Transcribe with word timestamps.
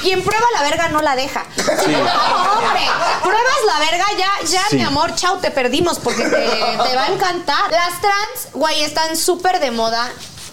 Quien 0.00 0.22
prueba 0.22 0.44
la 0.54 0.62
verga 0.62 0.88
no 0.90 1.02
la 1.02 1.16
deja. 1.16 1.42
No, 1.56 1.72
hombre, 1.72 2.82
pruebas 3.20 3.58
la 3.66 3.78
verga 3.80 4.04
ya, 4.16 4.46
ya, 4.48 4.62
Sí. 4.70 4.76
mi 4.76 4.82
amor, 4.84 5.12
chao, 5.16 5.38
te 5.38 5.50
perdimos 5.50 5.98
porque 5.98 6.22
te, 6.22 6.30
te 6.30 6.94
va 6.94 7.06
a 7.06 7.12
encantar. 7.12 7.68
Las 7.72 8.00
trans, 8.00 8.52
güey, 8.54 8.84
están 8.84 9.16
súper 9.16 9.58
de 9.58 9.72
moda, 9.72 10.08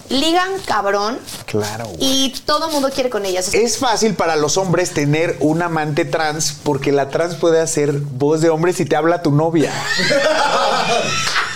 ligan 0.08 0.48
cabrón 0.66 1.20
Claro. 1.46 1.84
güey. 1.84 1.96
y 2.00 2.30
todo 2.44 2.70
mundo 2.70 2.90
quiere 2.92 3.08
con 3.08 3.24
ellas. 3.24 3.54
Es 3.54 3.78
fácil 3.78 4.14
para 4.16 4.34
los 4.34 4.56
hombres 4.56 4.92
tener 4.92 5.36
un 5.38 5.62
amante 5.62 6.04
trans 6.04 6.52
porque 6.64 6.90
la 6.90 7.10
trans 7.10 7.36
puede 7.36 7.60
hacer 7.60 7.92
voz 7.92 8.40
de 8.40 8.50
hombre 8.50 8.72
si 8.72 8.84
te 8.84 8.96
habla 8.96 9.22
tu 9.22 9.30
novia. 9.30 9.72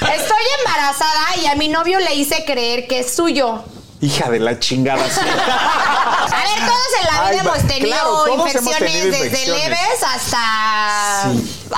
Estoy 0.00 0.42
embarazada 0.64 1.36
y 1.42 1.46
a 1.46 1.56
mi 1.56 1.66
novio 1.66 1.98
le 1.98 2.14
hice 2.14 2.44
creer 2.46 2.86
que 2.86 3.00
es 3.00 3.12
suyo. 3.16 3.64
Hija 4.00 4.30
de 4.30 4.38
la 4.38 4.60
chingada. 4.60 5.04
sí. 6.30 6.34
A 6.34 6.38
ver, 6.38 6.58
todos 6.66 6.90
en 7.00 7.06
la 7.06 7.26
Ay, 7.26 7.30
vida 7.34 7.42
va- 7.42 7.50
hemos 7.56 7.66
tenido 7.68 7.86
claro, 7.88 8.10
todos 8.10 8.28
hemos 8.28 8.46
infecciones 8.46 8.78
tenido 8.78 9.04
desde 9.06 9.26
infecciones. 9.26 9.64
leves 9.68 10.02
hasta. 10.02 10.42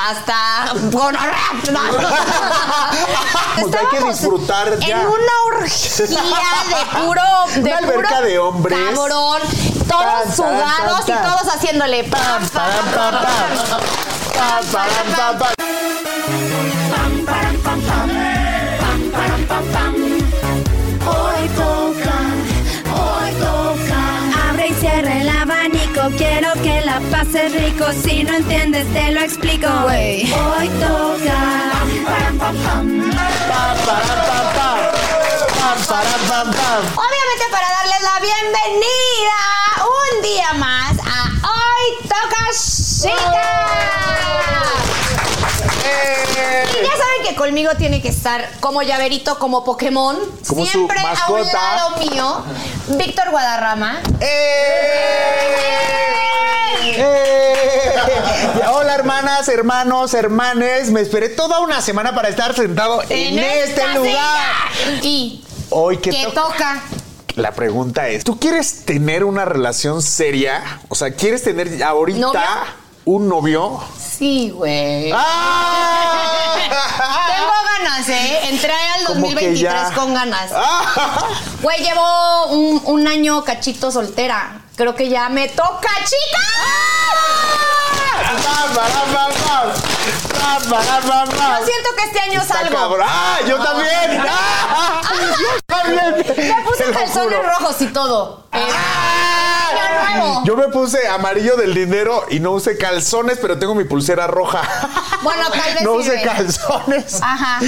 hasta. 0.09 0.73
gonorrea. 0.91 1.51
Pues 3.61 3.75
hay 3.77 3.87
que 3.87 4.01
disfrutar 4.09 4.79
ya. 4.81 5.03
En 5.03 5.07
una 5.07 5.35
orgía 5.47 6.07
de 6.69 7.05
puro. 7.05 7.23
De 7.55 7.61
Una 7.61 7.79
alberca 7.79 8.09
puro 8.17 8.23
de 8.23 8.39
hombres. 8.39 8.79
Cabrón. 8.95 9.43
Todos 9.89 10.05
tan, 10.25 10.37
sudados 10.37 11.07
tan, 11.07 11.07
tan. 11.07 11.19
y 11.19 11.29
todos 11.29 11.55
haciéndole. 11.55 12.05
pam, 12.05 12.49
Pam, 12.49 12.71
pam, 12.95 13.13
pam. 13.13 13.81
Pam, 14.35 14.65
pam, 14.73 14.89
pam, 15.17 15.39
pam. 15.39 16.72
Pases 27.11 27.53
rico. 27.53 27.85
Si 27.93 28.23
no 28.25 28.35
entiendes, 28.35 28.87
te 28.93 29.13
lo 29.13 29.21
explico. 29.21 29.69
Hoy 29.69 30.69
toca. 30.81 31.73
Obviamente 36.33 37.45
para 37.51 37.69
darles 37.71 38.03
la 38.03 38.21
bienvenida 38.21 39.39
un 40.15 40.23
día 40.23 40.53
más 40.55 40.99
a 41.05 41.31
Hoy 41.47 42.09
Toca 42.09 42.51
Chica. 42.53 43.43
Y 46.73 46.85
ya 46.85 46.97
saben 46.97 47.23
que 47.25 47.32
conmigo 47.43 47.73
tiene 47.77 48.01
que 48.01 48.09
estar 48.09 48.49
como 48.61 48.83
llaverito, 48.83 49.37
como 49.41 49.65
Pokémon. 49.65 50.17
Como 50.47 50.65
su 50.65 50.71
Siempre 50.71 50.97
a 51.01 51.33
un 51.33 51.45
lado 51.45 51.97
mío, 51.99 52.45
Víctor 52.91 53.31
Guadarrama. 53.33 54.01
¡Eh! 54.21 55.43
Hola 58.73 58.95
hermanas, 58.95 59.49
hermanos, 59.49 60.15
hermanes. 60.15 60.93
Me 60.93 61.01
esperé 61.01 61.31
toda 61.31 61.59
una 61.59 61.81
semana 61.81 62.15
para 62.15 62.29
estar 62.29 62.55
sentado 62.55 63.03
en, 63.09 63.41
este 63.41 63.89
lugar. 63.89 64.15
silla. 64.85 65.01
Y 65.03 65.45
Hoy 65.71 65.97
que 65.99 66.11
que 66.11 66.23
to- 66.27 66.31
toca. 66.33 66.81
La 67.35 67.51
pregunta 67.51 68.09
es, 68.09 68.23
¿tú 68.23 68.39
quieres 68.39 68.85
tener 68.85 69.25
una 69.25 69.45
relación 69.45 70.01
seria? 70.01 70.81
O 70.89 70.95
sea, 70.95 71.11
¿quieres 71.13 71.43
tener 71.43 71.83
ahorita 71.83 72.21
¿Novio? 72.21 72.41
Un 73.05 73.29
novio? 73.29 73.81
Sí, 73.99 74.51
güey. 74.51 75.11
¡Ah! 75.15 76.55
Tengo 77.37 77.53
ganas, 77.79 78.09
¿eh? 78.09 78.41
Entré 78.49 78.73
al 78.73 79.05
Como 79.07 79.29
que 79.29 79.35
2023 79.35 79.59
ya. 79.89 79.95
con 79.95 80.15
ganas. 80.15 80.51
¡Ah! 80.55 81.29
Güey, 81.61 81.79
llevo 81.83 82.47
un, 82.49 82.83
un 82.85 83.09
año 83.09 83.43
cachito 83.45 83.91
soltera. 83.91 84.61
Creo 84.77 84.95
que 84.95 85.09
ya 85.09 85.29
me 85.29 85.49
toca, 85.49 85.89
chica. 86.05 86.43
¡Pam, 88.45 88.75
param, 88.75 89.13
pam, 89.13 89.33
pam! 89.45 89.69
¡Pam, 90.41 90.71
param, 90.71 91.03
pam, 91.09 91.29
pam! 91.37 91.59
Yo 91.61 91.67
siento 91.67 91.89
que 91.97 92.05
este 92.05 92.21
año 92.21 92.41
Está 92.43 92.55
salgo. 92.55 92.77
cabrón. 92.79 93.07
¡Ah, 93.09 93.39
yo 93.47 93.57
también! 93.59 94.23
¡Ah! 94.29 95.01
Me 95.87 96.65
puse 96.65 96.85
calzones 96.93 97.39
rojos 97.45 97.81
y 97.81 97.87
todo. 97.87 98.45
¡Ah! 98.53 100.15
nuevo. 100.15 100.43
Yo 100.45 100.57
me 100.57 100.69
puse 100.69 101.07
amarillo 101.09 101.57
del 101.57 101.75
dinero 101.75 102.27
y 102.31 102.39
no 102.41 102.51
usé 102.53 102.77
calzones, 102.77 103.39
pero 103.41 103.59
tengo 103.59 103.75
mi 103.75 103.85
pulsera 103.85 104.27
roja. 104.27 104.63
Bueno, 105.23 105.49
tal 105.51 105.75
vez 105.75 105.83
No 105.85 105.93
usé 105.93 106.19
sirve. 106.19 106.23
calzones. 106.25 107.19
Ajá. 107.23 107.61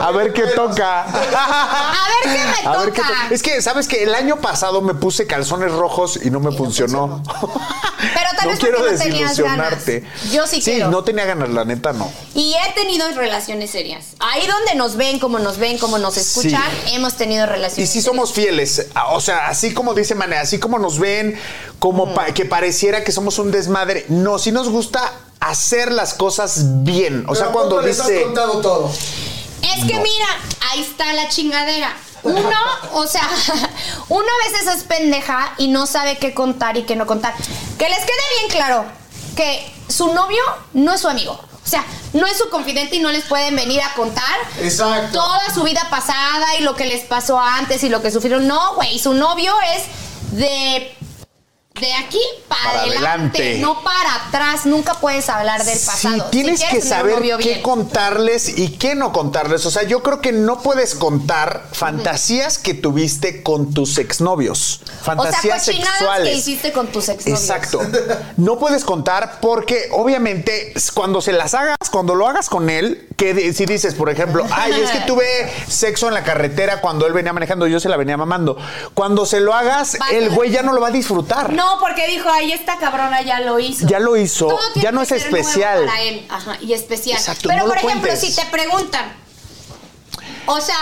A 0.00 0.10
ver 0.10 0.32
qué 0.32 0.42
toca. 0.48 1.02
A 1.02 2.06
ver 2.24 2.34
qué 2.34 2.62
me 2.64 2.68
A 2.68 2.76
ver 2.78 2.92
qué 2.92 3.00
toca. 3.00 3.08
to- 3.28 3.34
Es 3.34 3.42
que, 3.42 3.62
¿sabes 3.62 3.88
que 3.88 4.02
El 4.02 4.14
año 4.14 4.36
pasado 4.40 4.82
me 4.82 4.94
puse 4.94 5.26
calzones 5.26 5.72
rojos 5.72 6.18
y 6.22 6.30
no 6.30 6.40
me 6.40 6.52
funcionó. 6.52 7.22
Pero 7.22 8.30
tal 8.36 8.44
no 8.46 8.50
vez 8.50 8.58
quiero 8.58 8.78
porque 8.78 8.92
no 8.92 8.98
tenías 8.98 9.30
desilusionarte. 9.30 10.00
ganas. 10.00 10.30
Yo 10.32 10.46
sí 10.46 10.60
Sí, 10.60 10.72
quiero. 10.72 10.90
no 10.90 11.04
tenía 11.04 11.24
ganas, 11.24 11.48
la 11.50 11.64
neta 11.64 11.92
no. 11.92 12.10
Y 12.34 12.54
he 12.54 12.72
tenido 12.72 13.08
relaciones 13.12 13.70
serias. 13.70 14.06
Ahí 14.18 14.46
donde 14.46 14.74
nos 14.74 14.96
ven, 14.96 15.18
como 15.20 15.38
nos 15.38 15.58
ven, 15.58 15.78
como 15.78 15.98
nos 15.98 16.16
escuchan, 16.16 16.62
hemos 16.88 17.14
tenido 17.22 17.44
Y 17.44 17.48
relaciones 17.48 17.90
sí 17.90 18.02
somos 18.02 18.32
fieles, 18.32 18.86
o 19.10 19.20
sea, 19.20 19.46
así 19.48 19.72
como 19.72 19.94
dice 19.94 20.14
Mané, 20.14 20.36
así 20.36 20.58
como 20.58 20.78
nos 20.78 20.98
ven, 20.98 21.38
como 21.78 22.06
Mm. 22.06 22.14
pa- 22.14 22.26
que 22.34 22.44
pareciera 22.44 23.04
que 23.04 23.12
somos 23.12 23.38
un 23.38 23.50
desmadre. 23.50 24.04
No, 24.08 24.38
sí 24.38 24.50
nos 24.52 24.68
gusta 24.68 25.00
hacer 25.40 25.92
las 25.92 26.14
cosas 26.14 26.82
bien. 26.84 27.24
O 27.28 27.34
sea, 27.34 27.46
cuando 27.48 27.80
les 27.80 27.98
has 28.00 28.06
dice... 28.08 28.22
contado 28.22 28.60
todo. 28.60 28.90
Es 29.62 29.84
que 29.86 29.94
mira, 29.94 30.26
ahí 30.70 30.80
está 30.82 31.12
la 31.12 31.28
chingadera. 31.28 31.92
Uno, 32.24 32.58
o 32.92 33.06
sea, 33.06 33.28
uno 34.08 34.24
a 34.26 34.50
veces 34.52 34.76
es 34.76 34.82
pendeja 34.84 35.54
y 35.58 35.68
no 35.68 35.86
sabe 35.86 36.18
qué 36.18 36.34
contar 36.34 36.76
y 36.76 36.82
qué 36.84 36.94
no 36.96 37.06
contar. 37.06 37.34
Que 37.78 37.88
les 37.88 37.98
quede 37.98 38.24
bien 38.40 38.50
claro 38.50 38.84
que 39.36 39.72
su 39.88 40.12
novio 40.14 40.42
no 40.72 40.92
es 40.94 41.00
su 41.00 41.08
amigo. 41.08 41.40
O 41.64 41.68
sea, 41.68 41.84
no 42.12 42.26
es 42.26 42.36
su 42.36 42.48
confidente 42.50 42.96
y 42.96 43.00
no 43.00 43.12
les 43.12 43.24
pueden 43.24 43.54
venir 43.56 43.80
a 43.82 43.94
contar 43.94 44.36
Exacto. 44.60 45.12
toda 45.18 45.54
su 45.54 45.62
vida 45.62 45.86
pasada 45.90 46.56
y 46.58 46.62
lo 46.62 46.74
que 46.74 46.86
les 46.86 47.04
pasó 47.04 47.38
antes 47.40 47.82
y 47.84 47.88
lo 47.88 48.02
que 48.02 48.10
sufrieron. 48.10 48.46
No, 48.46 48.74
güey, 48.74 48.98
su 48.98 49.14
novio 49.14 49.54
es 49.76 49.84
de 50.38 50.94
de 51.82 51.92
aquí 51.94 52.20
para, 52.48 52.62
Para 52.62 52.80
adelante, 52.82 53.38
adelante. 53.42 53.58
no 53.60 53.82
para 53.82 54.14
atrás. 54.26 54.66
Nunca 54.66 54.94
puedes 54.94 55.28
hablar 55.28 55.64
del 55.64 55.78
pasado. 55.78 56.14
Sí, 56.16 56.22
tienes 56.30 56.60
Si 56.60 56.66
que 56.68 56.80
saber 56.80 57.20
qué 57.20 57.36
bien. 57.36 57.62
contarles 57.62 58.56
y 58.58 58.68
qué 58.78 58.94
no 58.94 59.12
contarles. 59.12 59.66
O 59.66 59.70
sea, 59.70 59.82
yo 59.82 60.02
creo 60.02 60.20
que 60.20 60.30
no 60.32 60.60
puedes 60.62 60.94
contar 60.94 61.64
fantasías 61.72 62.58
que 62.58 62.74
tuviste 62.74 63.42
con 63.42 63.74
tus 63.74 63.98
exnovios. 63.98 64.80
Fantasías 65.02 65.62
o 65.62 65.72
sea, 65.72 65.74
sexuales. 65.74 66.28
que 66.28 66.34
hiciste 66.36 66.72
con 66.72 66.86
tus 66.86 67.08
exnovios. 67.08 67.40
Exacto. 67.40 67.80
No 68.36 68.58
puedes 68.58 68.84
contar 68.84 69.38
porque 69.40 69.88
obviamente 69.90 70.72
cuando 70.94 71.20
se 71.20 71.32
las 71.32 71.54
hagas, 71.54 71.76
cuando 71.90 72.14
lo 72.14 72.28
hagas 72.28 72.48
con 72.48 72.70
él, 72.70 73.08
que 73.16 73.52
si 73.52 73.66
dices, 73.66 73.94
por 73.94 74.08
ejemplo, 74.08 74.46
ay, 74.52 74.72
es 74.80 74.90
que 74.90 75.00
tuve 75.06 75.26
sexo 75.68 76.06
en 76.08 76.14
la 76.14 76.22
carretera 76.22 76.80
cuando 76.80 77.06
él 77.06 77.12
venía 77.12 77.32
manejando, 77.32 77.66
yo 77.66 77.80
se 77.80 77.88
la 77.88 77.96
venía 77.96 78.16
mamando. 78.16 78.56
Cuando 78.94 79.26
se 79.26 79.40
lo 79.40 79.52
hagas, 79.52 79.98
el 80.12 80.30
güey 80.30 80.50
ya 80.50 80.62
no 80.62 80.72
lo 80.72 80.80
va 80.80 80.88
a 80.88 80.90
disfrutar. 80.92 81.52
No, 81.52 81.71
porque 81.80 82.06
dijo, 82.08 82.28
ay, 82.30 82.52
esta 82.52 82.78
cabrona 82.78 83.22
ya 83.22 83.40
lo 83.40 83.58
hizo. 83.58 83.86
Ya 83.86 83.98
lo 84.00 84.16
hizo, 84.16 84.46
Todo 84.48 84.58
tiene 84.74 84.82
ya 84.84 84.92
no 84.92 84.98
que 85.00 85.02
es 85.02 85.08
ser 85.22 85.30
nuevo 85.30 85.36
especial. 85.48 85.84
Para 85.86 86.00
él, 86.00 86.26
ajá, 86.30 86.56
y 86.60 86.72
especial. 86.72 87.18
Exacto, 87.18 87.48
Pero 87.48 87.60
no 87.60 87.66
por 87.66 87.74
lo 87.82 87.88
ejemplo, 87.88 88.08
cuentes. 88.10 88.28
si 88.28 88.34
te 88.34 88.44
preguntan, 88.46 89.12
o 90.46 90.60
sea, 90.60 90.76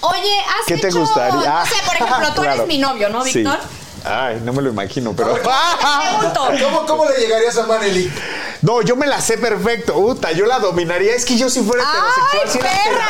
Oye, 0.00 0.38
¿has 0.46 0.64
¿Qué 0.68 0.76
te 0.76 0.88
hecho- 0.88 1.00
gustaría? 1.00 1.32
No 1.58 1.66
sé, 1.66 1.74
por 1.84 1.94
ejemplo, 1.96 2.28
tú 2.34 2.40
Claro. 2.42 2.54
eres 2.54 2.68
mi 2.68 2.78
novio, 2.78 3.08
¿no, 3.08 3.24
Sí. 3.24 3.40
Víctor? 3.40 3.58
Ay, 4.08 4.40
no 4.44 4.52
me 4.52 4.62
lo 4.62 4.70
imagino, 4.70 5.14
pero. 5.14 5.38
¿Cómo, 6.62 6.86
¿Cómo 6.86 7.04
le 7.04 7.18
llegarías 7.18 7.56
a 7.58 7.66
Maneli? 7.66 8.10
No, 8.62 8.82
yo 8.82 8.96
me 8.96 9.06
la 9.06 9.20
sé 9.20 9.38
perfecto. 9.38 9.98
Uta, 9.98 10.32
yo 10.32 10.46
la 10.46 10.58
dominaría. 10.58 11.14
Es 11.14 11.24
que 11.24 11.36
yo 11.36 11.48
si 11.50 11.60
fuera 11.60 11.84
heterosexual, 11.84 12.42
¡Ay, 12.44 12.50
sí 12.50 12.58
la 12.58 12.64
perra! 12.64 13.06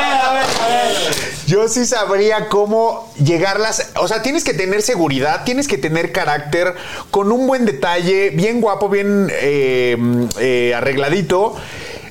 enamoraría. 0.00 1.10
Yo 1.46 1.68
sí 1.68 1.86
sabría 1.86 2.48
cómo 2.48 3.12
llegarlas. 3.22 3.90
O 3.96 4.06
sea, 4.06 4.22
tienes 4.22 4.44
que 4.44 4.54
tener 4.54 4.82
seguridad, 4.82 5.44
tienes 5.44 5.66
que 5.66 5.78
tener 5.78 6.12
carácter, 6.12 6.74
con 7.10 7.32
un 7.32 7.46
buen 7.46 7.66
detalle, 7.66 8.30
bien 8.30 8.60
guapo, 8.60 8.88
bien 8.88 9.28
eh, 9.32 9.96
eh, 10.38 10.74
arregladito. 10.76 11.56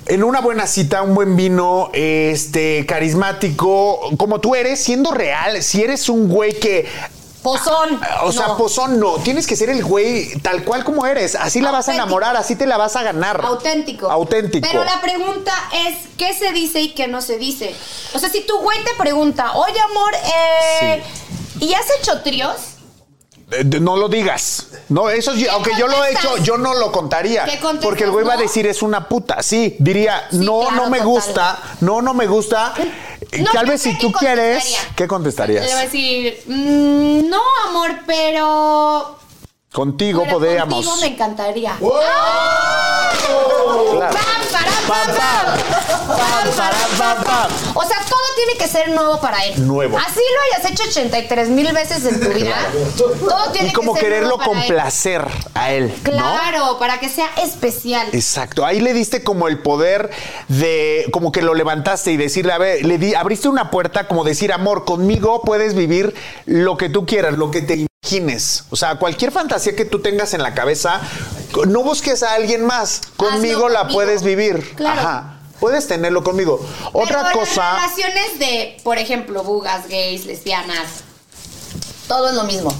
En 0.07 0.23
una 0.23 0.41
buena 0.41 0.65
cita, 0.65 1.03
un 1.03 1.13
buen 1.13 1.35
vino, 1.35 1.91
este, 1.93 2.85
carismático, 2.87 4.09
como 4.17 4.41
tú 4.41 4.55
eres, 4.55 4.79
siendo 4.83 5.11
real, 5.11 5.61
si 5.61 5.83
eres 5.83 6.09
un 6.09 6.27
güey 6.27 6.53
que 6.57 6.87
Pozón. 7.43 7.99
o 8.23 8.31
sea, 8.31 8.47
No. 8.47 8.57
pozón 8.57 8.99
no. 8.99 9.15
Tienes 9.15 9.47
que 9.47 9.55
ser 9.55 9.69
el 9.69 9.83
güey 9.83 10.33
tal 10.41 10.63
cual 10.63 10.83
como 10.83 11.05
eres. 11.05 11.35
Así 11.35 11.61
la 11.61 11.71
vas 11.71 11.87
a 11.87 11.93
enamorar, 11.93 12.35
así 12.35 12.55
te 12.55 12.65
la 12.67 12.77
vas 12.77 12.95
a 12.97 13.03
ganar. 13.03 13.41
Auténtico. 13.45 14.09
Auténtico. 14.11 14.67
Pero 14.69 14.83
la 14.83 14.99
pregunta 15.01 15.53
es, 15.87 15.95
¿qué 16.17 16.33
se 16.33 16.51
dice 16.51 16.81
y 16.81 16.89
qué 16.93 17.07
no 17.07 17.21
se 17.21 17.37
dice? 17.37 17.73
O 18.13 18.19
sea, 18.19 18.29
si 18.29 18.41
tu 18.41 18.57
güey 18.59 18.83
te 18.83 18.93
pregunta, 18.95 19.53
oye, 19.53 19.79
amor, 19.79 20.13
eh, 20.81 21.03
¿y 21.61 21.73
has 21.73 21.85
hecho 22.01 22.21
tríos? 22.21 22.55
Eh, 23.51 23.63
No 23.63 23.95
lo 23.95 24.09
digas. 24.09 24.67
No, 24.89 25.09
eso 25.09 25.33
yo- 25.33 25.45
¿Qué 25.45 25.49
aunque 25.49 25.71
yo 25.77 25.87
lo 25.87 26.03
he 26.03 26.11
hecho, 26.11 26.37
yo 26.37 26.57
no 26.57 26.73
lo 26.75 26.91
contaría. 26.91 27.45
¿Qué? 27.45 27.59
Porque 27.81 28.03
el 28.03 28.11
güey 28.11 28.25
va 28.25 28.33
a 28.33 28.37
decir 28.37 28.67
es 28.67 28.81
una 28.83 29.07
puta. 29.07 29.41
Sí, 29.41 29.75
diría, 29.79 30.27
Sí, 30.29 30.37
no, 30.37 30.59
claro, 30.61 30.75
no 30.75 30.89
me 30.89 30.97
total. 30.99 31.07
gusta, 31.07 31.59
no, 31.81 32.01
no 32.01 32.13
me 32.13 32.27
gusta. 32.27 32.73
No, 33.37 33.51
Tal 33.51 33.65
vez 33.67 33.81
si 33.81 33.97
tú 33.97 34.11
quieres. 34.11 34.63
¿qué 34.95 35.03
Le 35.03 35.05
voy 35.05 35.05
a 35.05 35.07
contestarías? 35.07 35.81
decir, 35.83 36.41
mm, 36.47 37.29
no, 37.29 37.41
amor, 37.67 37.91
pero... 38.05 39.17
Contigo 39.71 40.21
pero 40.23 40.33
podríamos. 40.39 40.83
Contigo 40.85 40.95
me 41.01 41.13
encantaría. 41.13 41.77
Pam, 41.79 41.89
pam, 43.99 45.09
Pam, 46.97 47.23
pam. 47.23 47.51
O 47.75 47.83
sea, 47.83 47.97
todo 48.09 48.19
tiene 48.35 48.57
que 48.57 48.67
ser 48.67 48.89
nuevo 48.89 49.21
para 49.21 49.45
él. 49.45 49.65
Nuevo. 49.65 49.97
Así 49.97 50.19
lo 50.19 50.57
hayas 50.57 50.71
hecho 50.71 50.83
83 50.89 51.49
mil 51.49 51.71
veces 51.71 52.03
en 52.05 52.19
tu 52.19 52.27
vida. 52.29 52.55
Todo 52.97 53.51
tiene 53.51 53.69
Y 53.69 53.73
como 53.73 53.93
que 53.93 54.01
ser 54.01 54.09
quererlo 54.09 54.35
nuevo 54.37 54.43
para 54.43 54.51
él. 54.51 54.67
complacer 54.67 55.25
a 55.53 55.71
él, 55.71 55.93
¿no? 56.05 56.11
Claro, 56.11 56.79
para 56.79 56.99
que 56.99 57.07
sea 57.09 57.29
especial. 57.41 58.07
Exacto, 58.11 58.65
ahí 58.65 58.81
le 58.81 58.93
diste 58.93 59.23
como 59.23 59.47
el 59.47 59.59
poder 59.59 60.09
de, 60.47 61.05
como 61.13 61.31
que 61.31 61.41
lo 61.41 61.53
levantaste 61.53 62.11
y 62.11 62.17
decirle, 62.17 62.51
a 62.53 62.57
ver, 62.57 62.85
le 62.85 62.97
di, 62.97 63.13
abriste 63.13 63.47
una 63.47 63.71
puerta 63.71 64.07
como 64.07 64.23
decir, 64.23 64.51
amor, 64.51 64.83
conmigo 64.85 65.41
puedes 65.43 65.75
vivir 65.75 66.13
lo 66.45 66.77
que 66.77 66.89
tú 66.89 67.05
quieras, 67.05 67.37
lo 67.37 67.51
que 67.51 67.61
te 67.61 67.87
imagines. 68.03 68.65
O 68.71 68.75
sea, 68.75 68.95
cualquier 68.95 69.31
fantasía 69.31 69.75
que 69.75 69.85
tú 69.85 69.99
tengas 69.99 70.33
en 70.33 70.41
la 70.43 70.53
cabeza, 70.53 71.01
no 71.67 71.83
busques 71.83 72.23
a 72.23 72.33
alguien 72.33 72.63
más, 72.65 73.01
conmigo 73.17 73.69
la 73.69 73.81
conmigo. 73.81 73.95
puedes 73.97 74.23
vivir. 74.23 74.75
Claro. 74.75 75.01
Ajá. 75.01 75.35
Puedes 75.59 75.87
tenerlo 75.87 76.23
conmigo. 76.23 76.65
Otra 76.93 77.31
cosa. 77.33 77.73
Las 77.73 77.95
relaciones 77.95 78.39
de, 78.39 78.77
por 78.83 78.97
ejemplo, 78.97 79.43
bugas, 79.43 79.89
gays, 79.89 80.25
lesbianas, 80.25 81.03
todo 82.07 82.29
es 82.29 82.35
lo 82.35 82.43
mismo. 82.45 82.73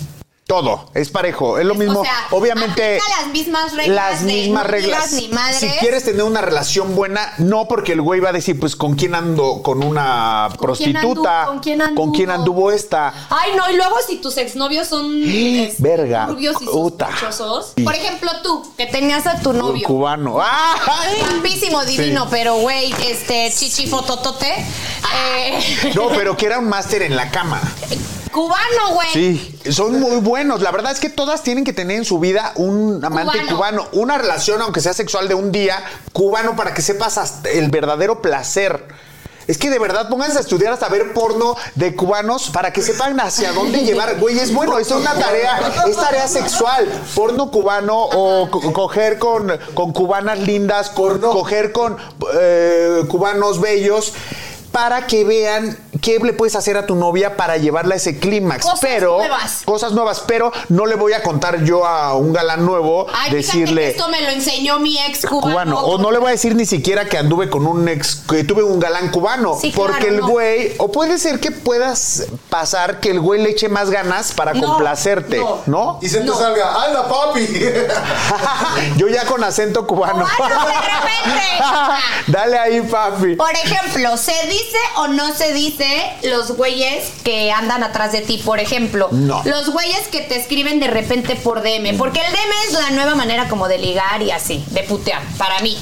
Todo, 0.50 0.90
es 0.96 1.10
parejo, 1.12 1.60
es 1.60 1.66
lo 1.68 1.74
Es- 1.74 1.80
mismo. 1.80 2.00
o 2.00 2.04
sea, 2.04 2.26
Obviamente. 2.32 3.00
las 3.20 3.28
mismas 3.32 3.72
reglas 3.76 3.96
Las 3.96 4.26
de 4.26 4.34
mismas 4.34 4.64
no 4.64 4.70
reglas. 4.72 5.12
ni 5.14 5.28
madres. 5.28 5.60
Si 5.60 5.68
quieres 5.78 6.04
tener 6.06 6.24
una 6.24 6.42
relación 6.42 6.96
buena, 6.96 7.34
no 7.38 7.68
porque 7.68 7.92
el 7.94 8.02
güey 8.02 8.20
va 8.20 8.30
a 8.30 8.32
decir, 8.32 8.60
pues, 8.60 8.76
¿con 8.76 8.96
quién 8.96 9.14
ando? 9.14 9.62
Con 9.62 9.84
una 9.84 10.48
¿Con 10.58 10.74
quién 10.76 10.94
prostituta. 10.94 11.42
anduvo? 11.42 11.46
¿Con 11.52 11.60
quién 11.60 11.82
anduvo? 11.84 12.02
¿Con 12.04 12.12
quién 12.16 12.32
anduvo 12.32 12.72
esta? 12.72 13.14
Ay, 13.30 13.52
no, 13.56 13.70
y 13.70 13.76
luego 13.76 13.96
si 14.08 14.16
tus 14.16 14.38
exnovios 14.38 14.88
son 14.88 15.22
este, 15.24 15.76
Verga, 15.84 16.26
turbios 16.26 16.60
y 16.64 16.66
sospechosos. 16.66 17.74
Por 17.84 17.94
ejemplo, 17.94 18.32
tú, 18.42 18.74
que 18.76 18.88
tenías 18.88 19.28
a 19.28 19.40
tu 19.42 19.54
novio. 19.54 19.86
Cubano. 19.86 20.40
¡Ay! 20.42 21.16
Guapísimo, 21.30 21.86
divino, 21.86 22.24
Sí. 22.24 22.28
pero 22.32 22.56
güey, 22.56 22.92
este, 23.08 23.54
chichi 23.56 23.86
fototote. 23.86 24.66
Eh, 25.16 25.92
No, 25.94 26.08
pero 26.10 26.36
que 26.38 26.48
era 26.48 26.58
un 26.58 26.68
máster 26.68 27.04
en 27.04 27.16
la 27.16 27.30
cama. 27.30 27.62
Cubano, 28.32 28.94
güey. 28.94 29.08
Sí, 29.14 29.60
son 29.72 30.00
muy 30.00 30.18
buenos. 30.18 30.62
La 30.62 30.72
verdad 30.72 30.92
es 30.92 31.00
que 31.00 31.10
todas 31.10 31.44
tienen 31.44 31.64
que 31.64 31.74
tener 31.74 31.98
en 31.98 32.06
su 32.06 32.20
vida 32.20 32.52
un 32.56 33.04
amante 33.04 33.40
Cubano. 33.40 33.56
cubano. 33.56 33.88
Una 33.94 34.18
relación, 34.18 34.62
aunque 34.62 34.82
sea 34.82 34.94
sexual 34.94 35.28
de 35.28 35.36
un 35.36 35.52
día, 35.52 35.84
cubano 36.14 36.56
para 36.56 36.74
que 36.74 36.82
sepas 36.82 37.18
hasta 37.18 37.50
el 37.50 37.70
verdadero 37.70 38.22
placer. 38.22 38.88
Es 39.48 39.58
que 39.58 39.72
de 39.72 39.80
verdad 39.80 40.10
pónganse 40.10 40.38
a 40.38 40.42
estudiar 40.42 40.72
hasta 40.74 40.88
ver 40.90 41.12
porno 41.12 41.56
de 41.74 41.96
cubanos 41.96 42.52
para 42.52 42.72
que 42.72 42.84
sepan 42.84 43.20
hacia 43.20 43.52
dónde 43.52 43.80
llevar. 43.84 44.20
Güey, 44.20 44.38
es 44.38 44.54
bueno, 44.54 44.78
es 44.78 44.92
una 44.92 45.16
tarea, 45.16 45.60
es 45.90 45.96
tarea 45.98 46.28
sexual. 46.28 46.88
Porno 47.16 47.50
cubano 47.50 47.98
o 48.00 48.52
co- 48.52 48.72
coger 48.74 49.18
con, 49.18 49.52
con 49.74 49.92
cubanas 49.92 50.38
lindas, 50.38 50.92
coger 50.92 51.72
con 51.72 51.98
eh, 52.40 53.02
cubanos 53.10 53.60
bellos. 53.60 54.14
Para 54.72 55.08
que 55.08 55.24
vean 55.24 55.78
qué 56.02 56.20
le 56.20 56.34
puedes 56.34 56.56
hacer 56.56 56.78
a 56.78 56.86
tu 56.86 56.96
novia 56.96 57.36
para 57.36 57.58
llevarla 57.58 57.96
a 57.96 57.98
ese 57.98 58.20
clímax. 58.20 58.64
Cosas 58.64 58.80
Pero 58.82 59.18
nuevas. 59.18 59.62
cosas 59.66 59.92
nuevas, 59.94 60.24
pero 60.28 60.52
no 60.70 60.86
le 60.86 60.96
voy 60.96 61.14
a 61.14 61.24
contar 61.24 61.64
yo 61.64 61.86
a 61.86 62.14
un 62.16 62.32
galán 62.34 62.66
nuevo 62.66 63.08
Ay, 63.10 63.14
fíjate 63.14 63.30
que 63.32 63.36
decirle 63.36 63.90
esto 63.90 64.08
me 64.10 64.22
lo 64.22 64.30
enseñó 64.30 64.80
mi 64.80 64.98
ex 65.00 65.26
cubano. 65.26 65.42
cubano. 65.76 65.80
O 65.82 65.98
no 65.98 66.12
le 66.12 66.20
voy 66.20 66.30
a 66.30 66.32
decir 66.32 66.56
ni 66.56 66.66
siquiera 66.66 67.06
que 67.06 67.18
anduve 67.18 67.50
con 67.50 67.66
un 67.68 67.88
ex, 67.90 68.22
que 68.30 68.44
tuve 68.44 68.64
un 68.64 68.80
galán 68.80 69.10
cubano. 69.12 69.58
Sí, 69.60 69.74
porque 69.76 69.98
claro, 69.98 70.14
el 70.16 70.20
no. 70.22 70.28
güey, 70.30 70.74
o 70.78 70.92
puede 70.92 71.18
ser 71.18 71.40
que 71.40 71.52
puedas 71.52 72.28
pasar 72.50 73.00
que 73.00 73.10
el 73.12 73.20
güey 73.20 73.42
le 73.42 73.50
eche 73.50 73.68
más 73.70 73.90
ganas 73.90 74.32
para 74.34 74.54
No, 74.54 74.62
complacerte, 74.68 75.38
no. 75.38 75.62
¿no? 75.66 76.00
Y 76.02 76.10
se 76.10 76.22
te 76.22 76.28
salga, 76.32 76.84
¡anda, 76.86 77.08
papi! 77.10 77.48
yo 78.98 79.08
ya 79.08 79.26
con 79.26 79.44
acento 79.44 79.86
cubano. 79.88 80.26
Cubano, 80.38 80.66
de 80.68 80.74
repente. 80.74 81.48
Dale 82.28 82.58
ahí, 82.58 82.82
papi. 82.82 83.36
Por 83.36 83.52
ejemplo, 83.52 84.16
¿se 84.18 84.32
dice 84.64 84.78
o 84.98 85.08
no 85.08 85.34
se 85.36 85.54
dice 85.54 85.88
los 86.24 86.52
güeyes 86.56 87.12
que 87.24 87.52
andan 87.52 87.84
atrás 87.84 88.12
de 88.12 88.22
ti? 88.22 88.42
Por 88.44 88.60
ejemplo, 88.60 89.08
No. 89.12 89.42
los 89.46 89.70
güeyes 89.72 90.08
que 90.10 90.22
te 90.22 90.38
escriben 90.40 90.80
de 90.80 90.88
repente 90.88 91.36
por 91.36 91.62
DM. 91.62 91.98
Porque 91.98 92.20
el 92.20 92.32
DM 92.32 92.54
es 92.68 92.74
la 92.74 92.92
nueva 92.92 93.16
manera 93.16 93.48
como 93.50 93.68
de 93.68 93.78
ligar 93.78 94.22
y 94.22 94.32
así, 94.32 94.64
de 94.72 94.84
putear, 94.84 95.22
para 95.38 95.60
mí. 95.60 95.78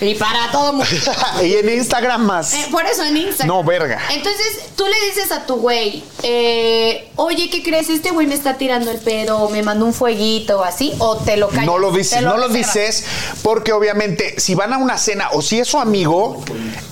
Y 0.00 0.14
para 0.14 0.50
todo 0.50 0.72
mundo. 0.72 0.86
y 1.42 1.54
en 1.54 1.68
Instagram 1.68 2.24
más. 2.24 2.54
Eh, 2.54 2.66
por 2.70 2.84
eso 2.86 3.04
en 3.04 3.16
Instagram. 3.16 3.48
No, 3.48 3.64
verga. 3.64 4.00
Entonces, 4.10 4.70
tú 4.76 4.84
le 4.86 5.08
dices 5.08 5.32
a 5.32 5.44
tu 5.46 5.56
güey, 5.56 6.04
eh, 6.22 7.10
oye, 7.16 7.50
¿qué 7.50 7.62
crees? 7.62 7.90
Este 7.90 8.10
güey 8.10 8.26
me 8.26 8.34
está 8.34 8.56
tirando 8.58 8.90
el 8.90 8.98
pedo, 8.98 9.48
me 9.48 9.62
mandó 9.62 9.86
un 9.86 9.94
fueguito 9.94 10.60
o 10.60 10.64
así, 10.64 10.94
o 10.98 11.16
te 11.16 11.36
lo 11.36 11.48
callas. 11.48 11.66
No 11.66 11.78
lo 11.78 11.90
dices, 11.90 12.22
no 12.22 12.36
lo 12.36 12.48
dices 12.48 13.04
porque 13.42 13.72
obviamente 13.72 14.38
si 14.38 14.54
van 14.54 14.72
a 14.72 14.78
una 14.78 14.98
cena 14.98 15.30
o 15.32 15.42
si 15.42 15.58
es 15.58 15.68
su 15.68 15.78
amigo, 15.78 16.42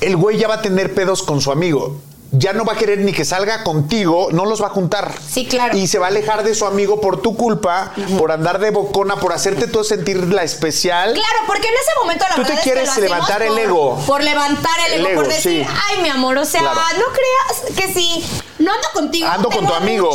el 0.01 0.17
güey 0.17 0.39
ya 0.39 0.49
va 0.49 0.55
a 0.57 0.63
tener 0.63 0.95
pedos 0.95 1.23
con 1.23 1.41
su 1.41 1.53
amigo. 1.53 2.01
Ya 2.33 2.53
no 2.53 2.65
va 2.65 2.75
a 2.75 2.77
querer 2.77 2.99
ni 2.99 3.13
que 3.13 3.25
salga 3.25 3.63
contigo, 3.65 4.29
no 4.33 4.45
los 4.45 4.61
va 4.63 4.67
a 4.67 4.71
juntar. 4.71 5.13
Sí, 5.27 5.47
claro. 5.47 5.77
Y 5.77 5.87
se 5.87 5.99
va 5.99 6.07
a 6.07 6.09
alejar 6.11 6.43
de 6.43 6.55
su 6.55 6.67
amigo 6.67 7.01
por 7.01 7.23
tu 7.23 7.37
culpa, 7.37 7.93
por 8.19 8.33
andar 8.33 8.59
de 8.59 8.71
bocona, 8.71 9.17
por 9.17 9.33
hacerte 9.33 9.67
todo 9.69 9.85
sentir 9.85 10.17
la 10.33 10.43
especial. 10.43 11.13
Claro, 11.15 11.39
porque 11.47 11.69
en 11.69 11.75
ese 11.75 11.91
momento 12.01 12.25
la 12.29 12.35
Tú 12.35 12.43
te 12.43 12.49
verdad 12.49 12.59
es 12.59 12.65
que 12.65 12.71
quieres 12.73 12.97
levantar 12.99 13.43
el 13.43 13.57
ego. 13.57 13.97
Por 14.07 14.23
levantar 14.23 14.73
el 14.89 15.01
El 15.01 15.07
ego, 15.07 15.23
por 15.23 15.29
decir, 15.33 15.65
sí. 15.67 15.75
ay, 15.91 16.03
mi 16.03 16.09
amor, 16.09 16.37
o 16.39 16.45
sea, 16.45 16.61
Claro. 16.61 16.81
no 16.99 17.05
creas 17.13 17.75
que 17.77 17.95
si 17.95 18.25
no 18.59 18.73
ando 18.73 18.89
contigo, 18.93 19.29
Ando 19.29 19.49
con 19.51 19.67
tu 19.67 19.73
amigo. 19.75 20.11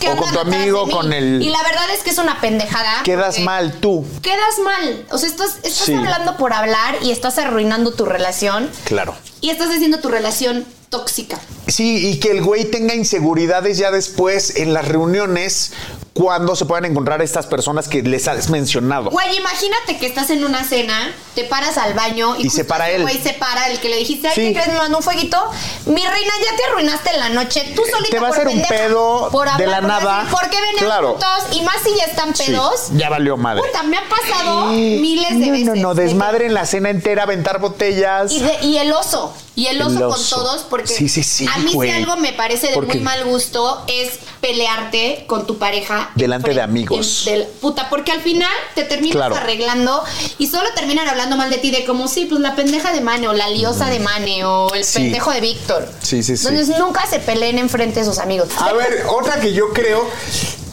que 0.00 0.08
O 0.10 0.16
con 0.16 0.32
tu 0.32 0.38
amigo, 0.40 0.88
con 0.90 1.12
el- 1.12 1.42
Y 1.42 1.50
la 1.50 1.62
verdad 1.62 1.90
es 1.94 2.00
que 2.02 2.10
es 2.10 2.18
una 2.18 2.40
pendejada. 2.40 3.02
Quedas 3.04 3.38
mal 3.40 3.74
tú. 3.80 4.06
Quedas 4.22 4.58
mal. 4.64 5.06
O 5.10 5.18
sea, 5.18 5.28
estás, 5.28 5.56
estás 5.62 5.86
Sí. 5.86 5.94
hablando 5.94 6.36
por 6.36 6.52
hablar 6.52 6.96
y 7.02 7.10
estás 7.12 7.38
arruinando 7.38 7.92
tu 7.92 8.04
relación 8.06 8.70
Claro. 8.84 9.14
y 9.40 9.50
estás 9.50 9.68
haciendo 9.70 10.00
tu 10.00 10.08
relación 10.08 10.64
tóxica. 10.90 11.38
Sí, 11.68 12.08
y 12.10 12.18
que 12.18 12.32
el 12.32 12.42
güey 12.42 12.64
tenga 12.64 12.94
inseguridades 12.94 13.78
ya 13.78 13.90
después 13.92 14.56
en 14.56 14.74
las 14.74 14.86
reuniones 14.88 15.72
cuando 16.14 16.56
se 16.56 16.64
puedan 16.66 16.84
encontrar 16.84 17.22
estas 17.22 17.46
personas 17.46 17.86
que 17.88 18.02
les 18.02 18.26
has 18.26 18.50
mencionado. 18.50 19.10
Güey, 19.10 19.36
imagínate 19.38 19.96
que 19.98 20.06
estás 20.06 20.30
en 20.30 20.44
una 20.44 20.64
cena, 20.64 21.14
te 21.36 21.44
paras 21.44 21.78
al 21.78 21.94
baño 21.94 22.34
y, 22.36 22.48
Y 22.48 22.50
se 22.50 22.64
para 22.64 22.90
él. 22.90 23.02
Güey, 23.02 23.22
se 23.22 23.32
para 23.34 23.70
el 23.70 23.78
que 23.78 23.88
le 23.88 23.96
dijiste, 23.96 24.26
ay, 24.28 24.34
Sí. 24.34 24.40
¿qué 24.48 24.52
crees? 24.54 24.68
Me 24.68 24.74
mandó 24.78 24.98
un 24.98 25.04
fueguito. 25.04 25.38
Mi 25.86 26.04
reina, 26.04 26.32
ya 26.44 26.56
te 26.56 26.64
arruinaste 26.64 27.16
la 27.16 27.28
noche. 27.28 27.72
Tú 27.76 27.82
solita 27.88 28.10
Te 28.10 28.18
va 28.18 28.26
a 28.26 28.30
hacer 28.32 28.48
un 28.48 28.60
pedo 28.62 29.28
por 29.30 29.48
de 29.56 29.66
la 29.68 29.78
por 29.78 29.88
nada. 29.88 30.24
decir, 30.24 30.30
¿Por 30.36 30.50
qué 30.50 30.60
venían 30.60 30.84
Claro. 30.86 31.10
juntos? 31.12 31.28
Y 31.52 31.62
más 31.62 31.76
si 31.84 31.90
ya 31.96 32.04
están 32.06 32.34
Sí, 32.34 32.46
pedos. 32.50 32.88
ya 32.96 33.08
valió 33.08 33.36
madre. 33.36 33.62
Puta, 33.62 33.84
me 33.84 33.96
ha 33.96 34.08
pasado 34.08 34.66
miles 34.72 35.38
de 35.38 35.46
no, 35.46 35.52
veces. 35.52 35.66
No, 35.66 35.74
no, 35.76 35.94
desmadre 35.94 36.46
en 36.46 36.54
la 36.54 36.66
cena 36.66 36.90
entera, 36.90 37.22
aventar 37.22 37.60
botellas. 37.60 38.32
Y, 38.32 38.40
de- 38.40 38.58
y 38.62 38.76
el 38.78 38.92
oso. 38.92 39.32
Y 39.60 39.66
el 39.66 39.82
oso, 39.82 39.98
El 39.98 40.04
con 40.08 40.24
todos, 40.30 40.62
porque 40.70 40.86
Sí, 40.88 41.08
sí, 41.08 41.22
sí, 41.22 41.46
a 41.46 41.58
mí 41.58 41.74
güey. 41.74 41.90
si 41.90 41.96
algo 41.96 42.16
me 42.16 42.32
parece 42.32 42.68
de 42.68 42.72
Porque- 42.74 42.94
muy 42.94 43.00
mal 43.04 43.24
gusto 43.24 43.84
es 43.88 44.12
pelearte 44.40 45.24
con 45.26 45.46
tu 45.46 45.58
pareja. 45.58 46.10
Delante 46.14 46.54
de 46.54 46.62
amigos. 46.62 47.26
en- 47.26 47.34
del- 47.34 47.46
puta, 47.60 47.90
porque 47.90 48.10
al 48.12 48.22
final 48.22 48.50
te 48.74 48.84
terminas 48.84 49.16
Claro. 49.16 49.36
arreglando 49.36 50.02
y 50.38 50.46
solo 50.46 50.68
terminan 50.74 51.06
hablando 51.08 51.36
mal 51.36 51.50
de 51.50 51.58
ti, 51.58 51.70
de 51.70 51.84
como, 51.84 52.08
sí, 52.08 52.24
pues 52.24 52.40
la 52.40 52.56
pendeja 52.56 52.92
de 52.92 53.00
Mane 53.02 53.28
o 53.28 53.32
la 53.34 53.50
liosa 53.50 53.86
de 53.90 54.00
Mane 54.00 54.44
o 54.44 54.72
el 54.72 54.84
pendejo 54.84 55.30
de 55.30 55.40
Víctor. 55.42 55.88
Sí, 56.02 56.22
sí, 56.22 56.36
sí. 56.38 56.46
Entonces 56.48 56.78
nunca 56.78 57.06
se 57.06 57.18
peleen 57.18 57.58
enfrente 57.58 58.00
de 58.00 58.06
sus 58.06 58.18
amigos. 58.18 58.48
A 58.58 58.72
ver, 58.72 59.04
otra 59.10 59.40
que 59.40 59.52
yo 59.52 59.72
creo 59.74 60.08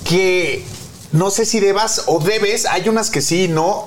que 0.07 0.65
no 1.11 1.29
sé 1.31 1.45
si 1.45 1.59
debas 1.59 2.03
o 2.07 2.19
debes, 2.19 2.65
hay 2.65 2.87
unas 2.89 3.09
que 3.09 3.21
sí, 3.21 3.47
no. 3.47 3.86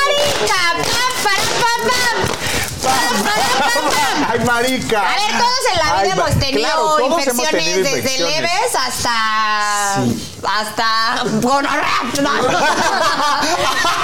¡Ay, 0.00 0.12
marica! 0.16 0.62
¡Pam, 0.74 1.14
pam, 1.24 1.42
pam, 1.60 1.80
pam! 1.90 2.16
Ay, 4.30 4.38
marica. 4.44 5.00
A 5.00 5.14
ver, 5.16 5.30
todos 5.38 5.64
en 5.72 5.78
la 5.78 5.84
vida 5.84 6.00
Ay, 6.02 6.10
hemos 6.10 6.30
tenido 6.38 6.60
claro, 6.60 6.98
hemos 7.00 7.18
infecciones 7.20 7.50
tenido 7.50 7.78
desde 7.82 7.98
infecciones. 7.98 8.36
leves 8.36 8.74
hasta. 8.78 10.04
hasta. 10.44 11.24
gonorrea. 11.40 11.86
No. 12.22 12.30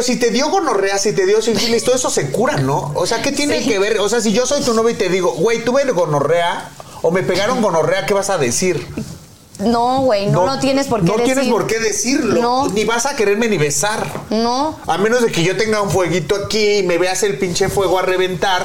Si 0.03 0.17
te 0.17 0.31
dio 0.31 0.49
gonorrea, 0.49 0.99
si 0.99 1.13
te 1.13 1.27
dio 1.27 1.41
sífilis, 1.43 1.85
todo 1.85 1.95
eso 1.97 2.11
se 2.11 2.31
cura, 2.31 2.57
¿no? 2.57 2.93
O 2.95 3.07
sea, 3.07 3.23
¿qué 3.23 3.33
tiene 3.33 3.63
Sí. 3.63 3.69
que 3.69 3.79
ver? 3.79 3.99
O 4.01 4.09
sea, 4.09 4.21
si 4.21 4.33
yo 4.33 4.47
soy 4.47 4.63
tu 4.63 4.75
novio 4.75 4.91
y 4.91 4.95
te 4.95 5.09
digo, 5.09 5.33
güey, 5.33 5.65
tuve 5.65 5.85
gonorrea 5.93 6.71
o 7.03 7.11
me 7.11 7.23
pegaron 7.23 7.61
gonorrea, 7.63 8.07
¿qué 8.07 8.15
vas 8.15 8.31
a 8.31 8.39
decir? 8.39 8.87
No, 9.59 10.01
güey, 10.03 10.27
no, 10.27 10.45
lo 10.45 10.59
tienes 10.59 10.87
por 10.87 11.01
qué 11.01 11.07
No 11.07 11.13
decir. 11.17 11.35
tienes 11.35 11.51
por 11.51 11.67
qué 11.67 11.79
decirlo. 11.79 12.41
No. 12.43 12.69
Ni 12.69 12.85
vas 12.85 13.07
a 13.07 13.17
quererme 13.17 13.49
ni 13.49 13.57
besar. 13.57 14.07
No. 14.31 14.79
A 14.87 14.99
menos 14.99 15.23
de 15.23 15.33
que 15.33 15.43
yo 15.43 15.57
tenga 15.57 15.81
un 15.81 15.91
fueguito 15.91 16.35
aquí 16.45 16.79
y 16.79 16.83
me 16.83 16.99
veas 16.99 17.23
el 17.23 17.39
pinche 17.39 17.69
fuego 17.69 17.99
a 17.99 18.03
reventar. 18.03 18.65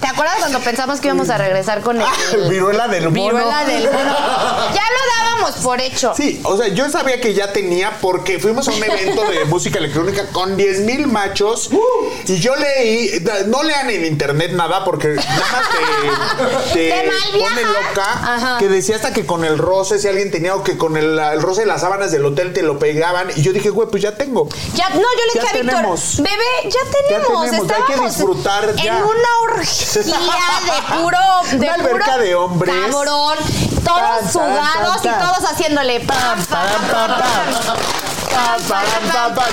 ¿Te 0.00 0.06
acuerdas 0.08 0.36
cuando 0.38 0.60
pensamos 0.60 1.00
que 1.00 1.08
íbamos 1.08 1.28
a 1.30 1.38
regresar 1.38 1.80
con 1.82 2.00
el. 2.00 2.06
Viruela 2.50 2.88
del 2.88 3.04
mono. 3.10 3.12
Viruela 3.14 3.64
del 3.64 3.84
mono? 3.84 3.96
Ya 4.74 4.82
lo 4.82 5.19
dábamos 5.40 5.60
por 5.64 5.80
hecho. 5.80 6.12
Sí, 6.16 6.40
o 6.44 6.56
sea, 6.56 6.68
yo 6.68 6.88
sabía 6.90 7.20
que 7.20 7.34
ya 7.34 7.52
tenía 7.52 7.98
porque 8.00 8.38
fuimos 8.38 8.68
a 8.68 8.72
un 8.72 8.82
evento 8.82 9.22
de 9.24 9.44
música 9.46 9.78
electrónica 9.78 10.26
con 10.32 10.56
10 10.56 10.80
mil 10.80 11.06
machos 11.06 11.70
y 12.26 12.38
yo 12.38 12.54
leí, 12.56 13.24
no 13.46 13.62
lean 13.62 13.90
en 13.90 14.04
internet 14.04 14.52
nada 14.52 14.84
porque 14.84 15.08
nada 15.08 15.28
más 15.52 16.72
te, 16.72 16.90
te 16.92 17.10
pone 17.38 17.62
loca, 17.62 18.34
Ajá. 18.34 18.58
que 18.58 18.68
decía 18.68 18.96
hasta 18.96 19.12
que 19.12 19.26
con 19.26 19.44
el 19.44 19.58
roce, 19.58 19.98
si 19.98 20.08
alguien 20.08 20.30
tenía 20.30 20.54
o 20.54 20.62
que 20.62 20.76
con 20.76 20.96
el, 20.96 21.18
el 21.18 21.42
roce 21.42 21.62
de 21.62 21.66
las 21.66 21.80
sábanas 21.80 22.12
del 22.12 22.24
hotel 22.24 22.52
te 22.52 22.62
lo 22.62 22.78
pegaban 22.78 23.28
y 23.36 23.42
yo 23.42 23.52
dije, 23.52 23.70
güey, 23.70 23.88
pues 23.88 24.02
ya 24.02 24.16
tengo. 24.16 24.48
Ya, 24.74 24.88
no, 24.90 24.96
yo 24.96 25.02
le 25.02 25.34
Ya 25.34 25.40
dije 25.42 25.48
a 25.48 25.52
Víctor, 25.52 25.76
tenemos. 25.76 26.16
bebé, 26.18 26.70
ya 26.70 26.80
tenemos. 27.08 27.44
tenemos, 27.50 27.70
hay 27.72 27.94
que 27.94 28.00
disfrutar 28.06 28.74
ya. 28.76 28.98
En 28.98 29.04
una 29.04 29.28
orgía 29.42 30.02
de 30.02 31.02
puro. 31.02 31.18
De 31.50 31.56
Una 31.56 31.74
puro 31.76 31.88
alberca 31.90 32.18
de 32.18 32.34
hombres. 32.34 32.74
Cabrón. 32.90 33.38
Todos 33.84 34.00
tan, 34.00 34.32
sudados 34.32 35.02
tan, 35.02 35.02
tan. 35.02 35.20
y 35.20 35.24
todos 35.24 35.29
haciéndole. 35.38 36.00
pam, 36.00 36.44
Pam, 36.46 36.66
pam, 36.90 38.09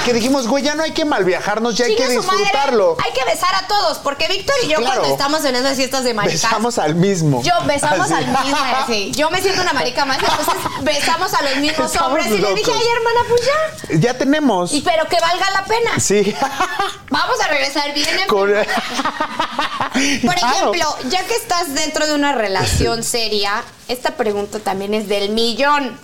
Que 0.06 0.14
dijimos, 0.14 0.48
güey, 0.48 0.64
ya 0.64 0.74
no 0.76 0.84
hay 0.84 0.92
que 0.92 1.04
malviajarnos, 1.04 1.76
ya 1.76 1.86
hay 1.86 1.96
que 1.96 2.04
madre, 2.04 2.18
disfrutarlo. 2.18 2.96
Hay 3.04 3.12
que 3.12 3.26
besar 3.26 3.54
a 3.56 3.68
todos, 3.68 3.98
porque 4.00 4.28
Víctor 4.28 4.56
y 4.64 4.68
yo 4.68 4.78
Claro. 4.78 4.96
cuando 5.02 5.12
estamos 5.14 5.44
en 5.46 5.56
esas 5.56 5.76
fiestas 5.76 6.04
de 6.06 6.14
maricas. 6.14 6.42
Besamos 6.44 6.78
al 6.78 6.96
mismo. 6.96 7.42
Yo 7.44 7.52
besamos 7.66 8.10
Así. 8.12 8.14
al 8.14 8.28
mismo, 8.28 8.58
sí. 8.88 9.12
Yo 9.16 9.30
me 9.30 9.42
siento 9.42 9.62
una 9.62 9.74
marica 9.74 10.06
más, 10.06 10.18
entonces 10.20 10.54
besamos 10.82 11.34
a 11.34 11.42
los 11.42 11.58
mismos 11.58 11.88
Estamos 11.88 12.08
hombres 12.08 12.28
y 12.28 12.38
le 12.38 12.54
dije, 12.56 12.72
ay 12.74 12.88
hermana, 12.96 13.20
pues 13.28 13.42
ya. 13.46 14.00
Ya 14.00 14.18
tenemos. 14.18 14.74
Y 14.74 14.82
pero 14.82 15.08
que 15.10 15.20
valga 15.20 15.52
la 15.52 15.66
pena. 15.66 16.00
Sí. 16.00 16.34
Vamos 17.10 17.40
a 17.42 17.48
regresar 17.48 17.94
bien. 17.94 18.20
en- 18.20 18.28
Con- 18.28 18.54
Por 20.26 20.36
Claro. 20.36 20.56
ejemplo, 20.74 20.98
ya 21.10 21.26
que 21.26 21.36
estás 21.36 21.74
dentro 21.74 22.06
de 22.08 22.14
una 22.14 22.32
relación 22.34 23.04
seria, 23.04 23.64
esta 23.88 24.12
pregunta 24.16 24.60
también 24.60 24.94
es 24.94 25.08
del 25.10 25.30
millón. 25.30 26.00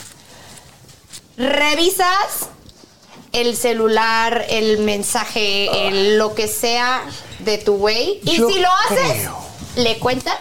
¿Revisas 1.38 2.48
el 3.34 3.58
celular, 3.58 4.46
el 4.50 4.80
mensaje, 4.80 5.88
el 5.88 6.18
lo 6.18 6.34
que 6.36 6.48
sea 6.48 7.04
de 7.40 7.58
tu 7.58 7.78
güey? 7.78 8.22
Y 8.24 8.38
Yo 8.38 8.50
si 8.50 8.60
lo 8.60 8.70
haces, 8.72 9.12
creo. 9.12 9.38
¿le 9.76 10.00
cuentas? 10.00 10.38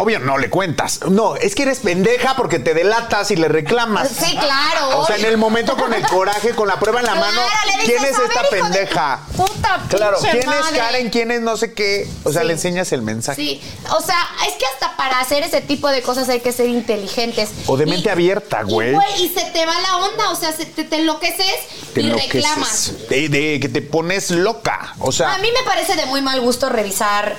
Obvio, 0.00 0.20
no 0.20 0.38
le 0.38 0.48
cuentas. 0.48 1.00
No, 1.10 1.34
es 1.36 1.54
que 1.54 1.64
eres 1.64 1.80
pendeja 1.80 2.36
porque 2.36 2.58
te 2.60 2.72
delatas 2.72 3.30
y 3.32 3.36
le 3.36 3.48
reclamas. 3.48 4.08
Sí, 4.08 4.36
claro. 4.38 5.00
O 5.00 5.06
sea, 5.06 5.16
en 5.16 5.24
el 5.24 5.36
momento 5.38 5.76
con 5.76 5.92
el 5.92 6.06
coraje, 6.06 6.50
con 6.50 6.68
la 6.68 6.78
prueba 6.78 7.00
en 7.00 7.06
la 7.06 7.12
Claro, 7.14 7.26
mano, 7.34 7.42
¿quién 7.84 8.04
es 8.04 8.16
"A 8.18 8.22
esta 8.24 8.42
ver, 8.42 8.50
pendeja? 8.50 9.20
Puta, 9.36 9.80
Claro, 9.88 10.18
¿quién 10.20 10.38
es 10.38 10.46
madre". 10.46 10.78
Karen? 10.78 11.10
¿Quién 11.10 11.30
es 11.32 11.40
no 11.40 11.56
sé 11.56 11.72
qué? 11.74 12.08
O 12.24 12.30
sea, 12.32 12.42
Sí. 12.42 12.46
le 12.46 12.52
enseñas 12.54 12.92
el 12.92 13.02
mensaje. 13.02 13.40
Sí, 13.42 13.60
o 13.90 14.00
sea, 14.00 14.18
es 14.46 14.54
que 14.54 14.64
hasta 14.72 14.96
para 14.96 15.18
hacer 15.20 15.42
ese 15.42 15.60
tipo 15.62 15.88
de 15.88 16.00
cosas 16.02 16.28
hay 16.28 16.40
que 16.40 16.52
ser 16.52 16.68
inteligentes. 16.68 17.50
O 17.66 17.76
de 17.76 17.86
mente 17.86 18.08
abierta, 18.10 18.60
y, 18.66 18.70
güey. 18.70 18.96
Y 19.18 19.28
se 19.30 19.44
te 19.52 19.66
va 19.66 19.78
la 19.80 19.96
onda, 19.98 20.30
o 20.30 20.36
sea, 20.36 20.52
se 20.52 20.64
te, 20.66 20.84
te 20.84 20.96
enloqueces 20.96 21.46
Te 21.92 22.02
y 22.02 22.04
enloqueces. 22.04 22.34
reclamas. 22.34 22.92
De, 23.08 23.28
de 23.28 23.58
que 23.60 23.68
te 23.68 23.82
pones 23.82 24.30
loca. 24.30 24.94
O 25.00 25.10
sea, 25.10 25.34
A 25.34 25.38
mí 25.38 25.48
me 25.52 25.64
parece 25.68 25.96
de 25.96 26.06
muy 26.06 26.22
mal 26.22 26.40
gusto 26.40 26.68
revisar. 26.68 27.36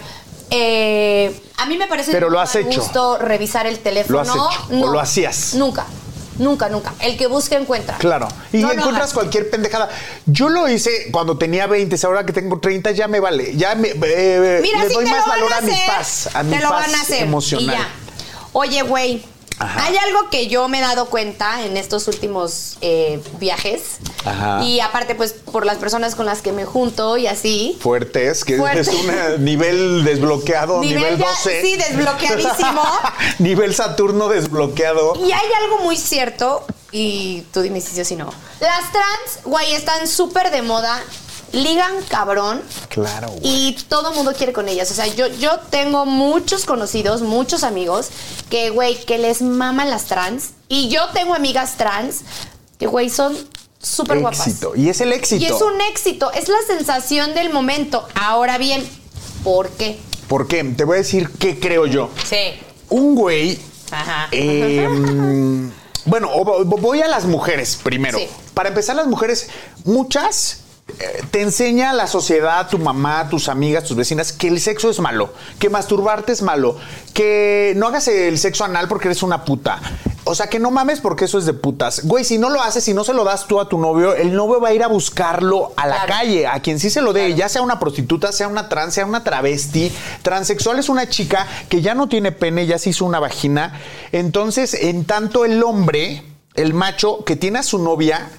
Eh, 0.52 1.40
a 1.58 1.66
mí 1.66 1.78
me 1.78 1.88
parece 1.88 2.12
Pero 2.12 2.30
lo 2.30 2.40
has 2.40 2.56
hecho. 2.56 2.80
gusto 2.82 3.18
revisar 3.18 3.68
el 3.68 3.80
teléfono. 3.80 4.24
¿Lo 4.24 4.48
has 4.48 4.54
hecho? 4.56 4.68
¿O 4.70 4.74
No, 4.76 4.88
lo 4.92 5.00
hacías? 5.00 5.54
Nunca, 5.56 5.86
nunca, 6.38 6.70
nunca. 6.70 6.94
El 7.00 7.18
que 7.18 7.28
busca 7.28 7.56
encuentra. 7.58 7.98
Claro. 7.98 8.28
Y 8.52 8.58
No 8.58 8.72
encuentras 8.72 9.14
cualquier 9.14 9.50
pendejada. 9.50 9.90
Yo 10.26 10.50
lo 10.50 10.68
hice 10.70 11.10
cuando 11.12 11.38
tenía 11.38 11.68
20, 11.68 11.96
ahora 12.06 12.26
que 12.26 12.34
tengo 12.34 12.60
30 12.60 12.92
ya 12.92 13.08
me 13.08 13.20
vale. 13.20 13.56
Ya 13.56 13.76
me, 13.76 13.90
eh, 13.90 14.60
Mira, 14.62 14.84
le 14.84 14.88
si 14.90 14.94
doy 14.96 15.06
más 15.06 15.28
valor 15.28 15.54
a 15.54 15.58
a, 15.58 15.62
mi 15.62 15.74
paz, 15.88 16.30
a 16.34 16.44
mi 16.44 16.56
te 16.56 16.64
lo 16.64 16.70
paz 16.70 16.88
van 16.88 16.96
a 16.96 17.02
hacer. 17.02 17.24
emocional. 17.24 17.66
Y 17.76 17.78
ya. 17.78 17.88
Oye, 18.54 18.82
güey, 18.82 19.24
Ajá. 19.60 19.86
hay 19.86 19.98
algo 19.98 20.30
que 20.30 20.48
yo 20.48 20.68
me 20.70 20.80
he 20.80 20.82
dado 20.82 21.06
cuenta 21.08 21.64
en 21.66 21.76
estos 21.78 22.08
últimos 22.08 22.78
eh, 22.82 23.22
viajes. 23.40 23.98
Ajá. 24.26 24.64
Y 24.64 24.80
aparte, 24.80 25.16
pues, 25.16 25.34
por 25.34 25.66
las 25.66 25.78
personas 25.78 26.16
con 26.16 26.26
las 26.26 26.42
que 26.42 26.52
me 26.52 26.66
junto 26.66 27.18
y 27.18 27.28
así. 27.28 27.78
Fuertes, 27.82 28.44
que 28.46 28.56
es 28.56 28.88
un 28.88 29.44
nivel 29.44 30.04
desbloqueado, 30.04 30.80
nivel, 30.82 31.04
Nivel 31.04 31.18
ya- 31.20 31.30
12. 31.30 31.62
sí, 31.62 31.76
desbloqueadísimo. 31.78 32.82
nivel 33.40 33.76
Saturno 33.76 34.30
desbloqueado. 34.30 35.14
Y 35.18 35.32
hay 35.32 35.48
algo 35.64 35.80
muy 35.84 35.98
cierto, 35.98 36.66
y 36.92 37.42
tú 37.54 37.62
dime 37.62 37.82
si 37.82 37.94
sí 37.94 38.02
o 38.02 38.06
si 38.06 38.16
no. 38.16 38.32
Las 38.60 38.92
trans, 38.92 39.44
güey, 39.46 39.74
están 39.74 40.08
súper 40.08 40.52
de 40.52 40.62
moda, 40.62 41.00
ligan 41.52 41.92
cabrón. 42.08 42.62
Claro. 42.90 43.30
güey. 43.30 43.40
Y 43.44 43.74
todo 43.88 44.10
el 44.10 44.16
mundo 44.16 44.34
quiere 44.34 44.54
con 44.54 44.68
ellas. 44.70 44.90
O 44.92 44.94
sea, 44.94 45.08
yo, 45.08 45.28
yo 45.28 45.60
tengo 45.70 46.06
muchos 46.06 46.66
conocidos, 46.66 47.22
muchos 47.22 47.64
amigos, 47.64 48.10
que, 48.50 48.70
güey, 48.70 49.04
que 49.06 49.18
les 49.18 49.42
maman 49.42 49.90
las 49.90 50.06
trans. 50.06 50.52
Y 50.68 50.90
yo 50.90 51.02
tengo 51.14 51.34
amigas 51.34 51.78
trans 51.78 52.22
que, 52.78 52.88
güey, 52.88 53.10
son 53.10 53.36
súper 53.82 54.20
guapas. 54.20 54.48
éxito. 54.48 54.74
Y 54.76 54.90
es 54.90 55.02
el 55.02 55.14
éxito. 55.14 55.44
Y 55.44 55.48
es 55.48 55.62
un 55.62 55.80
éxito, 55.92 56.32
es 56.32 56.48
la 56.50 56.62
sensación 56.68 57.34
del 57.34 57.52
momento. 57.52 58.08
Ahora 58.16 58.58
bien, 58.58 58.88
¿por 59.44 59.70
qué? 59.70 60.00
¿Por 60.28 60.48
qué? 60.48 60.64
Te 60.64 60.84
voy 60.84 60.96
a 60.96 60.98
decir 61.00 61.30
qué 61.40 61.60
creo 61.60 61.86
yo. 61.86 62.10
Sí. 62.28 62.54
Un 62.90 63.16
güey. 63.16 63.60
Ajá. 63.92 64.28
eh, 64.32 64.88
bueno, 66.06 66.30
voy 66.66 67.02
a 67.02 67.08
las 67.08 67.26
mujeres 67.26 67.80
primero. 67.82 68.20
Sí. 68.20 68.28
Para 68.54 68.70
empezar, 68.70 68.96
las 68.96 69.08
mujeres, 69.08 69.50
muchas 69.86 70.60
te 71.32 71.42
enseña 71.42 71.94
la 71.94 72.08
sociedad, 72.08 72.68
tu 72.70 72.78
mamá, 72.78 73.28
tus 73.30 73.50
amigas, 73.50 73.84
tus 73.84 73.96
vecinas, 73.98 74.32
que 74.32 74.48
el 74.48 74.60
sexo 74.60 74.90
es 74.90 75.00
malo, 75.00 75.34
que 75.60 75.70
masturbarte 75.70 76.32
es 76.32 76.42
malo, 76.42 76.78
que 77.14 77.74
no 77.78 77.88
hagas 77.88 78.08
el 78.08 78.38
sexo 78.38 78.64
anal 78.66 78.88
porque 78.88 79.08
eres 79.08 79.24
una 79.24 79.46
puta. 79.46 79.80
O 80.26 80.36
sea, 80.36 80.48
que 80.48 80.60
no 80.60 80.70
mames 80.70 81.00
porque 81.00 81.26
eso 81.26 81.40
es 81.40 81.46
de 81.46 81.54
putas. 81.54 82.06
Güey, 82.06 82.24
si 82.24 82.38
no 82.38 82.50
lo 82.50 82.62
haces, 82.62 82.84
si 82.84 82.94
no 82.94 83.04
se 83.04 83.14
lo 83.14 83.24
das 83.24 83.48
tú 83.48 83.60
a 83.60 83.68
tu 83.68 83.80
novio, 83.80 84.14
el 84.14 84.36
novio 84.36 84.60
va 84.62 84.70
a 84.70 84.74
ir 84.74 84.84
a 84.84 84.88
buscarlo 84.88 85.74
a 85.76 85.88
la 85.88 85.96
Claro. 86.06 86.14
calle, 86.14 86.46
a 86.46 86.60
quien 86.62 86.80
sí 86.80 86.90
se 86.92 87.02
lo 87.02 87.14
dé, 87.14 87.34
ya 87.34 87.50
sea 87.50 87.62
una 87.64 87.80
prostituta, 87.80 88.32
sea 88.32 88.48
una 88.48 88.70
trans, 88.70 88.94
sea 88.94 89.06
una 89.08 89.24
travesti. 89.24 89.92
Transexual 90.22 90.78
es 90.78 90.88
una 90.90 91.10
chica 91.10 91.48
que 91.68 91.82
ya 91.82 91.96
no 91.96 92.08
tiene 92.08 92.32
pene, 92.32 92.68
ya 92.68 92.78
se 92.78 92.92
hizo 92.92 93.06
una 93.06 93.20
vagina. 93.20 93.80
Entonces, 94.12 94.76
en 94.76 95.06
tanto 95.06 95.46
el 95.46 95.64
hombre, 95.64 96.24
el 96.54 96.74
macho 96.76 97.24
que 97.26 97.36
tiene 97.36 97.60
a 97.60 97.64
su 97.64 97.80
novia, 97.80 98.30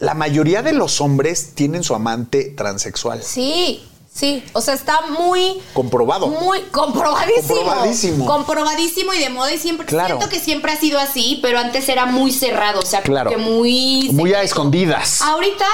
la 0.00 0.14
mayoría 0.14 0.62
de 0.62 0.72
los 0.72 1.00
hombres 1.00 1.54
tienen 1.54 1.84
su 1.84 1.94
amante 1.94 2.52
transexual. 2.56 3.22
Sí, 3.22 3.86
sí. 4.12 4.42
O 4.54 4.60
sea, 4.60 4.74
está 4.74 4.98
muy. 5.18 5.60
Comprobado. 5.74 6.26
Muy 6.26 6.62
comprobadísimo. 6.72 7.54
Comprobadísimo. 7.56 8.26
Comprobadísimo 8.26 9.14
y 9.14 9.18
de 9.18 9.28
moda 9.30 9.52
y 9.52 9.58
siempre. 9.58 9.86
Claro. 9.86 10.16
Siento 10.16 10.28
que 10.28 10.40
siempre 10.40 10.72
ha 10.72 10.76
sido 10.76 10.98
así, 10.98 11.38
pero 11.42 11.58
antes 11.58 11.88
era 11.88 12.06
muy 12.06 12.32
cerrado. 12.32 12.80
O 12.80 12.86
sea, 12.86 13.02
Claro. 13.02 13.30
que 13.30 13.36
muy. 13.36 14.08
Muy 14.12 14.32
a 14.32 14.42
escondidas. 14.42 15.20
Ahorita 15.20 15.66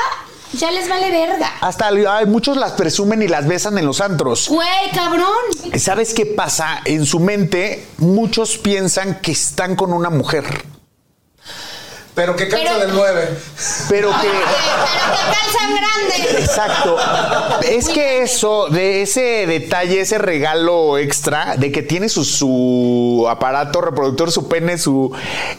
ya 0.55 0.71
les 0.71 0.89
vale 0.89 1.11
verga. 1.11 1.53
Hasta 1.61 1.89
ay, 1.89 2.27
muchos 2.27 2.57
las 2.57 2.73
presumen 2.73 3.23
y 3.23 3.29
las 3.29 3.47
besan 3.47 3.79
en 3.79 3.87
los 3.87 4.01
antros. 4.01 4.49
Güey, 4.49 4.91
cabrón. 4.93 5.27
¿Sabes 5.79 6.15
qué 6.15 6.27
pasa? 6.27 6.81
En 6.85 7.07
su 7.07 7.21
mente, 7.21 7.87
muchos 7.99 8.59
piensan 8.59 9.21
que 9.21 9.33
están 9.33 9.77
con 9.77 9.93
una 9.93 10.11
mujer, 10.11 10.45
Pero 12.17 12.35
que 12.35 12.49
cansa 12.49 12.67
Pero- 12.67 12.81
del 12.87 12.95
9. 12.97 13.29
pero 13.91 14.09
que. 14.11 14.17
Pero 14.17 14.33
que 14.33 15.37
calzan 15.37 15.77
grande. 15.77 16.41
Exacto. 16.41 16.97
Es 17.69 17.89
que 17.91 18.23
eso, 18.23 18.69
de 18.71 19.03
ese 19.03 19.47
detalle, 19.47 20.01
ese 20.01 20.17
regalo 20.17 20.97
extra, 20.97 21.57
de 21.59 21.71
que 21.71 21.83
tiene 21.83 22.09
su, 22.09 22.25
su 22.25 23.27
aparato 23.29 23.83
reproductor, 23.83 24.33
su 24.33 24.49
pene, 24.49 24.79
su. 24.79 25.13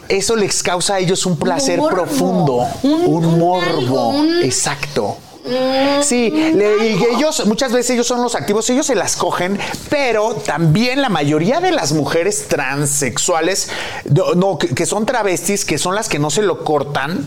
Eso 0.10 0.36
les 0.36 0.64
causa 0.64 0.96
a 0.96 1.00
ellos 1.00 1.26
un 1.28 1.38
placer 1.38 1.78
morbo. 1.78 1.96
profundo. 1.96 2.54
Un- 2.82 2.94
Un, 3.06 3.26
un 3.26 3.40
morbo. 3.40 3.62
algo, 3.80 4.08
un- 4.10 4.44
Exacto. 4.44 5.18
Sí, 6.02 6.30
le- 6.30 6.88
y 6.90 7.04
ellos, 7.16 7.46
muchas 7.46 7.72
veces 7.72 7.92
ellos 7.92 8.08
son 8.08 8.22
los 8.22 8.36
activos, 8.36 8.70
ellos 8.70 8.86
se 8.86 8.96
las 8.96 9.16
cogen, 9.16 9.60
pero 9.90 10.34
también 10.36 11.02
la 11.02 11.10
mayoría 11.10 11.60
de 11.60 11.72
las 11.72 11.92
mujeres 11.92 12.48
transexuales, 12.48 13.70
no, 14.36 14.58
que, 14.58 14.70
que 14.70 14.86
son 14.86 15.06
travestis, 15.06 15.66
que 15.66 15.78
son 15.78 15.96
las 15.96 16.10
que 16.10 16.20
no 16.20 16.30
se 16.30 16.42
lo 16.42 16.64
cortan, 16.64 17.26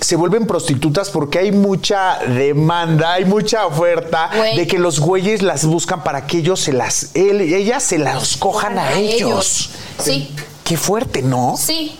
se 0.00 0.14
vuelven 0.16 0.46
prostitutas 0.46 1.08
porque 1.10 1.38
hay 1.38 1.52
mucha 1.52 2.18
demanda, 2.26 3.14
hay 3.14 3.24
mucha 3.24 3.66
oferta 3.66 4.30
Güey. 4.36 4.56
de 4.56 4.66
que 4.66 4.78
los 4.78 5.00
güeyes 5.00 5.42
las 5.42 5.64
buscan 5.64 6.04
para 6.04 6.26
que 6.26 6.38
ellos 6.38 6.60
se 6.60 6.72
las, 6.72 7.10
él- 7.14 7.40
ellas 7.40 7.82
se 7.82 7.98
las 7.98 8.36
cojan 8.36 8.78
a 8.78 8.92
ellos. 8.92 9.70
Sí. 10.02 10.30
Qué 10.64 10.76
fuerte, 10.76 11.22
¿no? 11.22 11.54
Sí. 11.56 11.96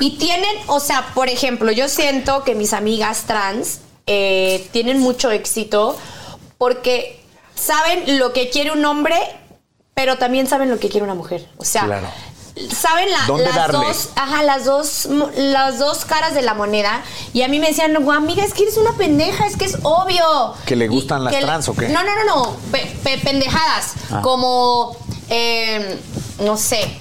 Y 0.00 0.16
tienen, 0.18 0.48
o 0.68 0.78
sea, 0.80 1.08
por 1.14 1.28
ejemplo, 1.28 1.72
yo 1.72 1.88
siento 1.88 2.44
que 2.44 2.54
mis 2.54 2.72
amigas 2.72 3.24
trans 3.26 3.80
eh, 4.08 4.68
tienen 4.72 4.98
mucho 5.00 5.30
éxito 5.30 5.96
porque 6.58 7.20
saben 7.54 8.18
lo 8.18 8.32
que 8.32 8.50
quiere 8.50 8.72
un 8.72 8.84
hombre, 8.84 9.16
pero 9.94 10.16
también 10.18 10.46
saben 10.46 10.70
lo 10.70 10.78
que 10.78 10.88
quiere 10.88 11.04
una 11.04 11.14
mujer. 11.14 11.48
O 11.58 11.64
sea, 11.64 11.84
Claro. 11.84 12.08
saben 12.74 13.10
la- 13.10 13.24
¿Dónde 13.26 13.44
las 13.44 13.54
darle? 13.54 13.86
dos, 13.86 14.08
ajá, 14.16 14.42
las 14.42 14.64
dos, 14.64 15.06
mo- 15.06 15.30
las 15.36 15.78
dos 15.78 16.04
caras 16.04 16.34
de 16.34 16.42
la 16.42 16.54
moneda. 16.54 17.02
Y 17.32 17.42
a 17.42 17.48
mí 17.48 17.58
me 17.60 17.68
decían, 17.68 17.94
"Guau, 18.02 18.16
amiga, 18.16 18.44
es 18.44 18.54
que 18.54 18.62
eres 18.64 18.76
una 18.76 18.92
pendeja, 18.96 19.46
es 19.46 19.56
que 19.56 19.64
es 19.66 19.76
obvio. 19.82 20.54
¿Que 20.66 20.74
le 20.76 20.86
Y 20.86 20.88
gustan 20.88 21.22
las 21.24 21.38
trans 21.38 21.68
o 21.68 21.74
qué? 21.76 21.88
No, 21.88 22.02
no, 22.02 22.10
no, 22.16 22.24
no. 22.24 22.56
pe- 22.72 22.96
pe- 23.04 23.18
pendejadas. 23.18 23.94
Ah. 24.10 24.20
Como, 24.22 24.96
eh, 25.30 25.98
no 26.40 26.56
sé. 26.56 27.00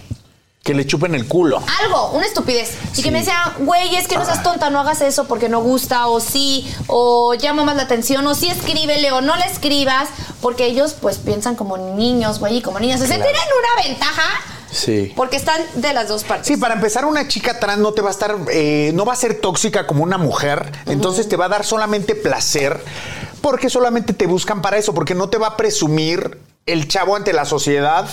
Que 0.67 0.73
le 0.73 0.85
chupen 0.85 1.15
el 1.15 1.27
culo. 1.29 1.63
Algo, 1.81 2.09
una 2.11 2.25
estupidez. 2.25 2.73
Y 2.91 2.97
Sí. 2.97 3.03
que 3.03 3.09
me 3.11 3.19
decía, 3.19 3.53
güey, 3.59 3.95
es 3.95 4.05
que 4.09 4.17
no 4.17 4.25
seas 4.25 4.43
tonta, 4.43 4.69
no 4.69 4.81
hagas 4.81 4.99
eso 4.99 5.23
porque 5.25 5.47
no 5.47 5.61
gusta, 5.61 6.07
o 6.07 6.19
sí, 6.19 6.69
o 6.87 7.33
llama 7.35 7.63
más 7.63 7.77
la 7.77 7.83
atención, 7.83 8.27
o 8.27 8.35
sí 8.35 8.49
escríbele, 8.49 9.13
o 9.13 9.21
no 9.21 9.37
le 9.37 9.45
escribas, 9.45 10.09
porque 10.41 10.65
ellos 10.65 10.93
pues 11.01 11.19
piensan 11.19 11.55
como 11.55 11.77
niños, 11.77 12.39
güey, 12.39 12.57
y 12.57 12.61
como 12.61 12.81
niñas. 12.81 13.01
O 13.01 13.05
sea, 13.07 13.15
Claro. 13.15 13.31
tienen 13.31 13.49
una 13.57 13.87
ventaja 13.87 14.23
Sí. 14.69 15.13
porque 15.15 15.37
están 15.37 15.61
de 15.75 15.93
las 15.93 16.09
dos 16.09 16.25
partes. 16.25 16.47
Sí, 16.47 16.57
para 16.57 16.73
empezar, 16.73 17.05
una 17.05 17.29
chica 17.29 17.59
trans 17.61 17.79
no 17.79 17.93
te 17.93 18.01
va 18.01 18.09
a 18.09 18.11
estar, 18.11 18.35
eh, 18.51 18.91
no 18.93 19.05
va 19.05 19.13
a 19.13 19.15
ser 19.15 19.39
tóxica 19.39 19.87
como 19.87 20.03
una 20.03 20.17
mujer, 20.17 20.69
entonces 20.87 21.29
te 21.29 21.37
va 21.37 21.45
a 21.45 21.49
dar 21.49 21.63
solamente 21.65 22.13
placer, 22.13 22.83
porque 23.39 23.69
solamente 23.69 24.11
te 24.11 24.27
buscan 24.27 24.61
para 24.61 24.77
eso, 24.77 24.93
porque 24.93 25.15
no 25.15 25.29
te 25.29 25.37
va 25.37 25.47
a 25.47 25.55
presumir 25.55 26.39
el 26.65 26.89
chavo 26.89 27.15
ante 27.15 27.31
la 27.31 27.45
sociedad, 27.45 28.05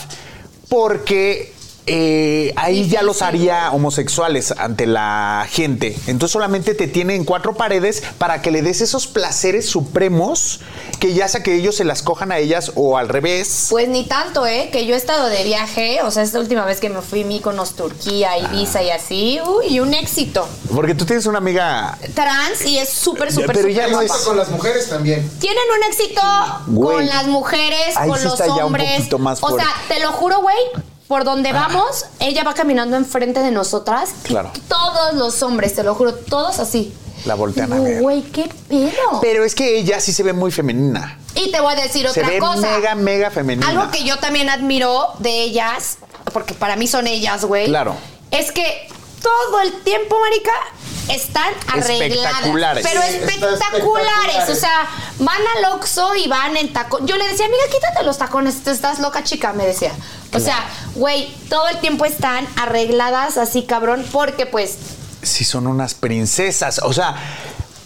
porque 0.69 1.53
eh, 1.87 2.53
ahí 2.57 2.89
ya 2.89 3.03
los 3.03 3.21
haría 3.23 3.71
homosexuales 3.73 4.53
ante 4.57 4.87
la 4.87 5.47
gente. 5.51 5.97
Entonces 6.07 6.33
solamente 6.33 6.75
te 6.75 6.89
tiene 6.89 7.15
en 7.15 7.25
cuatro 7.25 7.55
paredes 7.55 8.03
para 8.19 8.41
que 8.43 8.51
le 8.51 8.63
des 8.63 8.81
esos 8.81 9.07
placeres 9.07 9.67
supremos, 9.67 10.61
que 10.99 11.13
ya 11.13 11.29
sea 11.29 11.43
que 11.43 11.55
ellos 11.55 11.77
se 11.77 11.85
las 11.85 12.03
cojan 12.03 12.33
a 12.33 12.39
ellas 12.39 12.73
o 12.75 12.97
al 12.97 13.09
revés. 13.09 13.67
Pues 13.71 13.89
ni 13.89 14.05
tanto, 14.05 14.47
¿eh? 14.47 14.71
Que 14.73 14.87
yo 14.87 14.95
he 14.95 14.99
estado 14.99 15.27
de 15.29 15.45
viaje, 15.45 16.01
o 16.03 16.11
sea, 16.11 16.23
esta 16.23 16.39
última 16.39 16.65
vez 16.65 16.81
que 16.81 16.89
me 16.89 17.03
fui 17.03 17.23
a 17.23 17.27
Mykonos, 17.27 17.75
Turquía, 17.77 18.39
Ibiza 18.39 18.83
y 18.83 18.91
así, 18.91 19.39
uy, 19.47 19.81
un 19.81 19.93
éxito. 19.93 20.49
Porque 20.75 20.95
tú 20.95 21.05
tienes 21.05 21.27
una 21.27 21.39
amiga 21.39 21.99
Trans 22.15 22.65
y 22.65 22.79
es 22.79 22.89
súper, 22.89 23.31
súper, 23.31 23.49
Pero 23.49 23.61
súper 23.69 23.75
ya 23.75 23.89
no 23.89 24.01
es- 24.01 24.11
Con 24.13 24.37
las 24.39 24.49
mujeres 24.51 24.89
también. 24.89 25.29
Tienen 25.39 25.63
un 25.77 25.93
éxito 25.93 26.23
Güey. 26.69 26.97
con 26.97 27.07
las 27.07 27.27
mujeres, 27.27 27.97
Ahí 27.97 28.09
con 28.09 28.19
sí 28.19 28.25
los 28.25 28.33
está 28.35 28.47
ya 28.47 28.55
un 28.55 28.63
hombres. 28.63 28.97
poquito 28.97 29.19
más 29.19 29.43
o 29.43 29.55
sea, 29.57 29.69
te 29.89 30.01
lo 30.01 30.13
juro, 30.13 30.41
güey, 30.41 30.57
por 31.09 31.25
donde 31.25 31.53
vamos, 31.53 32.07
ella 32.19 32.45
va 32.45 32.55
caminando 32.55 32.97
enfrente 32.97 33.41
de 33.41 33.51
nosotras. 33.51 34.11
y 34.25 34.29
Claro. 34.29 34.51
Todos 34.69 35.15
los 35.15 35.43
hombres, 35.43 35.75
te 35.75 35.83
lo 35.83 35.95
juro, 35.95 36.15
todos 36.15 36.59
así. 36.59 36.95
La 37.27 37.35
voltean 37.35 37.73
a 37.73 37.81
ver. 37.81 38.03
Güey, 38.03 38.23
qué 38.23 38.51
pedo. 38.69 39.21
Pero 39.21 39.45
es 39.45 39.55
que 39.55 39.79
ella 39.79 40.01
sí 40.01 40.13
se 40.13 40.23
ve 40.23 40.33
muy 40.33 40.51
femenina. 40.51 41.19
y 41.35 41.51
te 41.51 41.61
voy 41.61 41.73
a 41.73 41.77
decir 41.77 42.03
Se 42.11 42.21
otra 42.21 42.29
ve 42.33 42.39
cosa. 42.39 42.61
mega, 42.61 42.95
mega 42.95 43.31
femenina. 43.31 43.69
Algo 43.69 43.91
que 43.91 44.05
yo 44.05 44.19
también 44.19 44.49
admiro 44.51 45.09
de 45.19 45.43
ellas, 45.43 45.99
porque 46.33 46.55
para 46.55 46.77
mí 46.77 46.87
son 46.87 47.07
ellas, 47.07 47.45
güey. 47.45 47.67
Claro. 47.67 47.97
Es 48.31 48.53
que 48.53 48.89
todo 49.23 49.61
el 49.63 49.73
tiempo, 49.83 50.17
marica, 50.21 50.53
están 51.09 51.53
arregladas. 51.69 52.33
Espectaculares. 52.35 52.87
Pero 52.87 53.03
espectaculares. 53.03 53.61
espectaculares. 53.61 54.49
O 54.51 54.55
sea, 54.55 54.89
van 55.19 55.41
al 55.57 55.73
Oxxo 55.77 56.15
y 56.17 56.29
van 56.29 56.57
en 56.57 56.73
tacón. 56.73 57.07
Yo 57.07 57.17
le 57.17 57.27
decía, 57.29 57.47
amiga, 57.47 57.63
quítate 57.73 58.05
los 58.05 58.19
tacones, 58.19 58.63
te 58.63 58.71
estás 58.71 58.99
loca, 59.01 59.23
chica, 59.25 59.53
me 59.55 59.65
decía. 59.67 59.93
O 60.35 60.41
sea, 60.41 60.65
güey, 60.95 61.29
todo 61.49 61.69
el 61.69 61.79
tiempo 61.81 62.05
están 62.05 62.47
arregladas 62.57 63.37
así, 63.39 63.63
cabrón, 63.63 64.05
porque 64.13 64.47
pues 64.47 64.77
Sí, 65.23 65.45
son 65.45 65.67
unas 65.67 65.95
princesas. 65.95 66.81
O 66.83 66.93
sea, 66.93 67.15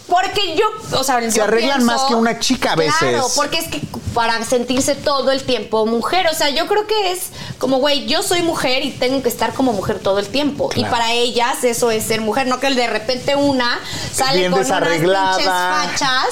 porque 0.07 0.55
yo, 0.57 0.65
o 0.99 1.03
sea, 1.03 1.21
Se 1.21 1.37
yo 1.37 1.43
arreglan 1.45 1.77
pienso- 1.77 1.85
más 1.95 2.01
que 2.09 2.15
una 2.15 2.39
chica 2.39 2.73
a 2.73 2.75
veces. 2.75 2.95
Claro, 2.99 3.27
porque 3.35 3.59
es 3.59 3.67
que 3.67 3.79
para 4.13 4.43
sentirse 4.43 4.95
todo 4.95 5.31
el 5.31 5.43
tiempo 5.43 5.85
mujer, 5.85 6.27
o 6.27 6.33
sea, 6.33 6.49
yo 6.49 6.65
creo 6.67 6.85
que 6.87 7.11
es 7.11 7.27
como, 7.59 7.77
güey, 7.77 8.07
yo 8.07 8.23
soy 8.23 8.41
mujer 8.41 8.83
y 8.83 8.91
tengo 8.91 9.21
que 9.21 9.29
estar 9.29 9.53
como 9.53 9.71
mujer 9.71 9.99
todo 9.99 10.17
el 10.19 10.27
tiempo. 10.27 10.67
Claro. 10.69 10.87
Y 10.87 10.91
para 10.91 11.13
ellas 11.13 11.63
eso 11.63 11.91
es 11.91 12.03
ser 12.05 12.19
mujer, 12.21 12.47
no 12.47 12.59
que 12.59 12.69
de 12.73 12.87
repente 12.87 13.35
una 13.35 13.79
sale 14.11 14.39
Bien 14.39 14.51
con 14.51 14.59
unas 14.61 14.67
desarreglada. 14.69 15.37
pinches 15.37 15.53
fachas. 15.53 16.25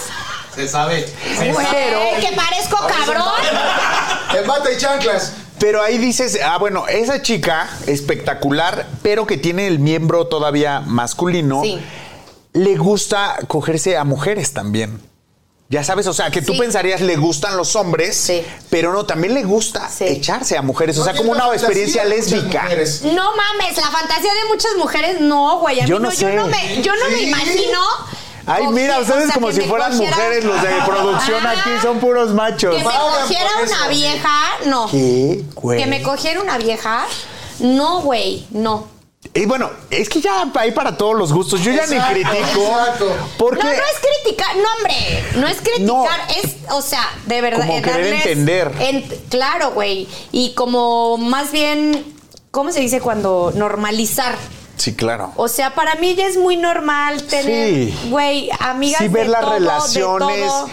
Se 0.56 0.68
sabe. 0.68 1.14
Güey, 1.38 2.20
que 2.20 2.36
parezco 2.36 2.78
cabrón. 2.88 3.32
En 4.36 4.48
bata 4.48 4.72
y 4.76 4.78
chanclas. 4.78 5.34
Pero 5.60 5.82
ahí 5.82 5.98
dices, 5.98 6.40
ah, 6.44 6.58
bueno, 6.58 6.88
esa 6.88 7.22
chica 7.22 7.70
espectacular, 7.88 8.88
pero 9.02 9.26
que 9.26 9.38
tiene 9.38 9.68
el 9.68 9.80
miembro 9.80 10.28
todavía 10.28 10.82
masculino, 10.82 11.62
Sí. 11.64 11.80
le 12.54 12.76
gusta 12.78 13.38
cogerse 13.48 13.98
a 13.98 14.04
mujeres 14.04 14.54
también. 14.54 15.02
Ya 15.70 15.84
sabes, 15.84 16.08
o 16.08 16.14
sea, 16.14 16.32
que 16.32 16.42
tú 16.42 16.54
Sí. 16.54 16.60
pensarías 16.60 17.02
le 17.02 17.18
gustan 17.18 17.58
los 17.58 17.76
hombres, 17.76 18.16
Sí. 18.16 18.42
pero 18.70 18.94
no, 18.94 19.06
también 19.06 19.34
le 19.34 19.44
gusta 19.44 19.90
Sí. 19.90 20.06
echarse 20.06 20.58
a 20.58 20.62
mujeres, 20.62 20.98
o 20.98 21.04
sea, 21.04 21.12
No, 21.12 21.20
como 21.20 21.32
una 21.34 21.48
experiencia 21.54 22.06
lésbica. 22.06 22.70
No 23.04 23.36
mames, 23.36 23.76
la 23.76 23.92
fantasía 23.92 24.34
de 24.34 24.46
muchas 24.48 24.72
mujeres 24.78 25.20
no, 25.20 25.60
güey. 25.60 25.82
A 25.82 25.84
mí 25.84 25.90
Yo 25.90 26.00
no, 26.00 26.08
no 26.10 26.14
yo 26.16 26.30
no 26.30 26.48
me, 26.48 26.82
yo 26.82 26.94
no 26.96 27.10
me 27.10 27.22
imagino. 27.24 27.80
Ay, 28.48 28.68
mira, 28.68 28.98
o 28.98 29.02
ustedes 29.02 29.26
sea, 29.26 29.34
como 29.34 29.52
si 29.52 29.62
fueran 29.62 29.92
cogiera- 29.92 30.16
mujeres, 30.16 30.44
los 30.46 30.62
de 30.62 30.70
producción 30.86 31.46
Ah, 31.46 31.52
aquí 31.52 31.70
son 31.82 32.00
puros 32.00 32.34
machos. 32.34 32.76
Que 32.76 32.84
me 32.84 32.90
cogiera 32.96 33.50
una 33.62 33.76
eso. 33.82 33.90
vieja, 33.90 34.40
no. 34.66 34.88
¿Qué, 34.90 35.44
güey? 35.56 35.80
Que 35.80 35.86
me 35.86 36.02
cogiera 36.02 36.42
una 36.42 36.58
vieja, 36.58 37.06
no, 37.60 38.02
güey, 38.02 38.46
no. 38.52 38.88
Y 39.34 39.46
bueno, 39.46 39.70
es 39.90 40.08
que 40.08 40.22
ya 40.22 40.50
hay 40.56 40.72
para 40.72 40.96
todos 40.96 41.16
los 41.16 41.34
gustos. 41.34 41.62
Yo 41.62 41.72
ya 41.72 41.84
Exacto, 41.84 42.14
ni 42.16 42.24
critico. 42.24 42.62
exacto. 42.62 43.18
Porque 43.38 43.64
No, 43.64 43.70
no 43.70 43.76
es 43.76 44.24
criticar, 44.24 44.56
no, 44.56 44.64
hombre, 44.78 45.24
no 45.36 45.48
es 45.48 45.58
criticar, 45.58 45.86
No. 45.86 46.06
es, 46.44 46.56
o 46.72 46.82
sea, 46.82 47.04
de 47.26 47.42
verdad. 47.42 47.60
Como 47.66 47.78
eh, 47.78 47.82
querer 47.82 48.14
entender. 48.14 48.72
en- 48.80 49.02
claro, 49.30 49.72
güey. 49.72 50.08
Y 50.32 50.54
como 50.54 51.18
más 51.18 51.52
bien, 51.52 52.06
¿cómo 52.52 52.72
se 52.72 52.80
dice 52.80 53.02
cuando 53.02 53.52
normalizar? 53.54 54.36
Sí, 54.78 54.96
claro. 54.96 55.34
O 55.36 55.48
sea, 55.48 55.74
para 55.74 55.96
mí 55.96 56.16
ya 56.16 56.28
es 56.28 56.38
muy 56.38 56.56
normal 56.56 57.24
tener, 57.24 57.90
Sí. 57.92 58.00
güey, 58.10 58.50
amigas 58.60 59.00
sí 59.00 59.08
de 59.08 59.14
ver 59.14 59.28
las 59.30 59.42
todo, 59.42 59.54
de 59.54 59.60
relaciones. 59.60 60.48
todo. 60.48 60.70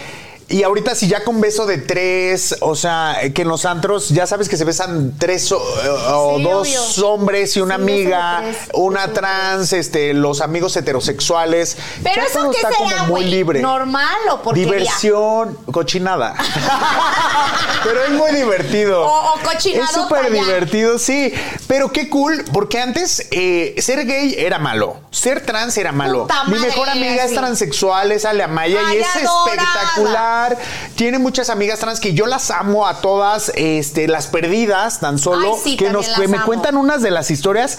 Y 0.47 0.63
ahorita 0.63 0.95
si 0.95 1.09
ya 1.09 1.25
con 1.25 1.41
beso 1.41 1.65
de 1.65 1.79
tres, 1.79 2.57
o 2.61 2.75
sea, 2.77 3.17
que 3.35 3.43
en 3.43 3.49
los 3.49 3.65
antros 3.65 4.11
ya 4.11 4.27
sabes 4.27 4.49
que 4.51 4.59
se 4.59 4.65
besan 4.65 5.15
tres 5.19 5.51
o, 5.53 5.59
o 5.59 6.37
Sí, 6.37 6.43
dos 6.43 6.69
obvio. 6.99 7.09
hombres 7.09 7.57
y 7.57 7.61
una 7.63 7.77
Sí, 7.77 7.83
amiga, 7.83 8.43
una 8.75 9.13
trans, 9.15 9.73
este, 9.73 10.13
los 10.13 10.43
amigos 10.43 10.77
heterosexuales. 10.77 11.79
Pero 12.03 12.17
Ya 12.17 12.23
eso 12.25 12.41
todo 12.41 12.51
qué 12.51 12.57
está 12.59 12.69
será, 12.73 12.99
como 13.01 13.07
muy 13.15 13.25
libre. 13.25 13.61
normal 13.63 14.17
o 14.33 14.43
porquería. 14.43 14.73
Diversión, 14.73 15.57
cochinada. 15.73 16.35
Pero 17.85 18.03
es 18.05 18.11
muy 18.11 18.33
divertido. 18.33 19.03
O- 19.07 19.35
o 19.35 19.39
cochinado 19.43 19.85
Es 19.85 19.91
súper 19.93 20.31
divertido, 20.33 20.99
sí. 20.99 21.33
Pero 21.67 21.91
qué 21.91 22.09
cool, 22.09 22.45
porque 22.53 22.81
antes 22.81 23.27
eh, 23.31 23.75
ser 23.79 24.05
gay 24.07 24.35
era 24.39 24.59
malo. 24.59 24.99
Ser 25.15 25.47
trans 25.47 25.79
era 25.79 25.93
malo. 25.93 26.23
Puta 26.23 26.45
Mi 26.45 26.55
madre, 26.57 26.67
mejor 26.69 26.89
amiga 26.91 27.25
es 27.25 27.33
transexual, 27.33 28.11
es 28.11 28.25
Alemaya 28.25 28.81
y 28.83 28.85
Ay, 28.87 28.99
es 28.99 29.07
adorada. 29.25 29.63
espectacular. 29.63 30.59
Tiene 30.97 31.19
muchas 31.21 31.51
amigas 31.51 31.79
trans 31.79 32.01
que 32.01 32.15
yo 32.15 32.27
las 32.27 32.51
amo 32.51 32.87
a 32.87 33.01
todas, 33.01 33.53
este, 33.55 34.09
las 34.09 34.27
perdidas, 34.27 34.99
tan 34.99 35.19
solo 35.19 35.55
Ay, 35.55 35.61
sí, 35.63 35.77
que 35.77 35.91
nos 35.91 36.09
que 36.09 36.27
me 36.27 36.41
cuentan 36.41 36.77
unas 36.77 37.01
de 37.01 37.13
las 37.13 37.31
historias 37.31 37.79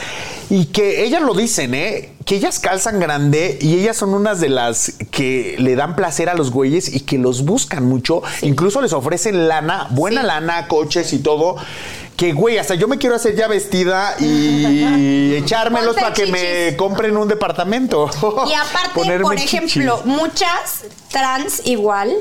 y 0.50 0.67
que 0.67 1.04
ellas 1.04 1.21
lo 1.21 1.34
dicen, 1.34 1.74
¿eh? 1.76 2.13
Que 2.26 2.36
ellas 2.36 2.60
calzan 2.60 3.00
grande 3.02 3.58
y 3.62 3.78
ellas 3.80 3.98
son 3.98 4.13
unas 4.13 4.39
de 4.39 4.50
las 4.50 4.93
que 5.12 5.56
le 5.60 5.76
dan 5.76 5.95
placer 5.98 6.30
a 6.30 6.36
los 6.36 6.52
güeyes 6.52 6.88
y 6.95 7.02
que 7.02 7.17
los 7.17 7.43
buscan 7.43 7.84
mucho. 7.86 8.24
Incluso 8.43 8.82
les 8.82 8.93
ofrecen 8.93 9.48
lana, 9.50 9.88
buena 9.91 10.21
Sí. 10.21 10.28
lana, 10.28 10.67
coches 10.69 11.12
y 11.13 11.19
todo. 11.19 11.58
Que, 12.15 12.32
güey, 12.32 12.58
hasta 12.58 12.75
yo 12.75 12.88
me 12.88 12.97
quiero 12.97 13.15
hacer 13.15 13.36
ya 13.36 13.47
vestida 13.47 14.15
y 14.19 15.36
echármelos 15.36 15.95
para 15.95 16.13
que 16.13 16.28
me 16.28 16.78
compren 16.78 17.17
un 17.17 17.28
departamento. 17.28 18.10
Y 18.47 18.54
aparte, 18.54 18.89
Ponerme 18.95 19.23
por 19.23 19.36
ejemplo, 19.36 19.97
chichis. 19.97 20.06
muchas 20.06 20.86
trans 21.10 21.62
igual, 21.65 22.15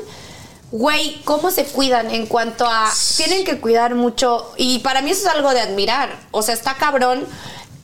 güey, 0.71 1.21
¿cómo 1.23 1.49
se 1.49 1.63
cuidan 1.65 2.11
en 2.11 2.25
cuanto 2.27 2.65
a... 2.67 2.91
Tienen 3.15 3.45
que 3.45 3.59
cuidar 3.59 3.95
mucho 3.95 4.53
y 4.57 4.79
para 4.79 5.01
mí 5.01 5.11
eso 5.11 5.29
es 5.29 5.33
algo 5.33 5.53
de 5.53 5.61
admirar. 5.61 6.09
O 6.31 6.41
sea, 6.41 6.53
está 6.53 6.73
cabrón 6.75 7.25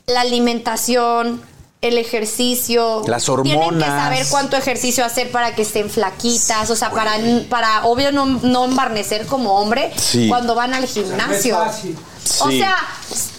la 0.08 0.22
alimentación, 0.22 1.42
el 1.82 1.98
ejercicio. 1.98 3.02
Las 3.08 3.26
Tienen 3.26 3.44
que 3.44 3.56
hormonas. 3.58 3.88
saber 3.90 4.26
cuánto 4.30 4.56
ejercicio 4.56 5.04
hacer 5.04 5.32
para 5.32 5.56
que 5.56 5.64
estén 5.64 5.90
flaquitas, 5.90 6.70
o 6.70 6.76
sea, 6.76 6.92
para, 6.92 7.14
para 7.50 7.86
obvio 7.86 8.12
no, 8.12 8.26
no 8.26 8.66
embarnecer 8.66 9.26
como 9.26 9.56
hombre 9.60 9.92
Sí. 9.98 10.28
cuando 10.30 10.54
van 10.56 10.74
al 10.76 10.86
gimnasio. 10.86 11.58
O 11.60 12.50
Sí. 12.50 12.60
sea, 12.60 12.76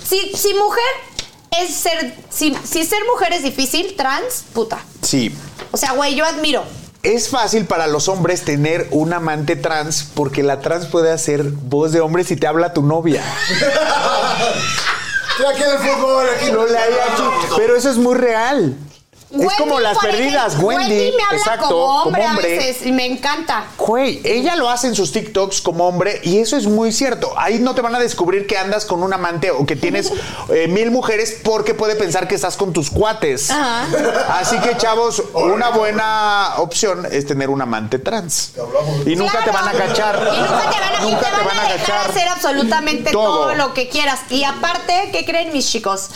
si, 0.04 0.32
si 0.36 0.54
mujer 0.54 0.82
es 1.62 1.72
ser, 1.74 2.16
si, 2.30 2.56
si 2.68 2.84
ser 2.84 2.98
mujer 3.12 3.32
es 3.32 3.42
difícil, 3.44 3.94
trans, 3.96 4.44
puta. 4.52 4.78
Sí. 5.02 5.32
O 5.70 5.76
sea, 5.76 5.92
güey, 5.92 6.14
yo 6.16 6.24
admiro. 6.24 6.64
Es 7.04 7.28
fácil 7.28 7.64
para 7.66 7.86
los 7.88 8.08
hombres 8.08 8.42
tener 8.44 8.88
un 8.92 9.12
amante 9.12 9.56
trans 9.56 10.04
porque 10.14 10.42
la 10.42 10.60
trans 10.60 10.86
puede 10.86 11.10
hacer 11.12 11.44
voz 11.44 11.92
de 11.92 12.00
hombre 12.00 12.22
si 12.24 12.36
te 12.36 12.46
habla 12.46 12.72
tu 12.72 12.82
novia. 12.82 13.22
Pero 17.56 17.76
eso 17.76 17.90
es 17.90 17.96
muy 17.96 18.14
real. 18.14 18.76
Es 19.40 19.52
como 19.54 19.80
las 19.80 19.98
perdidas. 19.98 20.48
ejemplo, 20.54 20.68
Wendy, 20.68 21.12
me 21.16 21.22
habla 21.24 21.38
exacto, 21.38 21.68
como 21.68 22.02
hombre, 22.02 22.22
como 22.22 22.34
hombre. 22.34 22.54
a 22.54 22.58
veces 22.58 22.86
y 22.86 22.92
me 22.92 23.06
encanta. 23.06 23.64
Güey, 23.78 24.20
ella 24.24 24.56
lo 24.56 24.68
hace 24.68 24.88
en 24.88 24.94
sus 24.94 25.12
TikToks 25.12 25.60
como 25.60 25.86
hombre 25.88 26.20
y 26.22 26.38
eso 26.38 26.56
es 26.56 26.66
muy 26.66 26.92
cierto. 26.92 27.32
Ahí 27.36 27.58
no 27.58 27.74
te 27.74 27.80
van 27.80 27.94
a 27.94 27.98
descubrir 27.98 28.46
que 28.46 28.58
andas 28.58 28.84
con 28.84 29.02
un 29.02 29.12
amante 29.12 29.50
o 29.50 29.64
que 29.66 29.76
tienes 29.76 30.12
eh, 30.50 30.68
mil 30.68 30.90
mujeres 30.90 31.38
porque 31.42 31.74
puede 31.74 31.94
pensar 31.94 32.28
que 32.28 32.34
estás 32.34 32.56
con 32.56 32.72
tus 32.72 32.90
cuates. 32.90 33.50
Ajá. 33.50 33.86
Así 34.38 34.58
que, 34.60 34.76
chavos, 34.76 35.22
una 35.34 35.70
buena 35.70 36.54
opción 36.58 37.06
es 37.10 37.26
tener 37.26 37.48
un 37.50 37.62
amante 37.62 37.98
trans. 37.98 38.52
Y 39.06 39.16
nunca 39.16 39.42
te 39.44 39.50
van 39.50 39.68
a 39.68 39.72
Claro. 39.72 39.88
cachar. 39.88 40.16
Y 40.34 40.40
nunca 40.40 40.70
te 40.70 40.80
van 40.80 40.94
a, 40.94 41.02
y 41.02 41.10
Nunca 41.10 41.30
te 41.36 41.44
van 41.44 41.58
a 41.58 41.62
dejar 41.62 41.78
cachar. 41.78 42.10
hacer 42.10 42.28
absolutamente 42.28 43.10
todo. 43.10 43.22
Todo. 43.32 43.54
lo 43.54 43.74
que 43.74 43.88
quieras. 43.88 44.20
Y 44.30 44.44
aparte, 44.44 45.10
¿qué 45.12 45.24
creen 45.24 45.52
mis 45.52 45.68
chicos? 45.70 46.08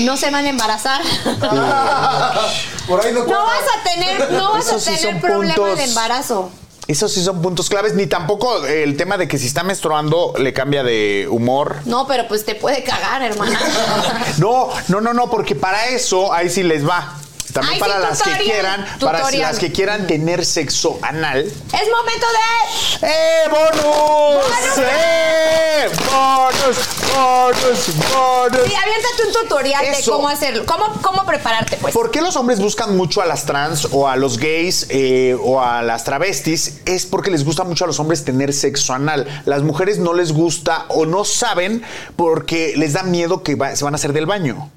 No 0.00 0.16
se 0.16 0.30
van 0.30 0.44
a 0.44 0.48
embarazar. 0.48 1.00
Por 2.86 3.00
ahí 3.04 3.12
no 3.12 3.20
no 3.20 3.26
cuadra. 3.26 3.44
vas 3.44 3.64
a 3.78 3.82
tener, 3.90 4.30
no 4.32 4.52
vas 4.52 4.66
Esos 4.66 4.76
a 4.86 4.90
sí 4.90 4.96
tener 4.96 5.12
son 5.14 5.20
problema 5.20 5.54
puntos. 5.54 5.78
de 5.78 5.84
embarazo. 5.84 6.50
Esos 6.86 7.12
sí 7.12 7.24
son 7.24 7.40
puntos 7.40 7.70
claves, 7.70 7.94
ni 7.94 8.06
tampoco 8.06 8.62
el 8.66 8.96
tema 8.98 9.16
de 9.16 9.26
que 9.26 9.38
si 9.38 9.46
está 9.46 9.62
menstruando 9.62 10.34
le 10.36 10.52
cambia 10.52 10.82
de 10.82 11.26
humor. 11.30 11.78
No, 11.86 12.06
pero 12.06 12.28
pues 12.28 12.44
te 12.44 12.54
puede 12.54 12.84
cagar, 12.84 13.22
hermana. 13.22 13.58
No, 14.38 14.68
no, 14.88 15.00
no, 15.00 15.14
no, 15.14 15.30
porque 15.30 15.54
para 15.54 15.86
eso 15.88 16.32
ahí 16.32 16.50
sí 16.50 16.62
les 16.62 16.86
va. 16.86 17.14
También 17.54 17.74
Ay, 17.74 17.80
para 17.80 17.94
sí, 17.94 18.00
las 18.02 18.18
que 18.22 18.30
tutorial, 18.30 18.44
quieran, 18.52 18.86
para 19.00 19.30
las 19.30 19.58
que 19.60 19.70
quieran 19.72 20.06
tener 20.08 20.44
sexo 20.44 20.98
anal. 21.02 21.38
es 21.44 21.52
momento 21.90 22.26
de. 23.00 23.06
¡Eh, 23.06 23.48
bonus! 23.48 24.78
¡Eh! 24.78 25.88
¡Bonus! 26.10 26.76
¡Bonus! 27.14 27.86
¡Bonus! 28.12 28.66
Sí, 28.66 28.74
aviéntate 28.74 29.22
un 29.28 29.32
tutorial 29.42 29.84
de 29.84 30.04
cómo 30.10 30.28
hacerlo. 30.28 30.64
Cómo, 30.66 30.86
cómo 31.02 31.24
prepararte, 31.24 31.76
pues. 31.76 31.94
¿Por 31.94 32.10
qué 32.10 32.20
los 32.20 32.36
hombres 32.36 32.58
buscan 32.60 32.96
mucho 32.96 33.22
a 33.22 33.26
las 33.26 33.46
trans 33.46 33.88
o 33.92 34.08
a 34.08 34.16
los 34.16 34.38
gays 34.38 34.86
eh, 34.90 35.36
o 35.42 35.60
a 35.60 35.82
las 35.82 36.04
travestis? 36.04 36.80
Es 36.84 37.06
porque 37.06 37.30
les 37.30 37.44
gusta 37.44 37.64
mucho 37.64 37.84
a 37.84 37.86
los 37.86 38.00
hombres 38.00 38.24
tener 38.24 38.52
sexo 38.52 38.92
anal. 38.92 39.26
Las 39.44 39.62
mujeres 39.62 39.98
no 39.98 40.12
les 40.14 40.32
gusta 40.32 40.86
o 40.88 41.06
no 41.06 41.24
saben 41.24 41.82
porque 42.16 42.74
les 42.76 42.92
da 42.94 43.02
miedo 43.04 43.42
que 43.42 43.54
va- 43.54 43.76
se 43.76 43.84
van 43.84 43.94
a 43.94 43.96
hacer 43.96 44.12
del 44.12 44.26
baño. 44.26 44.70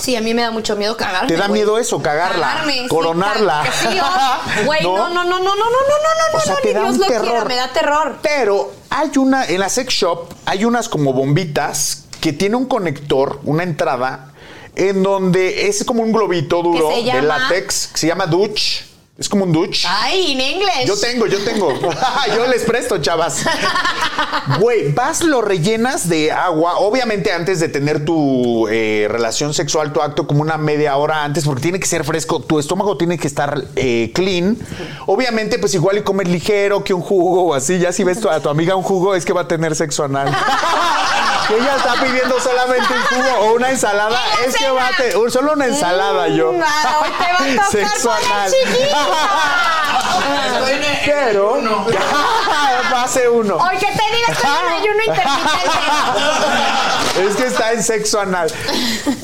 Sí, 0.00 0.16
a 0.16 0.20
mí 0.20 0.34
me 0.34 0.42
da 0.42 0.50
mucho 0.50 0.76
miedo 0.76 0.96
cagarme. 0.96 1.28
¿Te 1.28 1.36
da 1.36 1.46
güey. 1.48 1.60
miedo 1.60 1.78
eso, 1.78 2.00
cagarla, 2.02 2.46
Cagarme, 2.48 2.72
sí, 2.82 2.88
coronarla? 2.88 3.62
ca- 3.64 3.72
Sí, 3.72 4.64
güey, 4.64 4.82
¿No? 4.82 4.96
no, 4.96 5.08
no, 5.08 5.24
no, 5.24 5.38
no, 5.38 5.38
no, 5.38 5.54
no, 5.54 5.54
no, 5.54 5.54
no, 5.54 6.32
no, 6.32 6.38
O 6.38 6.40
sea, 6.40 6.54
no, 6.54 6.60
te 6.60 6.68
ni 6.68 6.74
da 6.74 6.80
Dios 6.80 6.94
un 6.94 7.00
lo 7.00 7.06
terror. 7.06 7.24
quiera, 7.28 7.44
me 7.44 7.56
da 7.56 7.68
terror. 7.72 8.16
Pero 8.22 8.72
hay 8.90 9.10
una, 9.18 9.44
en 9.46 9.60
la 9.60 9.68
sex 9.68 9.92
shop, 9.92 10.32
hay 10.46 10.64
unas 10.64 10.88
como 10.88 11.12
bombitas 11.12 12.04
que 12.20 12.32
tiene 12.32 12.56
un 12.56 12.66
conector, 12.66 13.40
una 13.44 13.62
entrada, 13.62 14.32
en 14.76 15.02
donde 15.02 15.68
es 15.68 15.84
como 15.84 16.02
un 16.02 16.12
globito 16.12 16.62
duro 16.62 16.90
de 16.90 17.22
látex, 17.22 17.88
que 17.88 17.98
se 17.98 18.06
llama 18.06 18.26
douche. 18.26 18.84
Es 19.20 19.28
como 19.28 19.44
un 19.44 19.52
douche. 19.52 19.86
Ay, 19.86 20.32
en 20.32 20.40
inglés. 20.40 20.86
Yo 20.86 20.98
tengo, 20.98 21.26
yo 21.26 21.44
tengo. 21.44 21.78
yo 22.34 22.46
les 22.46 22.62
presto, 22.62 22.96
chavas. 23.02 23.44
Güey, 24.58 24.92
vas, 24.92 25.22
lo 25.22 25.42
rellenas 25.42 26.08
de 26.08 26.32
agua. 26.32 26.78
Obviamente, 26.78 27.30
antes 27.30 27.60
de 27.60 27.68
tener 27.68 28.02
tu 28.06 28.66
eh, 28.68 29.08
relación 29.10 29.52
sexual, 29.52 29.92
tu 29.92 30.00
acto, 30.00 30.26
como 30.26 30.40
una 30.40 30.56
media 30.56 30.96
hora 30.96 31.22
antes, 31.22 31.44
porque 31.44 31.60
tiene 31.60 31.78
que 31.78 31.86
ser 31.86 32.02
fresco. 32.02 32.40
Tu 32.40 32.58
estómago 32.58 32.96
tiene 32.96 33.18
que 33.18 33.26
estar 33.26 33.62
eh, 33.76 34.10
clean. 34.14 34.56
Obviamente, 35.04 35.58
pues 35.58 35.74
igual 35.74 35.98
y 35.98 36.02
comer 36.02 36.26
ligero 36.26 36.82
que 36.82 36.94
un 36.94 37.02
jugo 37.02 37.42
o 37.42 37.54
así. 37.54 37.78
Ya 37.78 37.92
si 37.92 38.04
ves 38.04 38.24
a 38.24 38.40
tu 38.40 38.48
amiga 38.48 38.74
un 38.74 38.82
jugo, 38.82 39.14
es 39.14 39.26
que 39.26 39.34
va 39.34 39.42
a 39.42 39.48
tener 39.48 39.76
sexo 39.76 40.02
anal. 40.02 40.34
que 41.50 41.56
ella 41.56 41.76
está 41.76 41.94
pidiendo 41.94 42.40
solamente 42.40 42.86
un 42.94 43.02
jugo 43.02 43.38
o 43.40 43.52
una 43.54 43.70
ensalada. 43.70 44.18
En 44.36 44.40
la 44.40 44.46
es 44.46 44.56
que 44.56 44.70
va 44.70 44.86
a 44.86 44.90
tener 44.96 45.30
solo 45.30 45.52
una 45.54 45.66
ensalada 45.66 46.28
yo. 46.28 46.52
Mm, 46.52 46.62
ah, 46.64 47.02
te 47.18 47.32
va 47.32 47.38
a 47.38 47.66
tocar 47.66 47.70
Sexo 47.70 48.10
con 48.10 48.28
la 48.28 48.36
anal. 48.36 48.52
Estoy 50.46 50.72
en 50.74 50.84
el- 50.84 50.98
Pero 51.04 51.56
fase 53.10 53.28
uno. 53.28 53.56
Hoy 53.56 53.76
que 53.76 53.86
te 53.86 53.92
diga, 53.92 54.32
estoy 54.32 54.50
en 54.50 54.72
ayuno 54.72 55.00
intermitente. 55.06 55.80
Es 57.20 57.36
que 57.36 57.46
está 57.46 57.72
en 57.72 57.82
sexo 57.82 58.20
anal. 58.20 58.50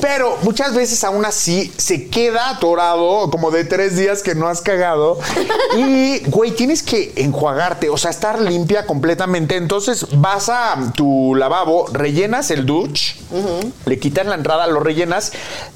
Pero 0.01 0.37
muchas 0.43 0.75
veces 0.75 1.03
aún 1.05 1.23
así 1.25 1.73
se 1.77 2.09
queda 2.09 2.49
atorado 2.49 3.29
como 3.31 3.49
de 3.49 3.63
tres 3.63 3.95
días 3.95 4.21
que 4.21 4.35
no 4.35 4.47
has 4.49 4.61
cagado. 4.61 5.17
Y, 5.77 6.19
güey, 6.29 6.51
tienes 6.51 6.83
que 6.83 7.13
enjuagarte, 7.15 7.89
o 7.89 7.97
sea, 7.97 8.11
estar 8.11 8.39
limpia 8.41 8.85
completamente. 8.85 9.55
Entonces 9.55 10.05
vas 10.19 10.49
a 10.49 10.91
tu 10.95 11.33
lavabo, 11.35 11.87
rellenas 11.91 12.51
el 12.51 12.65
douche, 12.65 13.15
le 13.85 13.99
quitas 13.99 14.25
la 14.25 14.35
entrada, 14.35 14.67
lo 14.67 14.81
rellenas, 14.81 15.31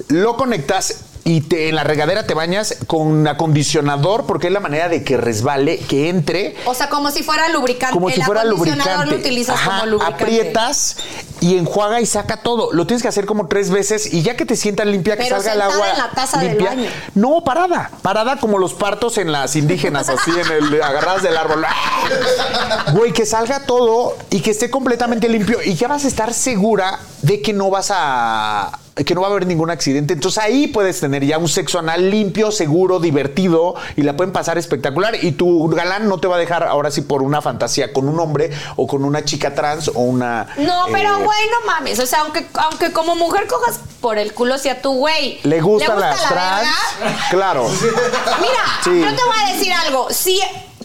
lo 0.08 0.36
conectas. 0.36 0.96
Y 1.24 1.42
te, 1.42 1.68
en 1.68 1.76
la 1.76 1.84
regadera 1.84 2.26
te 2.26 2.34
bañas 2.34 2.78
con 2.88 3.28
acondicionador 3.28 4.26
porque 4.26 4.48
es 4.48 4.52
la 4.52 4.58
manera 4.58 4.88
de 4.88 5.04
que 5.04 5.16
resbale, 5.16 5.78
que 5.78 6.08
entre 6.08 6.56
O 6.64 6.74
sea, 6.74 6.88
como 6.88 7.12
si 7.12 7.22
fuera 7.22 7.48
lubricante. 7.48 7.94
como 7.94 8.08
si 8.10 8.16
El 8.20 8.26
fuera 8.26 8.40
acondicionador 8.40 9.06
lubricante. 9.06 9.14
lo 9.14 9.20
utilizas 9.20 9.54
Ajá, 9.54 9.70
como 9.80 9.86
lubricante. 9.92 10.24
Aprietas 10.24 10.96
y 11.40 11.56
enjuaga 11.58 12.00
y 12.00 12.06
saca 12.06 12.38
todo. 12.38 12.72
Lo 12.72 12.86
tienes 12.88 13.02
que 13.02 13.08
hacer 13.08 13.24
como 13.26 13.46
tres 13.46 13.70
veces 13.70 14.12
y 14.12 14.22
ya 14.22 14.36
que 14.36 14.44
te 14.46 14.56
sientas 14.56 14.86
limpia, 14.86 15.16
que 15.16 15.28
salga 15.28 15.52
el 15.52 15.60
agua. 15.62 15.90
en 15.92 15.98
la 15.98 16.10
taza 16.10 16.38
del 16.38 16.48
limpia. 16.48 16.70
baño. 16.70 16.90
No, 17.14 17.44
parada. 17.44 17.90
Parada 18.02 18.38
como 18.38 18.58
los 18.58 18.74
partos 18.74 19.16
en 19.18 19.30
las 19.30 19.54
indígenas, 19.54 20.08
así 20.08 20.32
en 20.32 20.50
el 20.50 20.82
agarradas 20.82 21.22
del 21.22 21.36
árbol. 21.36 21.64
Güey, 22.94 23.12
que 23.12 23.26
salga 23.26 23.60
todo 23.60 24.16
y 24.30 24.40
que 24.40 24.50
esté 24.50 24.70
completamente 24.70 25.28
limpio 25.28 25.58
y 25.64 25.74
ya 25.74 25.88
vas 25.88 26.04
a 26.04 26.08
estar 26.08 26.34
segura 26.34 26.98
de 27.22 27.40
que 27.40 27.52
no 27.52 27.70
vas 27.70 27.90
a 27.94 28.78
que 28.94 29.14
no 29.14 29.22
va 29.22 29.28
a 29.28 29.30
haber 29.30 29.46
ningún 29.46 29.70
accidente. 29.70 30.12
Entonces 30.12 30.42
ahí 30.42 30.66
puedes 30.66 31.00
tener 31.00 31.24
ya 31.24 31.38
un 31.38 31.48
sexo 31.48 31.78
anal 31.78 32.10
limpio, 32.10 32.50
seguro, 32.52 33.00
divertido 33.00 33.74
y 33.96 34.02
la 34.02 34.16
pueden 34.16 34.32
pasar 34.32 34.58
espectacular. 34.58 35.16
Y 35.24 35.32
tu 35.32 35.68
galán 35.68 36.08
no 36.08 36.18
te 36.18 36.28
va 36.28 36.36
a 36.36 36.38
dejar 36.38 36.62
ahora 36.64 36.90
sí 36.90 37.00
por 37.00 37.22
una 37.22 37.40
fantasía 37.40 37.92
con 37.92 38.06
un 38.08 38.20
hombre 38.20 38.50
o 38.76 38.86
con 38.86 39.04
una 39.04 39.24
chica 39.24 39.54
trans 39.54 39.88
o 39.88 40.00
una. 40.00 40.46
No, 40.58 40.86
pero 40.92 41.18
eh, 41.18 41.24
güey, 41.24 41.38
no 41.50 41.66
mames. 41.66 41.98
O 42.00 42.06
sea, 42.06 42.20
aunque, 42.20 42.46
aunque 42.54 42.92
como 42.92 43.14
mujer 43.16 43.46
cojas 43.46 43.80
por 44.00 44.18
el 44.18 44.34
culo, 44.34 44.58
si 44.58 44.68
a 44.68 44.82
tu 44.82 44.92
güey 44.92 45.40
¿Le 45.44 45.60
gustan 45.62 45.94
gusta 45.96 46.10
las 46.10 46.22
la 46.22 46.28
trans? 46.28 46.68
verga, 47.00 47.18
Claro. 47.30 47.68
Mira, 47.70 48.64
Sí. 48.84 49.00
yo 49.00 49.16
te 49.16 49.24
voy 49.24 49.36
a 49.48 49.52
decir 49.54 49.72
algo. 49.72 50.08
Si 50.10 50.40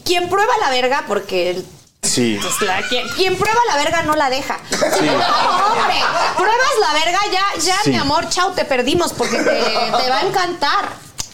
quien 0.05 0.29
prueba 0.29 0.53
la 0.61 0.69
verga, 0.69 1.03
porque 1.07 1.49
el- 1.51 1.65
Sí. 2.07 2.39
pues, 2.41 2.61
la- 2.61 2.81
quien, 2.87 3.07
quien 3.09 3.35
prueba 3.37 3.59
la 3.69 3.75
verga 3.77 4.01
no 4.03 4.15
la 4.15 4.29
deja. 4.29 4.57
No, 4.71 4.77
hombre, 4.77 5.95
pruebas 6.37 6.71
la 6.81 6.93
verga, 6.93 7.19
ya, 7.31 7.61
ya, 7.61 7.77
Sí. 7.83 7.89
mi 7.91 7.97
amor, 7.97 8.27
chao, 8.29 8.51
te 8.51 8.65
perdimos 8.65 9.13
porque 9.13 9.37
te, 9.37 9.43
te 9.43 10.09
va 10.09 10.17
a 10.19 10.21
encantar. 10.21 10.89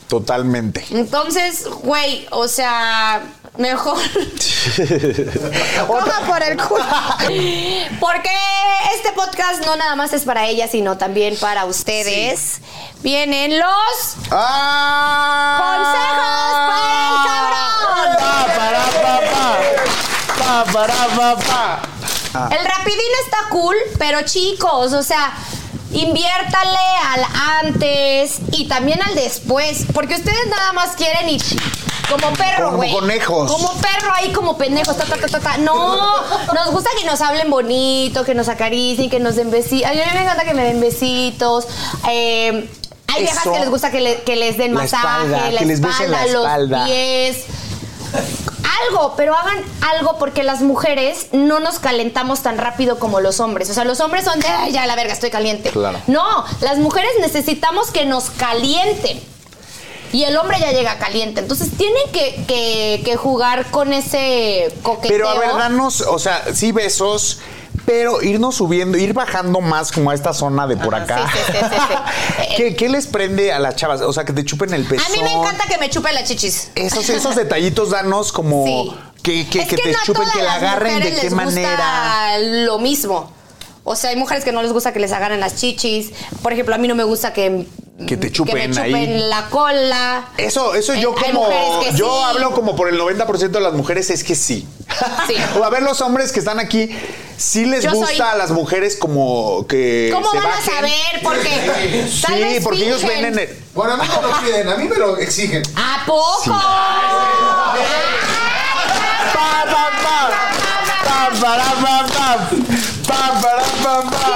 Totalmente. 0.07 0.86
Entonces, 0.91 1.65
güey, 1.67 2.27
o 2.31 2.47
sea, 2.47 3.21
mejor. 3.57 3.97
Coja 5.88 6.19
por 6.27 6.43
el 6.43 6.57
culo. 6.57 6.83
Porque 7.99 8.29
este 8.95 9.12
podcast 9.13 9.65
no 9.65 9.75
nada 9.75 9.95
más 9.95 10.13
es 10.13 10.23
para 10.23 10.45
ella, 10.45 10.67
sino 10.67 10.97
también 10.97 11.36
para 11.38 11.65
ustedes. 11.65 12.59
Vienen 13.01 13.57
los 13.59 14.15
¡Ah! 14.31 15.57
consejos 15.59 16.53
para 16.69 17.09
el 17.09 17.15
cabrón. 17.27 18.17
Pa, 18.19 18.45
para, 18.55 18.83
pa, 19.01 19.19
pa. 19.31 19.92
Pa, 20.54 20.72
para, 20.72 20.94
pa, 21.16 21.36
pa. 21.38 21.82
Ah. 22.36 22.50
El 22.52 22.63
rapidín 22.66 23.00
está 23.26 23.38
cool, 23.50 23.76
pero 23.98 24.22
chicos, 24.22 24.94
o 24.94 25.02
sea, 25.02 25.34
inviértale 25.92 26.80
al 27.12 27.26
antes 27.66 28.38
y 28.52 28.68
también 28.68 29.02
al 29.02 29.16
después, 29.16 29.86
porque 29.94 30.16
ustedes 30.16 30.48
nada 30.50 30.74
más 30.74 30.96
quieren 30.96 31.30
ir 31.30 31.42
como 32.10 32.32
perro, 32.36 32.66
Como 32.66 32.78
güey. 32.78 32.92
conejos. 32.92 33.52
Como 33.52 33.74
perro 33.82 34.12
ahí, 34.13 34.32
como 34.32 34.58
pendejos, 34.58 34.96
ta, 34.96 35.06
ta, 35.06 35.18
ta, 35.18 35.28
ta, 35.28 35.39
ta. 35.39 35.58
No, 35.58 35.98
nos 36.54 36.72
gusta 36.72 36.89
que 37.00 37.06
nos 37.06 37.22
hablen 37.22 37.50
bonito, 37.50 38.24
que 38.24 38.36
nos 38.36 38.48
acaricien, 38.50 39.10
que 39.10 39.20
nos 39.20 39.36
den 39.36 39.50
besitos. 39.50 39.89
A 39.89 39.94
mí 39.94 40.00
me 40.13 40.22
encanta 40.22 40.44
que 40.44 40.54
me 40.54 40.63
den 40.63 40.80
besitos. 40.82 41.66
Eh, 42.12 42.70
hay 43.08 43.22
viejas 43.24 43.44
que 43.44 43.60
les 43.60 43.70
gusta 43.70 43.89
que, 43.89 44.02
le- 44.02 44.22
que 44.24 44.36
les 44.36 44.58
den 44.58 44.76
La 44.76 44.82
masaje, 44.82 45.08
espalda, 45.08 45.52
la 45.52 45.60
que 45.60 45.66
les 45.66 45.82
besen 45.82 46.12
la 46.12 46.26
espalda. 46.26 46.78
los 46.80 46.88
pies 46.89 47.38
algo, 48.88 49.13
pero 49.15 49.36
hagan 49.36 49.57
algo 49.95 50.17
porque 50.17 50.43
las 50.43 50.62
mujeres 50.62 51.27
no 51.31 51.59
nos 51.59 51.79
calentamos 51.79 52.41
tan 52.41 52.57
rápido 52.57 52.99
como 52.99 53.19
los 53.19 53.39
hombres. 53.39 53.69
O 53.69 53.73
sea, 53.73 53.83
los 53.86 53.99
hombres 53.99 54.25
son 54.25 54.39
de, 54.39 54.47
"Ay, 54.47 54.71
ya 54.71 54.86
la 54.86 54.95
verga, 54.95 55.13
estoy 55.13 55.29
caliente. 55.29 55.69
Claro. 55.71 55.99
No, 56.07 56.45
las 56.62 56.77
mujeres 56.77 57.12
necesitamos 57.19 57.91
que 57.91 58.05
nos 58.05 58.29
calienten. 58.31 59.21
Y 60.12 60.25
el 60.25 60.38
hombre 60.38 60.59
ya 60.59 60.71
llega 60.71 60.99
caliente. 60.99 61.39
Entonces 61.41 61.71
tienen 61.75 62.03
que, 62.12 62.45
que- 62.47 63.01
que 63.03 63.15
jugar 63.15 63.65
con 63.71 63.93
ese 63.93 64.71
coqueteo. 64.83 65.09
Pero 65.17 65.29
a 65.29 65.39
ver, 65.39 65.49
danos, 65.57 66.01
o 66.01 66.19
sea, 66.19 66.43
sí 66.53 66.71
besos, 66.71 67.39
pero 67.86 68.22
irnos 68.22 68.56
subiendo, 68.56 68.98
ir 68.98 69.13
bajando 69.13 69.60
más 69.62 69.91
como 69.91 70.12
a 70.12 70.15
esta 70.15 70.34
zona 70.34 70.67
de 70.67 70.78
por 70.78 70.96
Ajá, 70.96 71.04
acá. 71.04 71.32
sí, 71.34 71.39
sí, 71.46 71.54
sí, 71.54 71.65
sí, 71.69 71.76
sí. 72.50 72.54
¿Qué, 72.58 72.76
qué 72.76 72.89
les 72.89 73.08
prende 73.08 73.52
a 73.52 73.60
las 73.60 73.76
chavas? 73.76 74.02
O 74.02 74.13
sea, 74.13 74.24
que 74.26 74.34
te 74.34 74.46
chupen 74.46 74.74
el 74.74 74.86
pezón. 74.86 75.06
A 75.06 75.10
mí 75.15 75.24
me 75.24 75.34
encanta 75.34 75.65
que 75.67 75.78
me 75.78 75.89
chupen 75.89 76.13
las 76.15 76.24
chichis. 76.28 76.69
Esos, 76.76 77.10
esos 77.10 77.36
detallitos, 77.36 77.89
danos 77.89 78.32
como 78.32 78.65
que, 79.22 79.48
que, 79.50 79.62
Es 79.62 79.67
que 79.67 79.78
te 79.78 79.91
no 79.91 79.98
chupen, 80.06 80.24
que 80.34 80.41
la 80.41 80.54
agarren, 80.56 81.00
de 81.00 81.04
qué 81.10 81.12
les 81.12 81.24
gusta 81.24 81.36
manera. 81.36 82.38
Lo 82.39 82.80
mismo. 82.80 83.32
O 83.86 83.98
sea, 83.98 84.12
hay 84.12 84.15
mujeres 84.15 84.46
que 84.46 84.54
no 84.54 84.62
les 84.63 84.72
gusta 84.72 84.93
que 84.93 85.00
les 85.00 85.12
agarren 85.12 85.39
las 85.41 85.58
chichis. 85.58 86.12
Por 86.41 86.54
ejemplo, 86.54 86.74
a 86.74 86.78
mí 86.78 86.88
no 86.88 86.96
me 86.96 87.04
gusta 87.04 87.34
que, 87.34 87.67
Que 88.08 88.15
te 88.15 88.32
chupen 88.32 88.69
me 88.69 88.76
chupen 88.76 88.96
ahí. 88.96 89.19
la 89.28 89.50
cola. 89.50 90.30
Eso, 90.38 90.74
eso 90.74 90.93
yo 90.93 91.13
Hay 91.17 91.34
como. 91.34 91.50
que 91.82 91.93
Yo 91.96 92.06
sí. 92.17 92.24
hablo 92.26 92.52
como 92.52 92.78
por 92.78 92.88
el 92.88 92.98
90% 92.98 93.50
de 93.50 93.60
las 93.60 93.74
mujeres, 93.74 94.10
es 94.10 94.24
que 94.24 94.36
sí. 94.36 94.65
Sí. 95.28 95.36
o 95.60 95.63
a 95.65 95.69
ver, 95.69 95.84
los 95.84 96.00
hombres 96.00 96.32
que 96.32 96.39
están 96.39 96.60
aquí, 96.62 96.89
sí 97.38 97.65
les 97.65 97.84
Yo 97.84 97.91
gusta 97.91 98.08
soy- 98.08 98.19
a 98.22 98.36
las 98.36 98.52
mujeres 98.52 98.96
como 98.96 99.65
que. 99.67 100.10
¿Cómo 100.13 100.30
se 100.32 100.38
van 100.38 100.46
a 100.48 100.50
bajen. 100.50 100.74
saber? 100.76 100.91
Porque 101.24 102.08
tal 102.26 102.36
Sí, 102.36 102.41
vez 102.41 102.63
porque 102.63 102.86
ellos 102.86 103.02
fingen. 103.02 103.22
ven 103.22 103.34
en 103.34 103.39
el. 103.39 103.63
Bueno, 103.74 103.93
a 103.93 103.98
mí 103.98 104.04
me 104.08 104.22
lo 104.28 104.41
piden, 104.41 104.69
a 104.69 104.76
mí 104.76 104.88
me 104.88 104.96
lo 104.98 105.17
exigen. 105.17 105.63
¿A 105.76 106.04
poco? 106.06 106.41
Sí, 106.43 106.50
pa. 106.50 107.74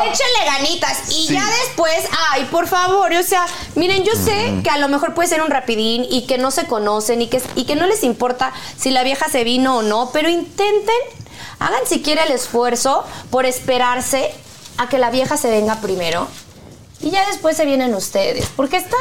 échenle 0.06 0.46
ganitas. 0.46 1.10
Y 1.10 1.28
Sí. 1.28 1.34
ya 1.34 1.46
después, 1.64 2.04
ay, 2.32 2.46
por 2.52 2.68
favor, 2.68 3.12
o 3.14 3.24
sea, 3.24 3.46
miren, 3.76 4.04
yo 4.04 4.14
sé 4.14 4.54
que 4.64 4.70
a 4.70 4.78
lo 4.78 4.88
mejor 4.88 5.14
puede 5.14 5.28
ser 5.30 5.42
un 5.42 5.50
rapidín 5.50 6.06
y 6.10 6.26
que 6.28 6.38
no 6.38 6.52
se 6.52 6.66
conocen 6.66 7.22
y 7.22 7.28
que, 7.28 7.42
y 7.56 7.66
que 7.66 7.76
no 7.76 7.88
les 7.88 8.04
importa 8.04 8.54
si 8.78 8.92
la 8.92 9.04
vieja 9.04 9.28
se 9.30 9.44
vino 9.44 9.78
o 9.78 9.82
no, 9.82 10.10
pero 10.12 10.30
intenten, 10.30 10.96
hagan 11.60 11.86
siquiera 11.88 12.24
el 12.24 12.32
esfuerzo 12.32 13.04
por 13.30 13.46
esperarse 13.46 14.32
a 14.78 14.90
que 14.90 14.98
la 14.98 15.10
vieja 15.10 15.38
se 15.38 15.50
venga 15.50 15.82
primero. 15.82 16.28
Y 17.00 17.12
ya 17.12 17.28
después 17.28 17.56
se 17.56 17.64
vienen 17.64 17.94
ustedes. 17.94 18.48
Porque 18.56 18.78
está. 18.78 18.98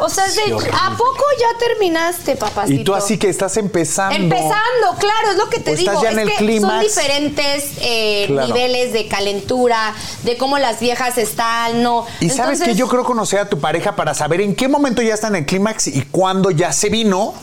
O 0.00 0.08
sea, 0.08 0.24
es 0.24 0.34
de- 0.34 0.42
¿a 0.72 0.90
poco 0.96 1.22
ya 1.38 1.58
terminaste, 1.58 2.36
papacito? 2.36 2.80
Y 2.80 2.84
tú 2.84 2.94
así 2.94 3.18
que 3.18 3.28
estás 3.28 3.58
empezando. 3.58 4.16
Empezando, 4.16 4.96
claro, 4.98 5.30
es 5.32 5.36
lo 5.36 5.50
que 5.50 5.58
te 5.60 5.72
O 5.72 5.76
digo. 5.76 5.90
estás 5.92 6.02
ya 6.04 6.10
en 6.12 6.20
es 6.20 6.40
el 6.40 6.46
que 6.46 6.60
son 6.60 6.80
diferentes 6.80 7.64
eh, 7.82 8.24
Claro. 8.28 8.46
niveles 8.48 8.94
de 8.94 9.08
calentura, 9.08 9.94
de 10.22 10.38
cómo 10.38 10.56
las 10.56 10.80
viejas 10.80 11.18
están, 11.18 11.82
¿no? 11.82 12.06
Y 12.20 12.30
sabes 12.30 12.62
que 12.62 12.74
yo 12.74 12.88
creo 12.88 13.04
conocer 13.04 13.40
a 13.40 13.48
tu 13.50 13.60
pareja 13.60 13.94
para 13.94 14.14
saber 14.14 14.40
en 14.40 14.56
qué 14.56 14.66
momento 14.68 15.02
ya 15.02 15.12
está 15.12 15.28
en 15.28 15.36
el 15.36 15.44
clímax 15.44 15.88
y 15.88 16.00
cuándo 16.10 16.50
ya 16.50 16.72
se 16.72 16.88
vino. 16.88 17.34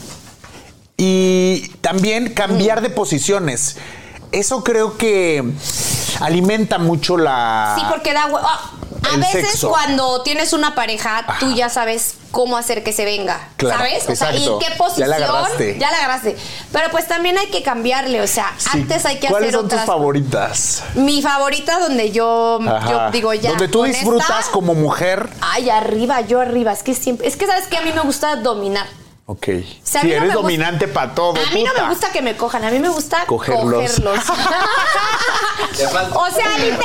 Y 0.97 1.69
también 1.82 2.34
cambiar 2.34 2.82
de 2.82 2.89
posiciones. 2.89 3.78
Eso 4.32 4.63
creo 4.63 4.98
que 4.98 5.44
alimenta 6.20 6.78
mucho 6.78 7.17
la. 7.17 7.76
Sí, 7.78 7.86
porque 7.89 8.13
da 8.13 8.28
hue- 8.28 8.39
ah, 8.41 8.72
A 9.13 9.17
veces 9.17 9.50
sexo. 9.50 9.70
cuando 9.70 10.22
tienes 10.24 10.54
una 10.54 10.74
pareja, 10.76 11.26
tú 11.39 11.52
ya 11.54 11.70
sabes 11.70 12.15
cómo 12.32 12.56
hacer 12.56 12.82
que 12.84 12.94
se 12.94 13.04
venga, 13.04 13.50
Claro, 13.58 13.80
¿sabes? 13.80 14.08
O 14.08 14.15
sea, 14.15 14.32
y 14.32 14.38
exacto. 14.38 14.54
en 14.54 14.60
qué 14.60 14.70
Ya 14.70 14.78
posición 14.78 15.10
la 15.10 15.15
agarraste. 15.17 15.78
ya 15.80 15.91
la 15.91 15.98
agarraste. 15.98 16.38
Pero 16.72 16.89
pues 16.91 17.08
también 17.08 17.38
hay 17.38 17.48
que 17.48 17.62
cambiarle, 17.62 18.22
o 18.22 18.28
sea, 18.28 18.54
Sí. 18.58 18.70
antes 18.74 19.06
hay 19.06 19.20
que 19.20 19.28
¿Cuáles 19.28 19.50
hacer 19.50 19.58
son 19.60 19.65
otras 19.65 19.82
tus 19.82 19.88
favoritas? 19.88 20.84
Mi 20.94 21.22
favorita 21.22 21.80
donde 21.80 22.12
yo, 22.12 22.60
digo 23.12 23.34
ya 23.34 23.50
Donde 23.50 23.67
tú 23.67 23.84
disfrutas 23.84 24.39
esta- 24.39 24.52
como 24.52 24.76
mujer. 24.76 25.30
Ay, 25.41 25.70
arriba, 25.70 26.22
yo 26.22 26.39
arriba. 26.39 26.72
Es 26.72 26.84
que 26.84 26.94
siempre. 26.94 27.28
Es 27.28 27.36
que 27.36 27.48
sabes 27.48 27.67
que 27.67 27.76
a 27.78 27.82
mí 27.82 27.91
me 27.91 28.02
gusta 28.02 28.38
dominar. 28.38 28.88
Ok. 29.32 29.46
Sí, 29.84 29.98
no 30.04 30.10
eres 30.10 30.34
dominante 30.34 30.88
para 30.89 31.15
todo. 31.15 31.36
A 31.39 31.54
mí 31.54 31.63
no 31.63 31.72
me 31.82 31.88
gusta 31.89 32.12
que 32.12 32.22
me 32.22 32.36
cojan, 32.36 32.65
a 32.65 32.70
mí 32.72 32.80
me 32.80 32.89
gusta 32.89 33.24
Cogerlos. 33.28 33.63
cogerlos. 33.63 34.20
o 36.15 36.30
sea, 36.32 36.58
literal. 36.58 36.82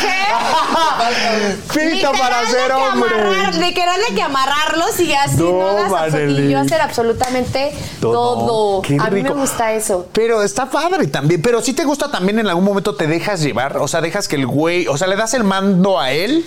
¿Qué? 0.00 1.90
Pito 1.94 2.12
para 2.12 2.46
ser 2.46 2.66
que 2.68 2.72
hombre. 2.72 3.10
amarrar- 3.10 3.54
literal 3.56 4.00
de 4.08 4.14
que 4.14 4.22
amarrarlos 4.22 4.98
y 5.00 5.12
así 5.14 5.36
No, 5.36 5.82
no, 5.84 5.88
Maneli. 5.90 6.46
y 6.46 6.50
yo 6.52 6.60
hacer 6.60 6.80
absolutamente 6.80 7.72
todo. 8.00 8.80
Qué 8.82 8.96
A 9.00 9.10
mí 9.10 9.22
me 9.22 9.30
gusta 9.30 9.72
eso. 9.74 10.08
Pero 10.14 10.42
está 10.42 10.70
padre 10.70 11.06
también. 11.08 11.42
Pero 11.42 11.60
si 11.60 11.74
te 11.74 11.84
gusta 11.84 12.10
también 12.10 12.38
en 12.38 12.46
algún 12.48 12.64
momento 12.64 12.94
te 12.94 13.06
dejas 13.06 13.42
llevar. 13.42 13.76
O 13.76 13.86
sea, 13.88 14.00
dejas 14.00 14.28
que 14.28 14.36
el 14.36 14.46
güey. 14.46 14.86
O 14.86 14.96
sea, 14.96 15.08
le 15.08 15.16
das 15.16 15.34
el 15.34 15.44
mando 15.44 16.00
a 16.00 16.10
él. 16.12 16.46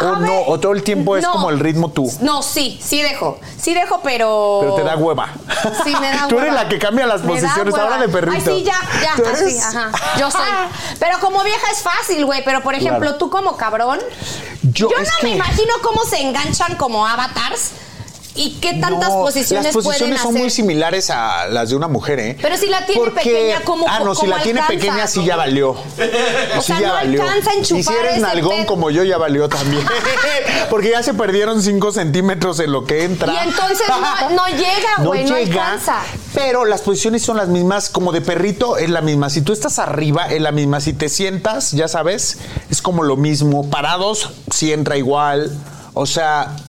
O 0.00 0.04
ver, 0.04 0.18
no. 0.20 0.40
O 0.46 0.58
todo 0.60 0.72
el 0.72 0.82
tiempo 0.82 1.16
es 1.16 1.24
no. 1.24 1.32
como 1.32 1.50
el 1.50 1.58
ritmo 1.60 1.90
tú. 1.90 2.10
No, 2.20 2.42
sí, 2.42 2.80
sí 2.82 3.02
dejo. 3.02 3.38
Sí 3.60 3.74
dejo, 3.74 4.00
pero. 4.02 4.58
Pero 4.62 4.74
te 4.74 4.82
da 4.84 4.96
hueva. 4.96 5.28
Sí, 5.84 5.94
me 6.00 6.08
da 6.10 6.26
Tú 6.28 6.38
eres 6.38 6.50
hueva. 6.52 6.62
la 6.64 6.68
que 6.68 6.78
cambia 6.78 7.06
las 7.06 7.22
Me 7.22 7.28
posiciones 7.34 7.74
hueva. 7.74 7.84
ahora 7.84 7.98
de 7.98 8.08
perrito. 8.08 8.50
Ay, 8.50 8.58
sí, 8.58 8.64
ya, 8.64 8.80
ya, 9.02 9.14
¿Tú 9.16 9.22
así, 9.30 9.58
ajá. 9.58 9.90
Yo 10.18 10.30
soy. 10.30 10.42
Pero 10.98 11.18
como 11.20 11.42
vieja 11.44 11.70
es 11.70 11.82
fácil, 11.82 12.24
güey. 12.24 12.42
Pero 12.44 12.62
por 12.62 12.74
ejemplo, 12.74 13.00
Claro. 13.00 13.16
tú 13.18 13.30
como 13.30 13.56
cabrón. 13.56 13.98
Yo, 14.62 14.88
Yo, 14.90 14.96
no 14.98 15.04
que- 15.20 15.26
me 15.26 15.34
imagino 15.36 15.72
cómo 15.82 16.04
se 16.04 16.20
enganchan 16.22 16.76
como 16.76 17.06
avatars 17.06 17.72
y 18.34 18.52
qué 18.60 18.74
tantas 18.80 19.10
No, 19.10 19.20
posiciones, 19.22 19.66
Las 19.66 19.74
posiciones 19.74 19.98
pueden 20.00 20.16
son 20.18 20.28
hacer. 20.30 20.40
muy 20.42 20.50
similares 20.50 21.10
a 21.10 21.46
las 21.48 21.68
de 21.70 21.76
una 21.76 21.88
mujer, 21.88 22.18
¿eh? 22.18 22.38
Pero 22.40 22.56
si 22.56 22.66
la 22.68 22.86
tiene 22.86 23.10
pequeña, 23.10 23.60
¿cómo- 23.64 23.86
Ah, 23.88 24.00
no, 24.02 24.14
si 24.14 24.26
la 24.26 24.42
tiene 24.42 24.62
pequeña, 24.66 25.06
sí 25.06 25.24
ya 25.24 25.36
valió. 25.36 25.70
O 25.70 25.76
Sí 26.60 26.66
sea, 26.68 26.80
ya 26.80 26.88
no 26.88 26.94
valió. 26.94 27.22
alcanza 27.22 27.50
a 27.50 27.54
Y 27.56 27.64
si 27.64 27.74
enchufar 27.74 27.96
eres 27.98 28.12
ese 28.12 28.20
nalgón 28.22 28.56
pedo. 28.56 28.66
como 28.66 28.90
yo, 28.90 29.04
ya 29.04 29.18
valió 29.18 29.48
también. 29.48 29.84
Porque 30.70 30.90
ya 30.90 31.02
se 31.02 31.12
perdieron 31.14 31.62
5 31.62 31.92
centímetros 31.92 32.58
en 32.60 32.72
lo 32.72 32.84
que 32.84 33.04
entra. 33.04 33.32
Y 33.34 33.48
entonces 33.48 33.86
no- 33.88 34.30
no 34.30 34.46
llega, 34.48 34.96
güey, 35.04 35.24
no 35.24 35.36
alcanza. 35.36 35.96
Pero 36.34 36.64
las 36.64 36.80
posiciones 36.80 37.22
son 37.22 37.36
las 37.36 37.48
mismas, 37.48 37.90
como 37.90 38.12
de 38.12 38.22
perrito 38.22 38.78
es 38.78 38.88
la 38.88 39.02
misma. 39.02 39.28
Si 39.28 39.42
tú 39.42 39.52
estás 39.52 39.78
arriba, 39.78 40.26
es 40.28 40.40
la 40.40 40.52
misma. 40.52 40.80
Si 40.80 40.94
te 40.94 41.08
sientas, 41.10 41.72
ya 41.72 41.88
sabes, 41.88 42.38
es 42.70 42.80
como 42.80 43.02
lo 43.02 43.16
mismo. 43.16 43.68
Parados, 43.68 44.30
sí 44.50 44.72
entra 44.72 44.96
igual. 44.96 45.50
O 45.94 46.06
sea, 46.06 46.56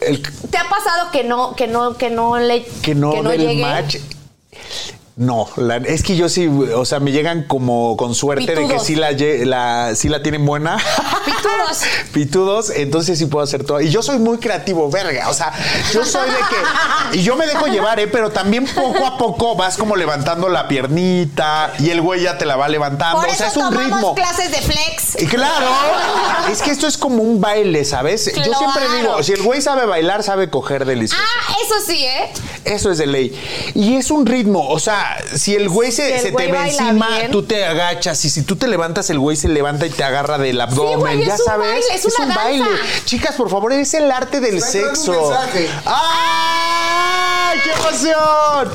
El- 0.00 0.22
¿Te 0.22 0.58
ha 0.58 0.68
pasado 0.68 1.10
que 1.12 1.22
no, 1.24 1.54
que 1.54 1.66
no, 1.66 1.96
que 1.96 2.10
no 2.10 2.38
le 2.38 2.64
que 2.82 2.94
no, 2.94 3.12
del 3.30 3.40
llegue? 3.40 3.62
match. 3.62 3.96
No, 5.14 5.46
la- 5.56 5.76
es 5.76 6.02
que 6.02 6.16
yo 6.16 6.28
sí, 6.30 6.46
o 6.46 6.84
sea, 6.86 6.98
me 6.98 7.12
llegan 7.12 7.42
como 7.44 7.96
con 7.98 8.14
suerte 8.14 8.54
de 8.54 8.66
que 8.66 8.78
sí 8.80 8.94
la, 8.96 9.94
sí 9.94 10.08
la 10.08 10.22
tienen 10.22 10.46
buena. 10.46 10.78
Pitudos. 11.24 11.82
Pitudos, 12.12 12.70
entonces 12.70 13.18
sí 13.18 13.26
puedo 13.26 13.44
hacer 13.44 13.64
todo. 13.64 13.80
Y 13.82 13.90
yo 13.90 14.02
soy 14.02 14.18
muy 14.18 14.38
creativo, 14.38 14.90
verga. 14.90 15.28
O 15.28 15.34
sea, 15.34 15.52
yo 15.92 16.04
soy 16.06 16.28
de 16.30 16.36
que. 16.36 17.18
Y 17.18 17.22
yo 17.22 17.36
me 17.36 17.46
dejo 17.46 17.66
llevar, 17.66 18.00
¿eh? 18.00 18.06
Pero 18.08 18.30
también 18.30 18.66
poco 18.66 19.06
a 19.06 19.18
poco 19.18 19.54
vas 19.54 19.76
como 19.76 19.96
levantando 19.96 20.48
la 20.48 20.66
piernita 20.66 21.72
y 21.78 21.90
el 21.90 22.00
güey 22.00 22.22
ya 22.22 22.38
te 22.38 22.46
la 22.46 22.56
va 22.56 22.68
levantando. 22.68 23.18
Por 23.20 23.28
o 23.28 23.32
eso 23.32 23.38
sea, 23.38 23.48
es 23.48 23.56
un 23.56 23.70
ritmo. 23.76 24.14
clases 24.14 24.50
de 24.50 24.58
flex. 24.62 25.22
Y 25.22 25.26
claro, 25.26 25.66
es 26.50 26.62
que 26.62 26.70
esto 26.70 26.86
es 26.86 26.96
como 26.96 27.22
un 27.22 27.38
baile, 27.40 27.84
¿sabes? 27.84 28.32
Yo 28.34 28.54
siempre 28.54 28.84
digo, 28.98 29.22
si 29.22 29.32
el 29.32 29.42
güey 29.42 29.60
sabe 29.60 29.84
bailar, 29.84 30.22
sabe 30.22 30.48
coger 30.48 30.86
delicioso. 30.86 31.22
Ah, 31.22 31.54
eso 31.64 31.74
sí, 31.86 32.04
¿eh? 32.04 32.32
Eso 32.64 32.90
es 32.90 32.98
de 32.98 33.06
ley. 33.06 33.38
Y 33.74 33.96
es 33.96 34.10
un 34.10 34.24
ritmo, 34.24 34.68
o 34.68 34.78
sea, 34.78 35.11
si 35.34 35.54
el 35.54 35.68
güey 35.68 35.90
se, 35.92 36.06
Si 36.06 36.12
el 36.12 36.20
se 36.20 36.30
güey 36.30 36.46
te 36.46 36.52
ve 36.52 36.68
encima, 36.68 37.08
bien. 37.18 37.30
tú 37.30 37.42
te 37.44 37.64
agachas 37.64 38.24
y 38.24 38.30
si 38.30 38.42
tú 38.42 38.56
te 38.56 38.66
levantas, 38.68 39.08
el 39.10 39.18
güey 39.18 39.36
se 39.36 39.48
levanta 39.48 39.86
y 39.86 39.90
te 39.90 40.04
agarra 40.04 40.38
del 40.38 40.60
abdomen, 40.60 40.98
güey, 41.00 41.24
ya 41.26 41.34
es 41.34 41.40
un 41.40 41.46
sabes. 41.46 41.68
baile, 41.68 41.86
es 41.94 42.04
una 42.04 42.14
un 42.24 42.28
danza. 42.28 42.42
baile. 42.44 42.64
Chicas, 43.04 43.34
por 43.36 43.50
favor, 43.50 43.72
es 43.72 43.94
el 43.94 44.10
arte 44.10 44.40
del 44.40 44.60
sexo. 44.62 45.32
¡Ay, 45.84 47.58
qué 47.64 47.70
emoción! 47.72 48.72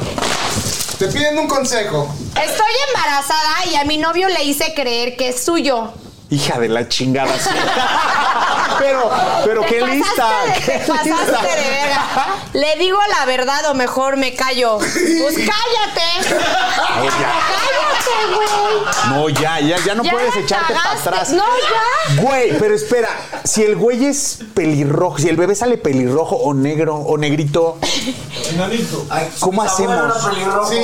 Te 1.00 1.08
piden 1.08 1.38
un 1.40 1.48
consejo. 1.48 2.14
Estoy 2.30 2.74
embarazada 2.88 3.66
y 3.72 3.76
a 3.76 3.84
mi 3.86 3.98
novio 3.98 4.28
le 4.30 4.44
hice 4.44 4.74
creer 4.74 5.16
que 5.16 5.30
es 5.30 5.44
suyo. 5.44 5.92
Hija 6.30 6.60
de 6.60 6.68
la 6.70 6.88
chingada. 6.90 7.34
pero, 8.80 9.10
pero 9.46 9.62
qué 9.66 9.80
pasaste 9.80 9.96
lista. 9.96 10.30
de- 10.46 10.54
qué 10.54 10.72
te 10.80 10.80
pasaste 10.88 11.10
lista. 11.10 11.42
de 11.42 11.70
verga. 11.70 12.36
Le 12.54 12.76
digo 12.78 12.98
la 13.20 13.26
verdad 13.26 13.70
o 13.70 13.74
mejor 13.74 14.18
me 14.18 14.34
callo. 14.36 14.78
Pues 14.78 15.36
cállate. 15.36 16.30
Ya. 16.30 17.42
Cállate, 17.48 18.36
güey. 18.36 19.10
No, 19.10 19.30
ya, 19.30 19.60
ya, 19.60 19.78
ya 19.86 19.96
no 19.96 20.04
Ya 20.04 20.12
puedes 20.12 20.36
echarte 20.36 20.74
para 20.74 20.92
atrás. 20.92 21.30
No, 21.30 21.44
ya. 21.44 22.22
Güey, 22.22 22.58
pero 22.58 22.76
espera, 22.76 23.10
si 23.44 23.64
el 23.64 23.76
güey 23.76 24.06
es 24.06 24.40
pelirrojo, 24.54 25.18
si 25.20 25.30
el 25.30 25.36
bebé 25.38 25.56
sale 25.56 25.78
pelirrojo 25.78 26.36
o 26.36 26.54
negro 26.54 26.96
o 26.96 27.18
negrito, 27.18 27.78
¿cómo 29.40 29.62
hacemos? 29.64 30.14
Sí, 30.70 30.76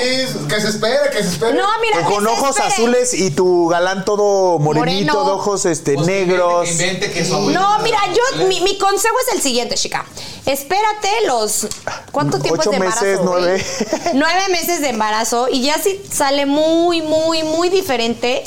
que 0.47 0.61
se 0.61 0.69
espere, 0.69 1.09
que 1.11 1.23
se 1.23 1.29
espere. 1.29 1.53
No, 1.53 1.67
mira. 1.81 1.99
O 2.07 2.11
con 2.11 2.23
que 2.25 2.29
ojos 2.31 2.59
azules 2.59 3.13
y 3.13 3.31
tu 3.31 3.67
galán 3.67 4.05
todo 4.05 4.59
morenito, 4.59 5.13
Moreno. 5.13 5.25
de 5.25 5.31
ojos 5.31 5.65
este, 5.65 5.93
Pues 5.95 6.07
que 6.07 6.13
negros. 6.25 6.69
invente, 6.69 6.83
que 6.83 6.83
invente 6.83 7.11
que 7.11 7.25
su 7.25 7.35
abuelo- 7.35 7.59
No, 7.59 7.79
mira, 7.83 7.99
yo, 8.07 8.45
mi, 8.47 8.61
mi 8.61 8.77
consejo 8.77 9.15
es 9.27 9.35
el 9.35 9.41
siguiente, 9.41 9.75
chica. 9.75 10.05
Espérate 10.45 11.09
los. 11.27 11.67
¿Cuánto 12.11 12.39
tiempo 12.39 12.59
Ocho 12.61 12.71
es 12.71 12.79
de 12.79 12.85
embarazo? 12.85 13.05
meses, 13.05 13.19
nueve. 13.23 13.65
Nueve 14.13 14.41
meses 14.49 14.81
de 14.81 14.89
embarazo 14.89 15.47
y 15.49 15.61
ya 15.61 15.77
si 15.79 16.01
sale 16.11 16.45
muy, 16.45 17.01
muy, 17.01 17.43
muy 17.43 17.69
diferente. 17.69 18.43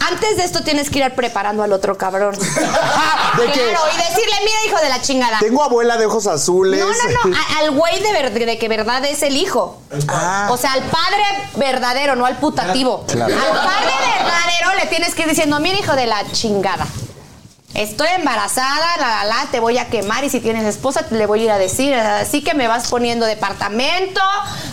Antes 0.00 0.36
de 0.36 0.44
esto 0.44 0.62
tienes 0.62 0.88
que 0.90 1.00
ir 1.00 1.14
preparando 1.14 1.62
al 1.62 1.72
otro 1.72 1.98
cabrón. 1.98 2.34
¿De 2.38 3.46
qué? 3.52 3.70
Claro, 3.70 3.82
y 3.92 3.96
decirle, 3.96 4.36
mira, 4.44 4.58
hijo 4.66 4.78
de 4.80 4.88
la 4.88 5.02
chingada. 5.02 5.38
Tengo 5.40 5.62
abuela 5.62 5.96
de 5.98 6.06
ojos 6.06 6.26
azules. 6.28 6.80
No, 6.80 6.86
no, 6.86 7.30
no, 7.30 7.36
a- 7.36 7.58
al 7.58 7.72
güey 7.72 8.00
de, 8.00 8.12
ver- 8.12 8.32
de 8.32 8.58
que 8.58 8.68
verdad 8.68 9.04
es 9.04 9.22
el 9.22 9.36
hijo. 9.36 9.82
Ah. 10.08 10.48
O 10.50 10.56
sea, 10.56 10.72
al 10.74 10.82
padre 10.84 11.22
verdadero, 11.56 12.14
no 12.14 12.24
al 12.26 12.38
putativo. 12.38 13.04
Claro. 13.08 13.34
Al 13.34 13.50
padre 13.50 13.92
verdadero 14.18 14.74
le 14.80 14.86
tienes 14.86 15.14
que 15.14 15.22
ir 15.22 15.28
diciendo, 15.28 15.58
mira, 15.60 15.78
hijo 15.78 15.94
de 15.94 16.06
la 16.06 16.24
chingada. 16.32 16.86
Estoy 17.74 18.08
embarazada, 18.16 18.96
la, 18.98 19.06
la, 19.06 19.24
la, 19.24 19.46
te 19.50 19.60
voy 19.60 19.76
a 19.78 19.88
quemar 19.88 20.24
y 20.24 20.30
si 20.30 20.40
tienes 20.40 20.64
esposa 20.64 21.02
te 21.06 21.14
le 21.14 21.26
voy 21.26 21.42
a 21.42 21.44
ir 21.44 21.50
a 21.50 21.58
decir. 21.58 21.94
Así 21.94 22.42
que 22.42 22.54
me 22.54 22.66
vas 22.66 22.88
poniendo 22.88 23.26
departamento, 23.26 24.20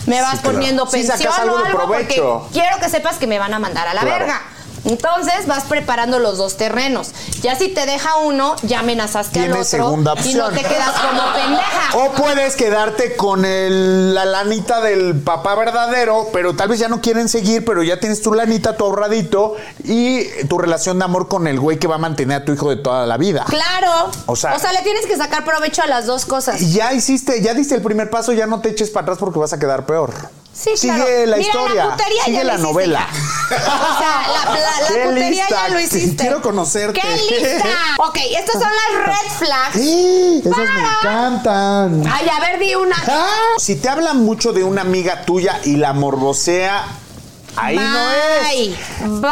me 0.06 0.20
vas 0.22 0.40
claro. 0.40 0.52
poniendo 0.52 0.88
pensión 0.88 1.28
o 1.30 1.56
algo 1.56 1.86
porque 1.86 2.22
quiero 2.52 2.78
que 2.80 2.88
sepas 2.88 3.16
que 3.18 3.26
me 3.26 3.38
van 3.38 3.52
a 3.52 3.58
mandar 3.58 3.86
a 3.86 3.94
la 3.94 4.00
Claro. 4.00 4.18
verga. 4.18 4.42
Entonces 4.86 5.46
vas 5.46 5.64
preparando 5.64 6.18
los 6.18 6.38
dos 6.38 6.56
terrenos. 6.56 7.10
Ya 7.42 7.56
si 7.56 7.68
te 7.68 7.86
deja 7.86 8.16
uno, 8.18 8.56
ya 8.62 8.80
amenazaste 8.80 9.40
al 9.40 9.50
otro 9.52 9.64
segunda 9.64 10.12
y 10.24 10.34
no 10.34 10.46
opción. 10.46 10.54
te 10.54 10.62
quedas 10.62 10.90
como 11.00 11.22
pendeja. 11.34 11.96
O 11.96 12.12
puedes 12.12 12.56
quedarte 12.56 13.16
con 13.16 13.44
el- 13.44 14.14
la 14.14 14.24
lanita 14.24 14.80
del 14.80 15.20
papá 15.20 15.54
verdadero, 15.56 16.28
pero 16.32 16.54
tal 16.54 16.68
vez 16.68 16.78
ya 16.78 16.88
no 16.88 17.00
quieren 17.00 17.28
seguir, 17.28 17.64
pero 17.64 17.82
ya 17.82 17.98
tienes 18.00 18.22
tu 18.22 18.32
lanita, 18.32 18.76
tu 18.76 18.84
ahorradito 18.84 19.56
y 19.84 20.24
tu 20.48 20.58
relación 20.58 20.98
de 20.98 21.04
amor 21.04 21.28
con 21.28 21.46
el 21.46 21.58
güey 21.60 21.78
que 21.78 21.86
va 21.88 21.96
a 21.96 21.98
mantener 21.98 22.42
a 22.42 22.44
tu 22.44 22.52
hijo 22.52 22.70
de 22.70 22.76
toda 22.76 23.06
la 23.06 23.16
vida. 23.16 23.44
Claro. 23.48 24.10
O 24.26 24.36
sea- 24.36 24.56
le 24.76 24.82
tienes 24.82 25.06
que 25.06 25.16
sacar 25.16 25.44
provecho 25.44 25.82
a 25.82 25.86
las 25.86 26.06
dos 26.06 26.26
cosas. 26.26 26.60
Y 26.60 26.72
ya 26.72 26.92
hiciste, 26.92 27.40
ya 27.40 27.54
diste 27.54 27.74
el 27.74 27.82
primer 27.82 28.10
paso, 28.10 28.32
ya 28.32 28.46
no 28.46 28.60
te 28.60 28.68
eches 28.68 28.90
para 28.90 29.04
atrás 29.04 29.18
porque 29.18 29.38
vas 29.38 29.52
a 29.52 29.58
quedar 29.58 29.86
peor. 29.86 30.12
Sí, 30.58 30.70
Sigue 30.74 30.94
claro. 30.94 31.26
la 31.26 31.36
Mira, 31.36 31.48
historia, 31.48 31.84
la 31.84 31.90
putería 31.96 32.24
sigue 32.24 32.36
ya 32.38 32.44
la 32.44 32.52
hiciste 32.54 32.66
novela. 32.72 33.08
O 33.10 33.98
sea, 33.98 34.26
la, 34.32 34.54
la- 34.54 34.80
la 34.80 34.88
Qué 34.88 35.04
putería 35.04 35.28
lista. 35.30 35.48
ya 35.50 35.68
lo 35.68 35.80
hiciste. 35.86 36.16
Quiero 36.16 36.40
conocerte. 36.42 37.00
¡Qué 37.00 37.16
lista! 37.16 37.68
ok, 37.98 38.18
estas 38.38 38.62
son 38.62 38.70
las 38.72 39.06
red 39.06 39.30
flags. 39.38 39.76
¡Eh! 39.76 40.38
Esas 40.40 40.56
me 40.56 40.80
encantan. 40.80 42.02
Ay, 42.10 42.28
a 42.28 42.40
ver, 42.40 42.58
di 42.58 42.74
una. 42.74 42.96
Ah, 43.06 43.26
Si 43.58 43.76
te 43.76 43.88
hablan 43.90 44.24
mucho 44.24 44.52
de 44.54 44.64
una 44.64 44.80
amiga 44.80 45.26
tuya 45.26 45.60
y 45.64 45.76
la 45.76 45.92
morbosea, 45.92 46.84
ahí 47.56 47.76
no 47.76 48.10
es. 48.12 49.20
Bye. 49.20 49.30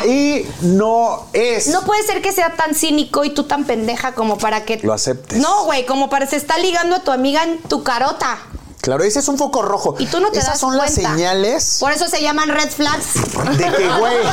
Ahí 0.00 0.50
no 0.62 1.26
es. 1.32 1.66
No 1.66 1.82
puede 1.84 2.04
ser 2.04 2.22
que 2.22 2.30
sea 2.32 2.54
tan 2.54 2.74
cínico 2.76 3.24
y 3.24 3.30
tú 3.30 3.42
tan 3.44 3.64
pendeja 3.64 4.12
como 4.14 4.38
para 4.38 4.64
que... 4.64 4.78
Lo 4.84 4.92
aceptes. 4.92 5.38
No, 5.38 5.64
güey, 5.64 5.84
como 5.84 6.08
para 6.08 6.26
se 6.26 6.36
está 6.36 6.58
ligando 6.58 6.94
a 6.96 7.00
tu 7.00 7.10
amiga 7.10 7.42
en 7.42 7.60
tu 7.62 7.82
carota. 7.82 8.38
Claro, 8.84 9.02
ese 9.02 9.18
es 9.20 9.28
un 9.28 9.38
foco 9.38 9.62
rojo. 9.62 9.96
Y 9.98 10.06
tú 10.06 10.20
no 10.20 10.30
te 10.30 10.38
Esas 10.38 10.50
das 10.52 10.60
son 10.60 10.76
cuenta. 10.76 10.84
las 10.86 10.94
señales 10.94 11.76
Por 11.80 11.90
eso 11.92 12.06
se 12.06 12.20
llaman 12.22 12.48
red 12.50 12.68
flags. 12.70 13.14
de 13.56 13.64
que, 13.72 13.88
güey. 13.98 14.16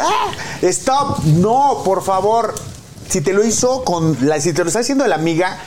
¡Ah! 0.00 0.32
Stop. 0.62 1.24
No, 1.24 1.82
por 1.84 2.02
favor. 2.02 2.54
Si 3.08 3.20
te 3.20 3.32
lo 3.32 3.44
hizo 3.44 3.84
con 3.84 4.16
la, 4.20 4.40
si 4.40 4.52
te 4.52 4.62
lo 4.62 4.68
está 4.68 4.80
haciendo 4.80 5.04
la 5.08 5.16
amiga, 5.16 5.58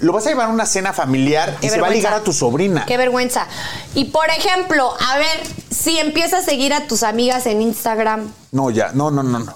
lo 0.00 0.12
vas 0.14 0.26
a 0.26 0.30
llevar 0.30 0.48
a 0.48 0.52
una 0.52 0.64
cena 0.64 0.92
familiar 0.94 1.58
Qué 1.60 1.66
y 1.66 1.70
se 1.70 1.80
va 1.80 1.88
a 1.88 1.90
ligar 1.90 2.14
a 2.14 2.20
tu 2.22 2.32
sobrina. 2.32 2.86
Qué 2.86 2.96
vergüenza. 2.96 3.46
Y 3.94 4.06
por 4.06 4.28
ejemplo, 4.30 4.94
a 4.98 5.18
ver, 5.18 5.42
si 5.70 5.98
empiezas 5.98 6.42
a 6.42 6.46
seguir 6.46 6.72
a 6.72 6.86
tus 6.86 7.02
amigas 7.02 7.44
en 7.46 7.60
Instagram, 7.60 8.32
No, 8.52 8.70
ya, 8.70 8.90
no, 8.94 9.10
no, 9.10 9.22
no, 9.22 9.38
no. 9.40 9.52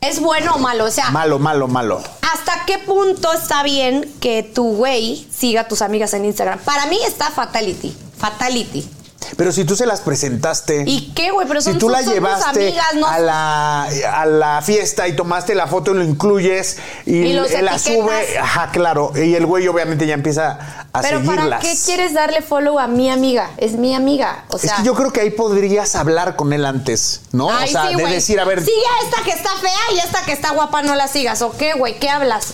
¿Es 0.00 0.20
bueno 0.20 0.54
o 0.54 0.58
malo? 0.58 0.84
O 0.84 0.90
sea, 0.90 1.10
Malo, 1.10 1.38
malo, 1.38 1.68
malo. 1.68 2.02
¿hasta 2.32 2.64
qué 2.66 2.78
punto 2.78 3.32
está 3.32 3.62
bien 3.62 4.10
que 4.20 4.42
tu 4.42 4.76
güey 4.76 5.26
siga 5.32 5.62
a 5.62 5.68
tus 5.68 5.82
amigas 5.82 6.14
en 6.14 6.24
Instagram? 6.24 6.58
Para 6.60 6.86
mí 6.86 6.98
está 7.06 7.30
fatality. 7.30 7.96
Fatality. 8.16 8.88
Pero 9.36 9.52
si 9.52 9.64
tú 9.64 9.76
se 9.76 9.86
las 9.86 10.00
presentaste. 10.00 10.84
¿Y 10.86 11.12
qué, 11.14 11.30
güey? 11.30 11.46
Pero 11.46 11.60
si 11.60 11.70
son- 11.70 11.78
tú 11.78 11.88
la 11.88 12.02
llevaste 12.02 12.68
amigas, 12.68 12.94
¿no? 12.94 13.06
a, 13.06 13.18
la, 13.18 13.82
a 13.84 14.26
la 14.26 14.62
fiesta 14.62 15.06
y 15.08 15.14
tomaste 15.16 15.54
la 15.54 15.66
foto 15.66 15.92
y 15.92 15.94
lo 15.94 16.02
incluyes 16.04 16.78
y, 17.06 17.16
Y 17.16 17.32
los 17.34 17.50
él 17.50 17.64
la 17.64 17.78
sube, 17.78 18.38
ajá, 18.38 18.70
claro. 18.72 19.12
Y 19.14 19.34
el 19.34 19.46
güey 19.46 19.66
obviamente 19.68 20.06
ya 20.06 20.14
empieza 20.14 20.86
a 20.92 21.00
Pero 21.02 21.18
seguirlas. 21.20 21.46
¿para 21.46 21.58
qué 21.60 21.74
quieres 21.84 22.14
darle 22.14 22.42
follow 22.42 22.78
a 22.78 22.86
mi 22.86 23.10
amiga? 23.10 23.50
Es 23.56 23.72
mi 23.72 23.94
amiga. 23.94 24.44
O 24.48 24.58
sea, 24.58 24.70
es 24.72 24.76
que 24.80 24.84
yo 24.84 24.94
creo 24.94 25.12
que 25.12 25.20
ahí 25.20 25.30
podrías 25.30 25.94
hablar 25.96 26.36
con 26.36 26.52
él 26.52 26.64
antes, 26.64 27.20
¿no? 27.32 27.50
Ay, 27.50 27.68
o 27.68 27.72
sea, 27.72 27.88
sí, 27.88 27.94
de 27.96 28.06
decir, 28.06 28.40
a 28.40 28.44
ver, 28.44 28.60
Sigue 28.64 28.72
a 29.00 29.04
esta 29.06 29.22
que 29.22 29.30
está 29.32 29.50
fea 29.60 29.94
y 29.94 29.98
esta 29.98 30.22
que 30.24 30.32
está 30.32 30.50
guapa 30.50 30.82
no 30.82 30.94
la 30.94 31.08
sigas. 31.08 31.42
¿O 31.42 31.52
qué, 31.56 31.74
güey? 31.74 31.98
¿Qué 31.98 32.08
hablas? 32.08 32.46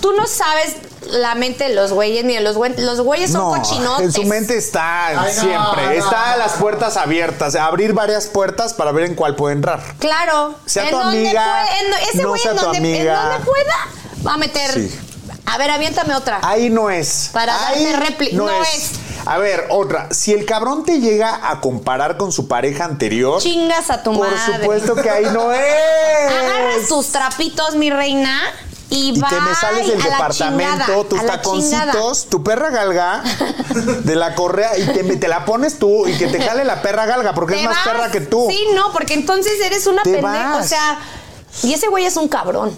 Tú 0.00 0.12
no 0.12 0.26
sabes 0.26 0.76
la 1.10 1.34
mente 1.34 1.64
de 1.68 1.74
los 1.74 1.92
güeyes 1.92 2.24
ni 2.24 2.34
de 2.34 2.40
los 2.40 2.56
güeyes. 2.56 2.78
Los 2.80 3.00
güeyes 3.00 3.32
son 3.32 3.40
no, 3.52 3.60
cochinotes. 3.62 4.04
en 4.06 4.12
su 4.12 4.24
mente 4.24 4.56
está 4.56 5.06
Ay, 5.08 5.16
no, 5.16 5.24
siempre, 5.42 5.84
no, 5.84 5.90
está 5.90 6.32
no. 6.32 6.36
las 6.38 6.52
puertas 6.52 6.96
abiertas, 6.96 7.54
abrir 7.56 7.92
varias 7.92 8.26
puertas 8.26 8.72
para 8.74 8.92
ver 8.92 9.04
en 9.06 9.14
cuál 9.14 9.36
puede 9.36 9.54
entrar. 9.54 9.80
Claro. 9.98 10.54
Sea 10.66 10.84
en 10.84 10.90
tu 10.90 10.96
donde 10.98 11.18
amiga, 11.18 11.44
puede- 11.66 11.86
en- 11.86 12.08
ese 12.14 12.24
güey 12.24 12.40
en 12.42 12.56
donde, 12.56 12.78
en 12.78 12.84
amiga. 12.84 13.22
donde 13.24 13.44
pueda 13.44 13.76
va 14.26 14.34
a 14.34 14.36
meter. 14.38 14.70
Sí. 14.72 14.98
A 15.46 15.58
ver, 15.58 15.70
aviéntame 15.70 16.14
otra. 16.14 16.38
Ahí 16.42 16.70
no 16.70 16.88
es. 16.88 17.30
Para 17.32 17.68
Ahí 17.68 17.84
darte 17.84 18.16
repli- 18.16 18.32
no 18.32 18.48
es. 18.62 18.92
A 19.26 19.38
ver, 19.38 19.66
otra. 19.70 20.08
Si 20.12 20.32
el 20.32 20.44
cabrón 20.46 20.84
te 20.84 20.98
llega 21.00 21.48
a 21.50 21.60
comparar 21.60 22.16
con 22.16 22.32
su 22.32 22.48
pareja 22.48 22.84
anterior, 22.84 23.40
Chingas 23.40 23.90
a 23.90 24.02
tu 24.02 24.12
por 24.16 24.28
madre. 24.30 24.58
supuesto 24.60 24.94
que 24.96 25.10
ahí 25.10 25.26
no 25.32 25.52
es. 25.52 26.32
Agarras 26.32 26.88
tus 26.88 27.08
trapitos, 27.12 27.74
mi 27.74 27.90
reina, 27.90 28.40
y, 28.92 29.08
Y 29.10 29.12
te 29.20 29.40
me 29.40 29.54
sales 29.54 29.88
del 29.88 30.02
departamento, 30.02 30.84
chingada, 30.84 31.08
tus 31.08 31.26
taconcitos, 31.26 32.26
tu 32.26 32.42
perra 32.44 32.70
galga 32.70 33.22
de 34.04 34.14
la 34.16 34.34
correa 34.34 34.76
y 34.78 34.84
te, 34.86 35.02
te 35.16 35.28
la 35.28 35.44
pones 35.44 35.78
tú 35.78 36.06
y 36.06 36.12
que 36.18 36.26
te 36.26 36.40
jale 36.42 36.64
la 36.64 36.82
perra 36.82 37.06
galga 37.06 37.34
porque 37.34 37.56
es 37.56 37.64
más 37.64 37.74
vas. 37.76 37.88
perra 37.88 38.10
que 38.10 38.20
tú. 38.20 38.46
Sí, 38.50 38.66
no, 38.74 38.92
porque 38.92 39.14
entonces 39.14 39.54
eres 39.64 39.86
una 39.86 40.02
pendeja. 40.02 40.56
O 40.56 40.62
sea, 40.64 40.98
y 41.62 41.72
ese 41.72 41.88
güey 41.88 42.04
es 42.04 42.16
un 42.16 42.28
cabrón. 42.28 42.76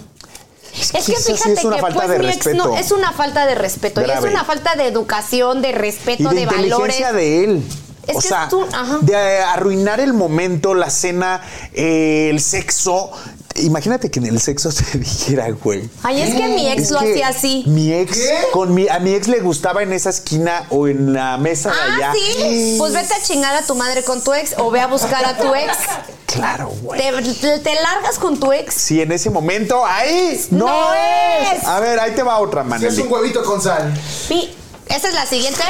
Es 0.79 0.91
que, 0.91 0.97
que 1.03 1.11
eso 1.13 1.21
sí 1.21 1.33
fíjate 1.33 1.53
es 1.53 1.63
una 1.65 1.75
que 1.77 1.81
falta 1.81 1.99
pues 2.05 2.09
de 2.09 2.19
mi 2.19 2.27
ex 2.27 2.45
no 2.47 2.51
respeto. 2.65 2.77
es 2.77 2.91
una 2.91 3.11
falta 3.13 3.45
de 3.45 3.55
respeto 3.55 4.01
y 4.01 4.09
es 4.09 4.21
una 4.21 4.43
falta 4.43 4.75
de 4.75 4.87
educación, 4.87 5.61
de 5.61 5.69
y 5.69 5.73
respeto, 5.73 6.29
de, 6.29 6.35
de, 6.35 6.45
valores. 6.45 7.13
de 7.13 7.43
él. 7.45 7.63
Es 8.07 8.17
o 8.17 8.19
que 8.19 8.27
sea, 8.27 8.47
tú- 8.49 8.63
ajá. 8.71 8.99
de 9.01 9.39
arruinar 9.39 9.99
el 9.99 10.13
momento, 10.13 10.73
la 10.75 10.89
cena, 10.89 11.41
eh, 11.73 12.27
el 12.29 12.39
sexo. 12.41 13.09
Imagínate 13.57 14.11
que 14.11 14.19
en 14.19 14.25
el 14.25 14.41
sexo 14.41 14.69
te 14.69 14.97
dijera, 14.97 15.49
güey. 15.63 15.89
Ay, 16.03 16.21
es 16.21 16.33
que 16.35 16.47
mi 16.49 16.67
ex 16.69 16.83
Es 16.83 16.91
lo 16.91 16.99
hacía 16.99 17.29
así. 17.29 17.63
Mi 17.67 17.93
ex, 17.93 18.19
con 18.51 18.73
mi, 18.73 18.87
a 18.89 18.99
mi 18.99 19.13
ex 19.13 19.27
le 19.29 19.39
gustaba 19.39 19.81
en 19.81 19.93
esa 19.93 20.09
esquina 20.09 20.65
o 20.69 20.87
en 20.87 21.13
la 21.13 21.37
mesa 21.37 21.69
de 21.69 21.75
Ah, 21.79 21.95
allá. 21.95 22.13
sí. 22.13 22.75
Pues 22.77 22.93
vete 22.93 23.13
a 23.13 23.21
chingar 23.21 23.55
a 23.55 23.61
tu 23.65 23.73
madre 23.75 24.03
con 24.03 24.21
tu 24.23 24.33
ex 24.33 24.55
o 24.57 24.69
ve 24.71 24.81
a 24.81 24.87
buscar 24.87 25.23
a 25.25 25.37
tu 25.37 25.53
ex. 25.55 25.71
Claro, 26.25 26.69
güey. 26.81 26.99
Te, 26.99 27.33
te- 27.33 27.59
te 27.59 27.75
largas 27.75 28.19
con 28.19 28.37
tu 28.39 28.51
ex. 28.51 28.73
Sí, 28.73 29.01
en 29.01 29.11
ese 29.13 29.29
momento, 29.29 29.85
ahí 29.85 30.45
no, 30.51 30.65
No 30.67 30.93
es. 30.93 31.59
es. 31.61 31.63
A 31.67 31.79
ver, 31.79 31.97
ahí 31.99 32.11
te 32.13 32.23
va 32.23 32.39
otra 32.39 32.63
Si 32.63 32.69
manera. 32.69 32.91
es 32.91 32.97
un 32.99 33.11
huevito 33.11 33.41
con 33.43 33.61
sal. 33.61 33.93
Y 34.29 34.49
esa 34.87 35.07
es 35.09 35.13
la 35.13 35.25
siguiente. 35.25 35.61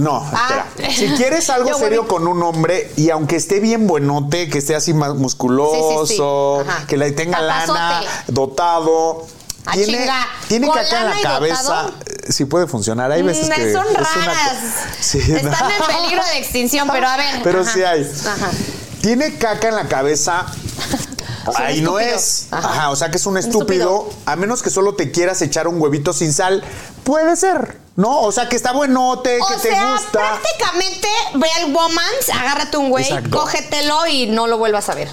No, 0.00 0.24
Ah. 0.32 0.64
espera. 0.76 0.92
Si 0.94 1.08
quieres 1.16 1.48
algo 1.50 1.70
Yo, 1.70 1.78
serio 1.78 2.08
con 2.08 2.26
un 2.26 2.42
hombre 2.42 2.92
y 2.96 3.10
aunque 3.10 3.36
esté 3.36 3.60
bien 3.60 3.86
buenote, 3.86 4.48
que 4.48 4.58
esté 4.58 4.74
así 4.74 4.92
más 4.94 5.14
musculoso, 5.14 6.06
Sí, 6.06 6.14
sí, 6.14 6.16
sí. 6.16 6.68
Ajá. 6.68 6.86
que 6.86 6.96
le 6.96 7.12
tenga 7.12 7.40
lana, 7.40 8.02
dotado. 8.28 9.26
Ah, 9.66 9.72
Tiene, 9.72 9.98
chinga. 9.98 10.26
tiene 10.48 10.66
¿Con 10.66 10.76
caca 10.76 11.00
en 11.00 11.06
la 11.10 11.22
cabeza. 11.22 11.62
dotado? 11.62 11.88
eh, 12.06 12.32
Sí 12.32 12.44
puede 12.44 12.66
funcionar. 12.66 13.10
Hay 13.12 13.22
veces 13.22 13.48
Mm, 13.48 13.52
que. 13.52 13.72
son 13.72 13.86
es 13.86 13.92
una- 13.92 14.00
raras. 14.26 14.56
Sí, 15.00 15.18
Están 15.18 15.44
no. 15.44 15.70
en 15.70 15.96
peligro 16.02 16.22
de 16.26 16.38
extinción, 16.38 16.88
pero 16.92 17.08
a 17.08 17.16
ver. 17.16 17.42
Pero 17.42 17.60
Ajá. 17.62 17.72
sí 17.72 17.82
hay. 17.82 18.02
Ajá. 18.26 18.50
Tiene 19.00 19.36
caca 19.38 19.68
en 19.68 19.76
la 19.76 19.88
cabeza. 19.88 20.44
Ahí 21.56 21.80
no 21.80 21.98
es. 21.98 22.48
Ajá. 22.50 22.68
Ajá. 22.68 22.90
o 22.90 22.96
sea 22.96 23.10
que 23.10 23.16
es 23.18 23.26
un 23.26 23.36
estúpido, 23.36 24.00
estúpido. 24.06 24.22
A 24.26 24.36
menos 24.36 24.62
que 24.62 24.70
solo 24.70 24.94
te 24.94 25.10
quieras 25.10 25.40
echar 25.42 25.68
un 25.68 25.80
huevito 25.80 26.12
sin 26.12 26.32
sal. 26.32 26.62
Puede 27.04 27.36
ser. 27.36 27.78
¿No? 27.96 28.22
O 28.22 28.32
sea 28.32 28.48
que 28.48 28.56
está 28.56 28.72
buenote, 28.72 29.36
que 29.36 29.42
O 29.54 29.60
te 29.60 29.68
sea, 29.70 29.92
gusta. 29.92 30.10
prácticamente 30.40 31.06
ve 31.34 31.46
al 31.62 31.72
womans, 31.72 32.28
agárrate 32.32 32.76
un 32.76 32.90
güey, 32.90 33.04
Exacto. 33.04 33.30
cógetelo 33.38 34.06
y 34.08 34.26
no 34.26 34.48
lo 34.48 34.58
vuelvas 34.58 34.88
a 34.88 34.94
ver. 34.94 35.08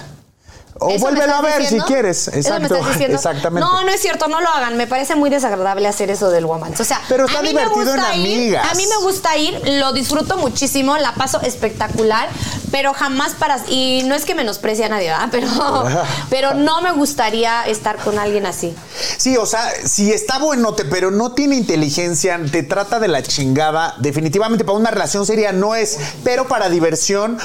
O 0.78 0.88
¿Eso 0.88 1.04
me 1.06 1.10
vuélvelo 1.12 1.34
a 1.34 1.42
ver 1.42 1.60
diciendo? 1.60 1.86
si 1.86 1.92
quieres. 1.92 2.28
¿Eso 2.28 2.58
me 2.58 2.66
Exacto. 2.66 3.02
Exactamente. 3.04 3.60
No, 3.60 3.84
no 3.84 3.90
es 3.90 4.00
cierto, 4.00 4.28
no 4.28 4.40
lo 4.40 4.48
hagan. 4.48 4.76
Me 4.76 4.86
parece 4.86 5.14
muy 5.14 5.30
desagradable 5.30 5.86
hacer 5.86 6.10
eso 6.10 6.30
del 6.30 6.46
woman. 6.46 6.74
O 6.78 6.84
sea, 6.84 7.00
Pero 7.08 7.26
está 7.26 7.40
a 7.40 7.42
mí 7.42 7.52
me 7.52 7.60
divertido 7.60 7.94
en 7.94 8.00
gusta 8.00 8.14
ir, 8.14 8.36
amigas. 8.36 8.72
A 8.72 8.74
mí 8.74 8.86
me 8.86 9.04
gusta 9.04 9.36
ir, 9.36 9.60
lo 9.64 9.92
disfruto 9.92 10.36
muchísimo, 10.38 10.96
la 10.98 11.14
paso 11.14 11.40
espectacular, 11.42 12.28
pero 12.70 12.94
jamás 12.94 13.32
para. 13.32 13.58
Y 13.68 14.02
no 14.06 14.14
es 14.14 14.24
que 14.24 14.34
menosprecie 14.34 14.84
a 14.84 14.88
nadie, 14.88 15.08
¿verdad? 15.08 15.28
Pero, 15.30 15.48
pero 16.30 16.54
no 16.54 16.80
me 16.80 16.92
gustaría 16.92 17.62
estar 17.66 17.96
con 17.98 18.18
alguien 18.18 18.46
así. 18.46 18.74
Sí, 19.18 19.36
o 19.36 19.46
sea, 19.46 19.70
si 19.84 20.12
está 20.12 20.38
buenote, 20.38 20.84
pero 20.84 21.10
no 21.10 21.32
tiene 21.32 21.56
inteligencia, 21.56 22.40
te 22.50 22.62
trata 22.62 22.98
de 22.98 23.08
la 23.08 23.22
chingada, 23.22 23.94
definitivamente 23.98 24.64
para 24.64 24.78
una 24.78 24.90
relación 24.90 25.26
seria 25.26 25.52
no 25.52 25.74
es, 25.74 25.98
pero 26.24 26.48
para 26.48 26.68
diversión, 26.68 27.38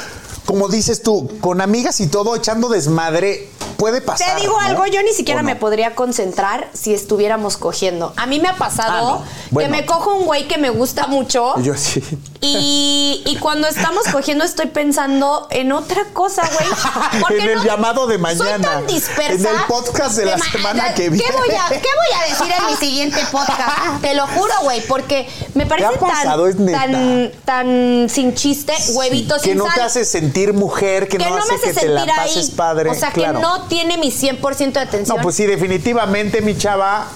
como 0.48 0.68
dices 0.70 1.04
tú, 1.04 1.30
con 1.42 1.62
amigas 1.62 2.00
y 2.00 2.08
todo, 2.08 2.36
echando 2.36 2.70
desmadre, 2.70 3.48
puede 3.78 4.02
pasar. 4.02 4.34
Te 4.36 4.42
digo 4.42 4.54
¿no? 4.60 4.66
algo, 4.66 4.86
yo 4.88 5.04
ni 5.04 5.12
siquiera 5.14 5.42
¿O 5.42 5.44
no? 5.44 5.50
me 5.50 5.56
podría 5.56 5.94
concentrar 5.94 6.68
si 6.74 6.94
estuviéramos 6.96 7.58
cogiendo. 7.58 8.14
A 8.16 8.26
mí 8.26 8.40
me 8.40 8.48
ha 8.48 8.56
pasado 8.56 8.88
Ah, 9.20 9.20
no. 9.20 9.24
Bueno. 9.52 9.70
que 9.76 9.82
me 9.82 9.86
cojo 9.86 10.16
un 10.16 10.26
güey 10.26 10.48
que 10.48 10.58
me 10.58 10.70
gusta 10.72 11.06
mucho. 11.08 11.54
Yo 11.62 11.76
sí. 11.78 12.02
Y, 12.42 13.22
y 13.26 13.36
cuando 13.38 13.68
estamos 13.68 14.04
cogiendo 14.12 14.44
estoy 14.46 14.68
pensando 14.68 15.48
en 15.52 15.72
otra 15.74 16.06
cosa, 16.14 16.42
güey. 16.54 16.70
Porque 17.22 17.40
En 17.44 17.50
el 17.50 17.56
no- 17.58 17.64
llamado 17.66 18.08
de 18.08 18.16
Soy 18.16 18.22
mañana. 18.22 18.58
tan 18.72 18.88
dispersa. 18.88 19.34
En 19.34 19.46
el 19.56 19.62
podcast 19.68 20.16
de 20.18 20.26
la 20.26 20.38
ma- 20.38 20.46
semana 20.52 20.94
que 20.94 21.10
viene. 21.10 21.26
¿Qué 21.26 21.32
voy, 21.38 21.50
a, 21.56 21.68
¿Qué 21.70 21.76
voy 21.78 22.22
a 22.22 22.30
decir 22.30 22.54
en 22.58 22.66
mi 22.68 22.76
siguiente 22.78 23.20
podcast? 23.32 23.78
Te 24.02 24.14
lo 24.16 24.26
juro, 24.28 24.54
güey, 24.64 24.82
porque 24.88 25.28
me 25.56 25.66
parece 25.66 25.90
tan, 26.00 26.72
tan, 26.72 27.32
tan 27.44 28.08
sin 28.10 28.34
chiste, 28.36 28.74
huevitos 28.94 29.42
que 29.42 29.50
sin 29.50 29.58
no 29.58 29.66
sal. 29.66 29.74
te 29.76 29.82
hace 29.82 30.06
sentir 30.06 30.37
mujer, 30.54 31.08
que, 31.08 31.18
que 31.18 31.24
no, 31.26 31.32
no 31.32 31.38
hace 31.38 31.52
me 31.52 31.56
hace 31.56 31.74
que 31.74 31.80
te 31.82 31.88
la 31.88 32.06
pases 32.06 32.50
ahí. 32.50 32.56
padre. 32.56 32.90
O 32.90 32.94
sea, 32.96 33.12
claro. 33.12 33.40
que 33.40 33.42
no 33.42 33.68
tiene 33.68 33.98
mi 33.98 34.12
100% 34.12 34.72
de 34.72 34.80
atención. 34.80 35.18
No, 35.18 35.24
pues 35.24 35.36
sí, 35.36 35.46
definitivamente, 35.46 36.42
mi 36.42 36.58
chava. 36.58 37.08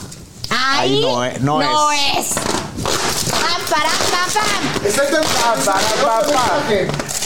Ahí 0.50 0.96
Ahí 0.96 1.02
no, 1.02 1.26
eh, 1.26 1.38
no 1.40 1.92
es. 1.92 2.36
Pam, 2.84 3.62
para, 3.70 3.90
pam, 3.90 4.30
pam. 4.34 4.86
Estoy 4.86 5.08
tan. 5.08 5.24
Ah, 5.44 5.56
para, 5.66 6.22
pa, 6.22 6.34
pa. 6.34 6.62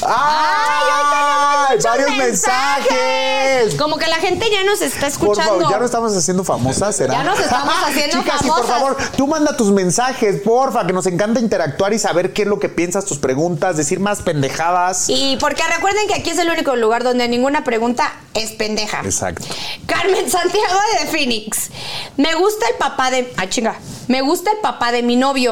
¡Ay! 0.08 1.76
Muchos 1.78 1.84
¡Varios 1.86 2.16
mensajes! 2.18 3.76
Como 3.76 3.98
que 3.98 4.08
la 4.08 4.18
gente 4.18 4.46
ya 4.52 4.64
nos 4.64 4.82
está 4.82 5.00
Por 5.02 5.10
escuchando. 5.10 5.52
favor, 5.60 5.72
ya 5.72 5.80
no 5.80 5.86
estamos 5.86 6.16
haciendo 6.16 6.44
famosas, 6.44 6.96
¿será? 6.96 7.14
Ya 7.14 7.24
nos 7.24 7.40
estamos 7.40 7.74
haciendo 7.86 8.18
Chicas, 8.20 8.42
y 8.44 8.48
por 8.48 8.68
favor, 8.68 8.98
tú 9.18 9.26
manda 9.28 9.56
tus 9.58 9.72
mensajes, 9.72 10.42
porfa, 10.42 10.86
que 10.86 10.94
nos 10.94 11.08
encanta 11.08 11.40
interactuar 11.40 11.94
y 11.94 12.00
saber 12.00 12.34
qué 12.34 12.44
es 12.44 12.48
lo 12.48 12.60
que 12.60 12.70
piensas, 12.70 13.06
tus 13.06 13.18
preguntas, 13.18 13.78
decir 13.78 14.00
más 14.00 14.22
pendejadas. 14.22 15.06
Y 15.10 15.38
porque 15.40 15.64
recuerden 15.74 16.08
que 16.08 16.16
aquí 16.16 16.30
es 16.30 16.38
el 16.38 16.50
único 16.50 16.76
lugar 16.76 17.04
donde 17.04 17.28
ninguna 17.28 17.64
pregunta 17.64 18.14
es 18.34 18.52
pendeja. 18.52 19.02
Exacto. 19.04 19.46
Carmen 19.88 20.30
Santiago 20.30 20.80
de 21.00 21.08
Phoenix. 21.08 21.70
Me 22.18 22.36
gusta 22.36 22.68
el 22.70 22.76
papá 22.76 23.10
de. 23.12 23.34
Ah, 23.38 23.48
chinga. 23.50 23.76
Me 24.08 24.22
gusta 24.22 24.52
el 24.52 24.58
papá 24.60 24.92
de 24.92 25.02
mi 25.02 25.16
novio. 25.16 25.45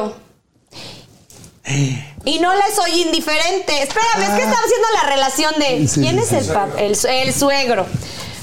Y 2.24 2.38
no 2.40 2.54
le 2.54 2.62
soy 2.74 3.02
indiferente. 3.02 3.82
Espérame, 3.82 4.22
es 4.22 4.30
que 4.30 4.42
estaba 4.42 4.62
haciendo 4.64 4.88
la 5.02 5.08
relación 5.10 5.54
de. 5.58 5.88
Sí, 5.88 6.00
¿Quién 6.00 6.18
es 6.18 6.32
el 6.32 6.46
papá? 6.46 6.78
El, 6.78 6.94
su- 6.96 7.08
el 7.08 7.32
suegro. 7.34 7.86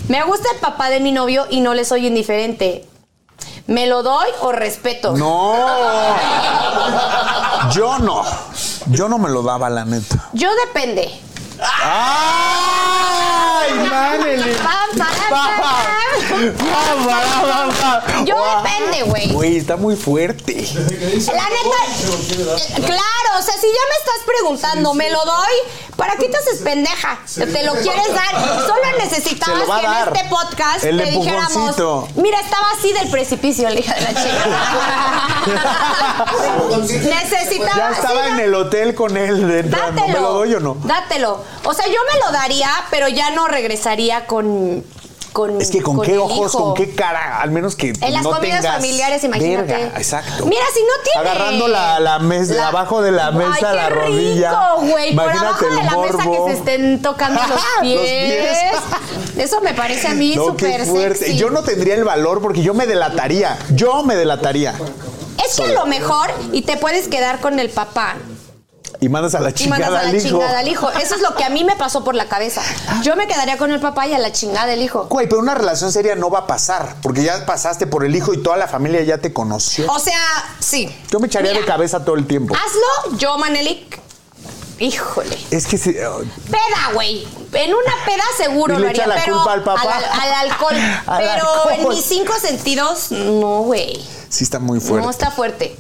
Me 0.08 0.24
gusta 0.24 0.50
el 0.54 0.60
papá 0.60 0.90
de 0.90 1.00
mi 1.00 1.12
novio 1.12 1.46
y 1.50 1.62
no 1.62 1.74
le 1.74 1.86
soy 1.86 2.08
indiferente. 2.08 2.86
¿Me 3.68 3.88
lo 3.88 4.04
doy 4.04 4.28
o 4.42 4.52
respeto? 4.52 5.16
No. 5.16 5.56
Yo 7.74 8.00
no. 8.00 8.24
Yo 8.88 9.08
no 9.08 9.18
me 9.20 9.30
lo 9.30 9.44
daba, 9.44 9.70
la 9.70 9.86
neta. 9.86 10.30
Yo 10.34 10.50
depende. 10.66 11.10
¡Ay! 11.84 13.70
Pam, 13.90 14.90
pam, 14.98 15.08
Yo 18.26 18.36
depende, 18.58 19.04
güey. 19.04 19.32
Güey, 19.32 19.58
está 19.58 19.78
muy 19.78 19.96
fuerte. 19.96 20.54
La 20.54 21.44
neta, 21.50 21.80
eh, 22.58 22.82
claro, 22.82 23.40
o 23.40 23.42
sea, 23.42 23.54
si 23.56 23.68
ya 23.68 23.86
me 23.90 23.98
estás 24.00 24.22
preguntando, 24.26 24.94
¿me 24.94 25.10
lo 25.10 25.24
doy? 25.24 25.54
¿Para 25.96 26.16
qué 26.16 26.30
te 26.30 26.38
haces 26.38 26.60
pendeja? 26.64 27.20
¿Te 27.36 27.64
lo 27.64 27.74
quieres 27.74 28.08
dar? 28.14 28.66
Solo 28.66 28.82
necesitabas 29.00 29.64
que 29.64 29.86
en 29.86 29.94
este 29.94 30.30
podcast 30.30 30.84
El 30.84 30.98
te 30.98 31.12
dijéramos, 31.12 31.76
mira, 32.16 32.40
estaba 32.40 32.72
así 32.78 32.92
del 32.94 33.10
precipicio, 33.10 33.70
la 33.70 33.80
hija 33.80 33.94
de 33.94 34.02
la 34.02 34.10
chica. 34.10 34.46
Necesitaba. 36.88 37.76
Ya 37.76 37.92
estaba 37.92 38.28
en 38.30 38.40
el 38.40 38.56
hotel 38.56 38.96
con 38.96 39.16
él 39.18 39.48
de. 39.48 39.64
Dátelo. 39.64 40.08
¿Me 40.08 40.14
lo 40.14 40.34
doy 40.34 40.56
o 40.56 40.60
no? 40.60 40.78
Dátelo. 40.84 41.44
O 41.66 41.74
sea, 41.74 41.86
yo 41.86 42.00
me 42.14 42.20
lo 42.26 42.32
daría, 42.32 42.70
pero 42.90 43.08
ya 43.08 43.32
no 43.32 43.48
regresaría 43.48 44.26
con. 44.26 44.84
Con 45.34 45.62
Es 45.62 45.70
que 45.72 45.82
con, 45.82 45.96
con 45.98 46.06
qué 46.06 46.18
ojos, 46.18 46.52
hijo. 46.54 46.64
con 46.66 46.74
qué 46.74 46.94
cara, 46.94 47.40
al 47.42 47.52
menos 47.52 47.76
que 47.76 47.94
En 48.02 48.14
las 48.14 48.24
no 48.24 48.32
comidas 48.32 48.62
tengas 48.62 48.76
familiares, 48.78 49.24
imagínate. 49.24 49.74
verga, 49.74 49.98
exacto. 49.98 50.46
Mira, 50.46 50.64
si 50.74 50.82
no 50.82 50.94
tiene. 51.04 51.30
Agarrando 51.30 51.68
la, 51.68 52.00
la 52.00 52.20
mesa, 52.20 52.54
La- 52.54 52.68
abajo 52.68 53.02
de 53.02 53.12
la 53.12 53.32
mesa, 53.32 53.52
Ay, 53.54 53.60
qué 53.70 53.76
la 53.76 53.90
rodilla. 53.90 54.50
Rico, 54.52 54.92
güey. 54.92 55.16
Por 55.16 55.30
abajo 55.32 55.66
de 55.66 55.84
la 55.84 55.98
mesa 55.98 56.18
que 56.30 56.52
se 56.52 56.54
estén 56.58 57.02
tocando 57.02 57.40
los 57.42 57.50
Los 57.52 57.64
pies. 57.82 58.00
pies. 58.02 58.58
Eso 59.38 59.62
me 59.62 59.74
parece 59.74 60.08
a 60.08 60.14
mí 60.14 60.36
No, 60.36 60.56
qué 60.58 60.86
súper 60.86 61.16
sexy. 61.18 61.38
Yo 61.38 61.50
no 61.50 61.64
tendría 61.64 61.96
el 61.96 62.04
valor 62.04 62.42
porque 62.42 62.62
yo 62.62 62.74
me 62.74 62.86
delataría. 62.86 63.58
Yo 63.74 64.04
me 64.04 64.16
delataría. 64.16 64.74
Es 65.46 65.56
que 65.56 65.64
a 65.64 65.72
lo 65.72 65.86
mejor 65.86 66.30
y 66.52 66.62
te 66.64 66.78
puedes 66.78 67.08
quedar 67.08 67.40
con 67.40 67.58
el 67.60 67.70
papá 67.70 68.16
Y 69.02 69.10
mandas 69.10 69.34
a 69.34 69.40
la 69.40 69.50
y 69.50 69.68
mandas 69.68 69.90
chingada 69.90 70.00
a 70.00 70.04
la 70.04 70.10
al 70.10 70.16
hijo. 70.16 70.28
chingada 70.30 70.60
al 70.60 70.68
hijo. 70.68 70.90
Eso 70.92 71.16
es 71.16 71.22
lo 71.22 71.36
que 71.36 71.44
a 71.44 71.50
mí 71.50 71.64
me 71.64 71.76
pasó 71.76 72.04
por 72.04 72.14
la 72.14 72.28
cabeza. 72.30 72.62
Yo 73.02 73.16
me 73.16 73.26
quedaría 73.28 73.58
con 73.58 73.72
el 73.72 73.80
papá 73.80 74.06
y 74.08 74.14
a 74.14 74.20
la 74.20 74.32
chingada 74.32 74.68
del 74.68 74.82
hijo. 74.84 75.08
Güey, 75.10 75.28
pero 75.28 75.42
una 75.42 75.56
relación 75.56 75.92
seria 75.92 76.14
no 76.16 76.30
va 76.30 76.40
a 76.40 76.48
pasar 76.48 76.96
porque 77.02 77.24
ya 77.24 77.44
pasaste 77.48 77.88
por 77.88 78.06
el 78.06 78.16
hijo 78.16 78.32
y 78.34 78.44
toda 78.44 78.58
la 78.58 78.68
familia 78.68 79.02
ya 79.02 79.18
te 79.18 79.34
conoció. 79.34 79.92
O 79.92 79.98
sea, 79.98 80.22
sí. 80.60 80.96
Yo 81.10 81.20
me 81.20 81.26
echaría 81.28 81.52
de 81.52 81.66
cabeza 81.66 82.06
todo 82.06 82.16
el 82.16 82.28
tiempo. 82.28 82.56
Hazlo, 82.56 83.18
yo, 83.18 83.38
Manelik. 83.40 84.00
Híjole. 84.78 85.38
Es 85.52 85.66
que 85.68 85.78
sí, 85.80 85.96
oh, 86.08 86.20
Peda, 86.50 86.94
güey. 86.94 87.28
En 87.54 87.74
una 87.74 87.94
peda 88.06 88.24
seguro 88.38 88.76
Y 88.76 88.78
lo 88.78 88.86
le 88.86 88.92
echa 88.92 89.04
haría, 89.04 89.16
la 89.16 89.22
pero 89.24 89.36
culpa 89.38 89.54
al 89.54 89.64
papá. 89.64 89.82
al, 89.98 90.04
al 90.04 90.34
alcohol. 90.50 90.76
Al 91.08 91.18
pero 91.24 91.72
en 91.72 91.90
mis 91.90 92.06
cinco 92.06 92.34
sentidos, 92.40 93.12
no, 93.12 93.62
güey. 93.64 94.04
sí 94.30 94.44
está 94.44 94.60
muy 94.60 94.80
fuerte. 94.80 95.06
No 95.06 95.12
está 95.12 95.30
fuerte. 95.32 95.76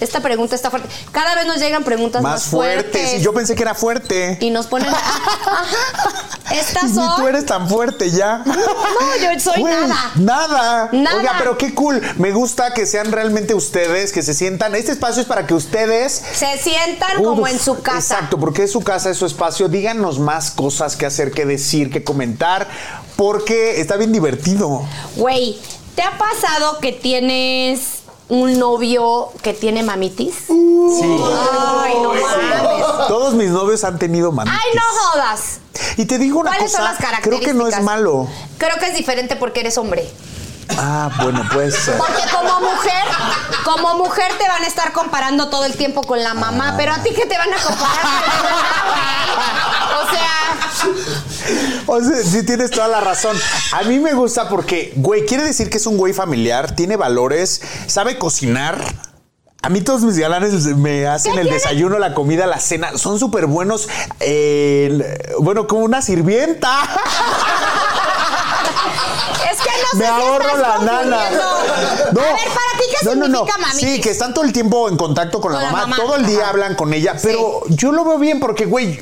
Esta 0.00 0.20
pregunta 0.20 0.54
está 0.56 0.70
fuerte. 0.70 0.88
Cada 1.12 1.34
vez 1.36 1.46
nos 1.46 1.58
llegan 1.58 1.84
preguntas 1.84 2.22
más, 2.22 2.32
Más 2.32 2.44
fuerte. 2.44 3.16
Sí, 3.16 3.22
yo 3.22 3.32
pensé 3.32 3.54
que 3.54 3.62
era 3.62 3.74
fuerte. 3.74 4.38
Y 4.40 4.50
nos 4.50 4.66
ponen. 4.66 4.88
Ajá. 4.88 5.64
Estas 6.52 6.84
Ni 6.90 6.94
son. 6.94 7.16
tú 7.16 7.28
eres 7.28 7.46
tan 7.46 7.68
fuerte 7.68 8.10
ya. 8.10 8.42
No, 8.94 9.32
yo 9.32 9.40
soy 9.40 9.62
nada. 9.62 10.12
Nada. 10.16 10.88
Nada. 10.92 11.16
Oiga, 11.18 11.34
pero 11.38 11.58
qué 11.58 11.74
cool. 11.74 12.00
Me 12.16 12.32
gusta 12.32 12.72
que 12.74 12.86
sean 12.86 13.12
realmente 13.12 13.54
ustedes, 13.54 14.12
que 14.12 14.22
se 14.22 14.34
sientan. 14.34 14.74
Este 14.74 14.92
espacio 14.92 15.22
es 15.22 15.28
para 15.28 15.46
que 15.46 15.54
ustedes. 15.54 16.12
Se 16.12 16.58
sientan 16.58 17.22
como 17.22 17.46
en 17.46 17.58
su 17.58 17.80
casa. 17.82 18.14
Exacto, 18.14 18.38
porque 18.38 18.64
es 18.64 18.72
su 18.72 18.82
casa, 18.82 19.10
es 19.10 19.18
su 19.18 19.26
espacio. 19.26 19.68
Díganos 19.68 20.18
más 20.18 20.50
cosas 20.50 20.96
que 20.96 21.06
hacer, 21.06 21.32
que 21.32 21.44
decir, 21.44 21.90
que 21.90 22.02
comentar, 22.04 22.68
porque 23.16 23.80
está 23.80 23.96
bien 23.96 24.12
divertido. 24.12 24.86
Güey, 25.16 25.58
¿te 25.94 26.02
ha 26.02 26.16
pasado 26.16 26.78
que 26.80 26.92
tienes 26.92 28.03
un 28.28 28.58
novio 28.58 29.28
que 29.42 29.52
tiene 29.52 29.82
mamitis? 29.82 30.34
Sí. 30.46 31.02
Ay, 31.02 31.94
no 32.02 32.14
mames. 32.14 33.06
Todos 33.08 33.34
mis 33.34 33.50
novios 33.50 33.84
han 33.84 33.98
tenido 33.98 34.32
mamitis. 34.32 34.58
Ay, 34.62 34.70
no 34.74 34.82
jodas. 34.82 35.60
Y 35.96 36.04
te 36.06 36.18
digo 36.18 36.40
una 36.40 36.50
¿Cuáles 36.50 36.70
cosa, 36.72 36.76
son 36.78 36.84
las 36.84 36.98
características? 36.98 37.40
creo 37.40 37.52
que 37.52 37.58
no 37.58 37.66
es 37.68 37.82
malo. 37.82 38.26
Creo 38.58 38.76
que 38.78 38.86
es 38.88 38.94
diferente 38.96 39.36
porque 39.36 39.60
eres 39.60 39.76
hombre. 39.78 40.08
Ah, 40.78 41.10
bueno, 41.22 41.42
puede 41.52 41.70
ser. 41.70 41.96
Porque 41.98 42.22
como 42.32 42.60
mujer, 42.60 43.04
como 43.64 43.94
mujer 43.96 44.32
te 44.38 44.48
van 44.48 44.62
a 44.62 44.66
estar 44.66 44.92
comparando 44.92 45.48
todo 45.48 45.64
el 45.64 45.74
tiempo 45.74 46.02
con 46.02 46.22
la 46.22 46.34
mamá, 46.34 46.70
Ah. 46.70 46.74
pero 46.76 46.92
a 46.92 46.98
ti 47.02 47.10
que 47.14 47.26
te 47.26 47.36
van 47.38 47.52
a 47.52 47.56
comparar 47.56 48.02
con 48.02 48.12
la 48.12 48.42
mamá, 48.42 48.84
güey? 48.86 50.06
O 50.06 50.10
sea, 50.10 51.84
O 51.86 52.00
sea, 52.00 52.22
sí 52.30 52.44
tienes 52.44 52.70
toda 52.70 52.88
la 52.88 53.00
razón. 53.00 53.36
A 53.72 53.82
mí 53.82 53.98
me 53.98 54.14
gusta 54.14 54.48
porque, 54.48 54.92
güey, 54.96 55.24
quiere 55.26 55.44
decir 55.44 55.70
que 55.70 55.76
es 55.76 55.86
un 55.86 55.96
güey 55.96 56.12
familiar, 56.12 56.74
tiene 56.74 56.96
valores, 56.96 57.60
sabe 57.86 58.18
cocinar. 58.18 58.78
A 59.62 59.70
mí 59.70 59.80
todos 59.80 60.02
mis 60.02 60.18
galanes 60.18 60.52
me 60.76 61.06
hacen 61.06 61.34
¿Qué 61.34 61.40
el 61.40 61.48
desayuno, 61.48 61.98
la 61.98 62.12
comida, 62.12 62.46
la 62.46 62.58
cena. 62.60 62.98
Son 62.98 63.18
súper 63.18 63.46
buenos. 63.46 63.88
eh, 64.20 65.18
bueno, 65.38 65.66
como 65.66 65.84
una 65.84 66.02
sirvienta. 66.02 66.70
Es 69.34 69.60
que 69.60 69.70
no 69.70 69.90
sé 69.92 69.96
Me 69.96 70.04
si 70.04 70.10
ahorro 70.10 70.44
estás 70.44 70.58
la 70.60 70.78
nana. 70.78 71.30
No. 71.30 72.20
A 72.20 72.24
ver, 72.24 72.48
para 72.48 72.78
ti, 72.78 72.84
¿qué 73.00 73.06
No, 73.06 73.14
no, 73.14 73.28
no. 73.28 73.38
significa 73.38 73.58
mamitis? 73.58 73.80
Sí, 73.94 74.00
que 74.00 74.10
están 74.10 74.32
todo 74.34 74.44
el 74.44 74.52
tiempo 74.52 74.88
en 74.88 74.96
contacto 74.96 75.40
con, 75.40 75.52
la, 75.52 75.58
Con 75.58 75.66
la 75.66 75.72
mamá. 75.72 75.86
mamá. 75.86 75.96
Todo 75.96 76.16
el 76.16 76.26
día 76.26 76.40
Ajá. 76.42 76.50
hablan 76.50 76.74
con 76.74 76.92
ella. 76.94 77.16
Pero 77.22 77.62
yo 77.68 77.92
lo 77.92 78.04
veo 78.04 78.18
bien 78.18 78.40
porque, 78.40 78.66
güey, 78.66 79.00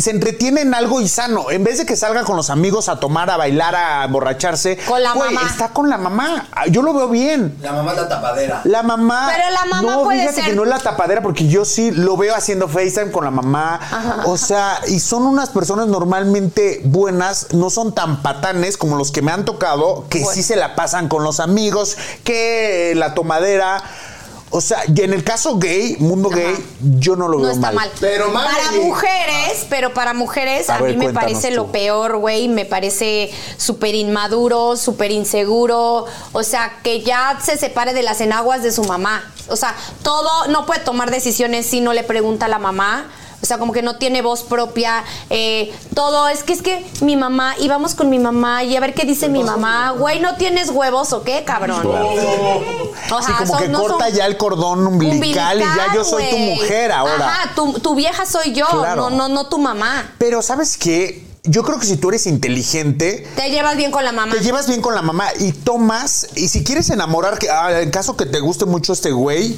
se 0.00 0.10
entretiene 0.10 0.62
en 0.62 0.74
algo 0.74 1.00
y 1.00 1.08
sano. 1.08 1.50
En 1.50 1.64
vez 1.64 1.78
de 1.78 1.86
que 1.86 1.96
salga 1.96 2.24
con 2.24 2.36
los 2.36 2.50
amigos 2.50 2.88
a 2.88 3.00
tomar, 3.00 3.30
a 3.30 3.36
bailar, 3.36 3.74
a 3.74 4.04
emborracharse. 4.04 4.78
Con 4.86 5.02
la 5.02 5.12
güey, 5.12 5.32
mamá. 5.34 5.48
está 5.48 5.68
con 5.68 5.88
la 5.88 5.98
mamá. 5.98 6.48
Yo 6.70 6.82
lo 6.82 6.92
veo 6.94 7.08
bien. 7.08 7.56
La 7.62 7.72
mamá 7.72 7.92
es 7.92 7.98
la 7.98 8.08
tapadera. 8.08 8.60
La 8.64 8.82
mamá. 8.82 9.30
Pero 9.34 9.50
la 9.50 9.64
mamá 9.66 9.92
no, 9.96 10.02
puede 10.04 10.20
fíjate 10.20 10.36
ser- 10.36 10.44
que 10.50 10.56
no 10.56 10.62
es 10.64 10.68
la 10.68 10.78
tapadera 10.78 11.22
porque 11.22 11.46
yo 11.48 11.64
sí 11.64 11.90
lo 11.90 12.16
veo 12.16 12.34
haciendo 12.34 12.68
FaceTime 12.68 13.10
con 13.10 13.24
la 13.24 13.30
mamá. 13.30 13.80
O 14.26 14.36
sea, 14.36 14.78
y 14.88 15.00
son 15.00 15.24
unas 15.24 15.50
personas 15.50 15.86
normalmente 15.88 16.80
buenas, 16.84 17.48
no 17.52 17.70
son 17.70 17.94
tan 17.94 18.22
patanes 18.22 18.76
como 18.76 18.96
los 18.96 19.10
que 19.12 19.22
me 19.22 19.32
han 19.32 19.44
tocado, 19.44 20.06
que 20.08 20.24
sí 20.24 20.42
se 20.42 20.56
la 20.56 20.74
pasan 20.74 21.08
con 21.08 21.24
los 21.24 21.40
amigos, 21.40 21.96
que 22.24 22.92
la 22.96 23.14
tomadera. 23.14 23.82
O 24.56 24.60
sea, 24.60 24.84
y 24.86 25.00
en 25.02 25.12
el 25.12 25.24
caso 25.24 25.58
gay, 25.58 25.96
mundo 25.98 26.28
gay, 26.30 26.54
yo 27.00 27.16
no 27.16 27.26
lo 27.26 27.38
No 27.38 27.44
veo 27.46 27.52
está 27.54 27.72
mal. 27.72 27.90
Pero, 27.98 28.32
mami- 28.32 28.44
para 28.54 28.70
mujeres, 28.80 29.66
pero 29.68 29.92
para 29.92 30.14
mujeres 30.14 30.70
A 30.70 30.76
a, 30.76 30.80
ver, 30.80 30.96
mí 30.96 31.06
me 31.06 31.12
parece 31.12 31.48
tú. 31.48 31.56
lo 31.56 31.72
peor, 31.72 32.18
güey. 32.18 32.46
Me 32.46 32.64
parece 32.64 33.32
súper 33.56 33.96
inmaduro, 33.96 34.76
súper 34.76 35.10
inseguro. 35.10 36.06
O 36.32 36.42
sea, 36.44 36.78
que 36.84 37.02
ya 37.02 37.38
se 37.42 37.56
separe 37.58 37.94
de 37.94 38.02
las 38.04 38.20
enaguas 38.20 38.62
de 38.62 38.70
su 38.70 38.84
mamá. 38.84 39.24
O 39.48 39.56
sea, 39.56 39.74
todo, 40.04 40.46
no 40.46 40.66
puede 40.66 40.80
tomar 40.80 41.10
decisiones 41.10 41.66
si 41.66 41.80
no 41.80 41.92
le 41.92 42.04
pregunta 42.04 42.46
a 42.46 42.48
la 42.48 42.60
mamá. 42.60 43.10
O 43.44 43.46
sea, 43.46 43.58
como 43.58 43.74
que 43.74 43.82
no 43.82 43.96
tiene 43.98 44.22
voz 44.22 44.42
propia. 44.42 45.04
eh, 45.28 45.70
todo, 45.94 46.28
es 46.28 46.42
que 46.42 46.54
es 46.54 46.62
que 46.62 46.84
mi 47.02 47.14
mamá, 47.14 47.54
íbamos 47.60 47.94
con 47.94 48.08
mi 48.08 48.18
mamá 48.18 48.64
y 48.64 48.74
a 48.74 48.80
ver 48.80 48.94
qué 48.94 49.04
dice 49.04 49.28
mi 49.28 49.44
mamá. 49.44 49.90
Güey, 49.90 50.18
¿no 50.20 50.36
tienes 50.36 50.70
huevos 50.70 51.12
o 51.12 51.22
qué, 51.24 51.44
cabrón? 51.44 51.86
O 51.86 53.20
Sí, 53.20 53.26
sea, 53.26 53.36
como 53.36 53.52
son- 53.54 53.58
que 53.62 53.68
no 53.68 53.80
corta 53.82 54.06
son- 54.06 54.14
ya 54.16 54.24
el 54.26 54.38
cordón 54.38 54.86
umbilical, 54.86 55.58
y 55.58 55.64
ya 55.64 55.92
yo 55.94 56.04
soy 56.04 56.24
tu 56.30 56.38
mujer 56.38 56.90
ahora. 56.90 57.26
Ajá, 57.28 57.54
tu, 57.54 57.74
tu 57.80 57.94
vieja 57.94 58.24
soy 58.24 58.52
yo, 58.54 58.66
Claro. 58.66 59.10
no, 59.10 59.16
no, 59.16 59.28
no 59.28 59.46
tu 59.48 59.58
mamá. 59.58 60.14
Pero 60.16 60.40
¿sabes 60.40 60.78
qué? 60.78 61.22
Yo 61.46 61.62
creo 61.62 61.78
que 61.78 61.84
si 61.84 61.98
tú 61.98 62.08
eres 62.08 62.26
inteligente, 62.26 63.28
Te 63.36 63.50
llevas 63.50 63.76
bien 63.76 63.90
con 63.90 64.02
la 64.02 64.12
mamá. 64.12 64.32
Te 64.34 64.40
llevas 64.40 64.66
bien 64.66 64.80
con 64.80 64.94
la 64.94 65.02
mamá 65.02 65.26
y 65.38 65.52
tomas, 65.52 66.28
y 66.36 66.48
si 66.48 66.64
quieres 66.64 66.88
enamorar, 66.88 67.38
que, 67.38 67.50
ah, 67.50 67.82
en 67.82 67.90
caso 67.90 68.16
que 68.16 68.24
te 68.24 68.40
guste 68.40 68.64
mucho 68.64 68.94
este 68.94 69.12
güey, 69.12 69.54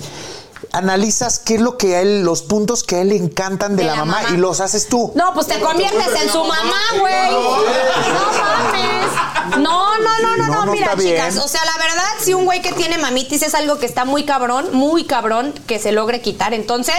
analizas 0.73 1.39
qué 1.39 1.57
es 1.57 1.61
lo 1.61 1.79
que 1.79 1.97
a 1.97 2.01
él, 2.01 2.23
los 2.23 2.43
puntos 2.43 2.83
que 2.83 2.97
a 2.97 3.01
él 3.03 3.09
le 3.09 3.17
encantan 3.17 3.77
de, 3.77 3.85
la, 3.85 3.97
mamá, 3.97 4.21
y 4.33 4.37
los 4.37 4.61
haces 4.61 4.89
tú. 4.89 5.13
No, 5.15 5.33
pues 5.35 5.47
te 5.47 5.61
conviertes 5.61 6.23
en 6.23 6.31
su 6.31 6.43
mamá, 6.45 6.81
güey. 6.99 7.31
No 7.33 8.33
mames. 8.39 9.59
No, 9.59 9.99
no, 9.99 10.21
no, 10.21 10.37
no, 10.37 10.37
No, 10.37 10.55
no, 10.55 10.67
no 10.67 10.73
mira, 10.73 10.95
bien. 10.95 11.15
chicas. 11.17 11.37
O 11.39 11.49
sea, 11.49 11.61
la 11.65 11.77
verdad, 11.79 12.09
si 12.21 12.35
un 12.35 12.45
güey 12.45 12.63
que 12.63 12.73
tiene 12.73 12.99
mamitis 12.99 13.43
es 13.43 13.55
algo 13.55 13.79
que 13.79 13.87
está 13.87 14.05
muy 14.05 14.25
cabrón, 14.25 14.69
muy 14.73 15.05
cabrón, 15.05 15.53
que 15.67 15.79
se 15.79 15.93
logre 15.93 16.21
quitar. 16.21 16.53
Entonces, 16.53 16.97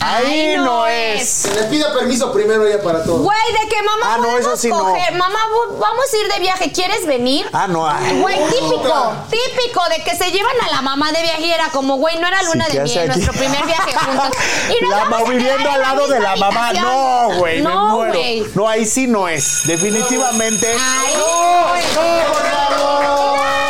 Ahí 0.00 0.56
no 0.56 0.86
es. 0.86 1.42
Que 1.46 1.60
le 1.60 1.66
pida 1.66 1.92
permiso 1.92 2.32
primero 2.32 2.66
ella 2.66 2.82
para 2.82 3.04
todo. 3.04 3.18
Güey, 3.18 3.38
de 3.52 3.68
que 3.68 3.82
mamá 3.82 4.14
Ah, 4.14 4.16
no, 4.16 4.22
podemos 4.24 4.40
eso 4.46 4.56
sí 4.56 4.68
no. 4.68 4.78
coger. 4.78 5.12
Mamá, 5.14 5.38
vamos 5.78 6.04
a 6.12 6.16
ir 6.16 6.32
de 6.32 6.38
viaje, 6.40 6.72
¿quieres 6.72 7.06
venir? 7.06 7.46
Ah, 7.52 7.66
no. 7.68 7.80
Güey, 8.20 8.36
típico, 8.48 9.12
típico 9.30 9.82
de 9.90 10.02
que 10.02 10.16
se 10.16 10.30
llevan 10.30 10.56
a 10.66 10.70
la 10.70 10.82
mamá 10.82 11.12
de 11.12 11.20
viaje 11.22 11.42
y 11.46 11.52
era 11.52 11.68
como, 11.68 11.96
güey, 11.96 12.18
no 12.18 12.26
era 12.26 12.42
luna 12.44 12.64
Sí, 12.66 12.72
de 12.72 12.76
¿qué 12.78 12.82
hace 12.84 12.94
miel, 12.94 13.06
nuestro 13.08 13.32
primer 13.34 13.64
viaje 13.66 13.92
juntos. 14.06 14.30
Y 14.70 14.82
nos 14.84 14.90
La 14.90 15.04
vamos 15.04 15.28
viviendo 15.28 15.70
al 15.70 15.80
la 15.80 15.86
lado 15.88 16.08
de 16.08 16.20
la 16.20 16.36
mamá. 16.36 16.72
No, 16.72 17.28
güey, 17.38 17.56
me 17.62 17.68
No, 17.70 17.88
muero. 17.96 18.12
güey. 18.14 18.46
No, 18.54 18.68
ahí 18.68 18.86
sí 18.86 19.06
no 19.06 19.28
es. 19.28 19.66
Definitivamente. 19.66 20.66
Ay, 20.78 21.14
no, 21.16 21.66
no, 22.02 22.32
por 22.32 22.50
favor. 22.50 23.69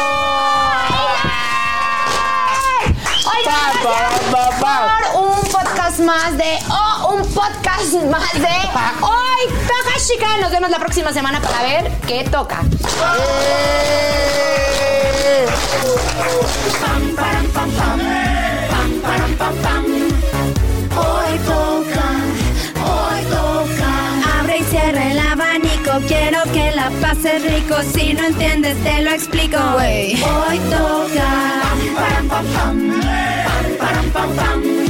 Más 6.11 6.37
de 6.37 6.59
oh, 6.69 7.15
un 7.15 7.23
podcast 7.33 7.93
más 8.11 8.33
de 8.33 8.57
hoy 9.01 9.43
toca 9.69 9.95
chica. 10.05 10.39
Nos 10.41 10.51
vemos 10.51 10.69
la 10.69 10.81
próxima 10.81 11.13
semana 11.13 11.41
para 11.41 11.63
ver 11.63 11.89
qué 12.05 12.25
toca. 12.25 12.63
Pam, 16.81 17.15
param, 17.15 17.47
pam, 17.55 17.71
pam. 17.71 18.01
Pam, 18.71 18.91
param, 19.03 19.35
pam, 19.37 19.55
pam. 19.63 19.85
Hoy 20.99 21.39
toca, 21.47 22.09
hoy 22.91 23.23
toca. 23.31 24.41
Abre 24.41 24.59
y 24.59 24.65
cierra 24.65 25.13
el 25.13 25.19
abanico, 25.21 25.93
quiero 26.09 26.43
que 26.53 26.73
la 26.73 26.91
pases 27.01 27.45
rico. 27.45 27.77
Si 27.95 28.15
no 28.15 28.25
entiendes, 28.25 28.77
te 28.83 29.03
lo 29.03 29.13
explico. 29.13 29.59
Hoy 29.59 30.19
toca. 30.71 31.31
Pam, 31.63 31.95
param, 31.95 32.29
pam, 32.29 32.47
pam. 32.53 33.01
Pam, 34.13 34.90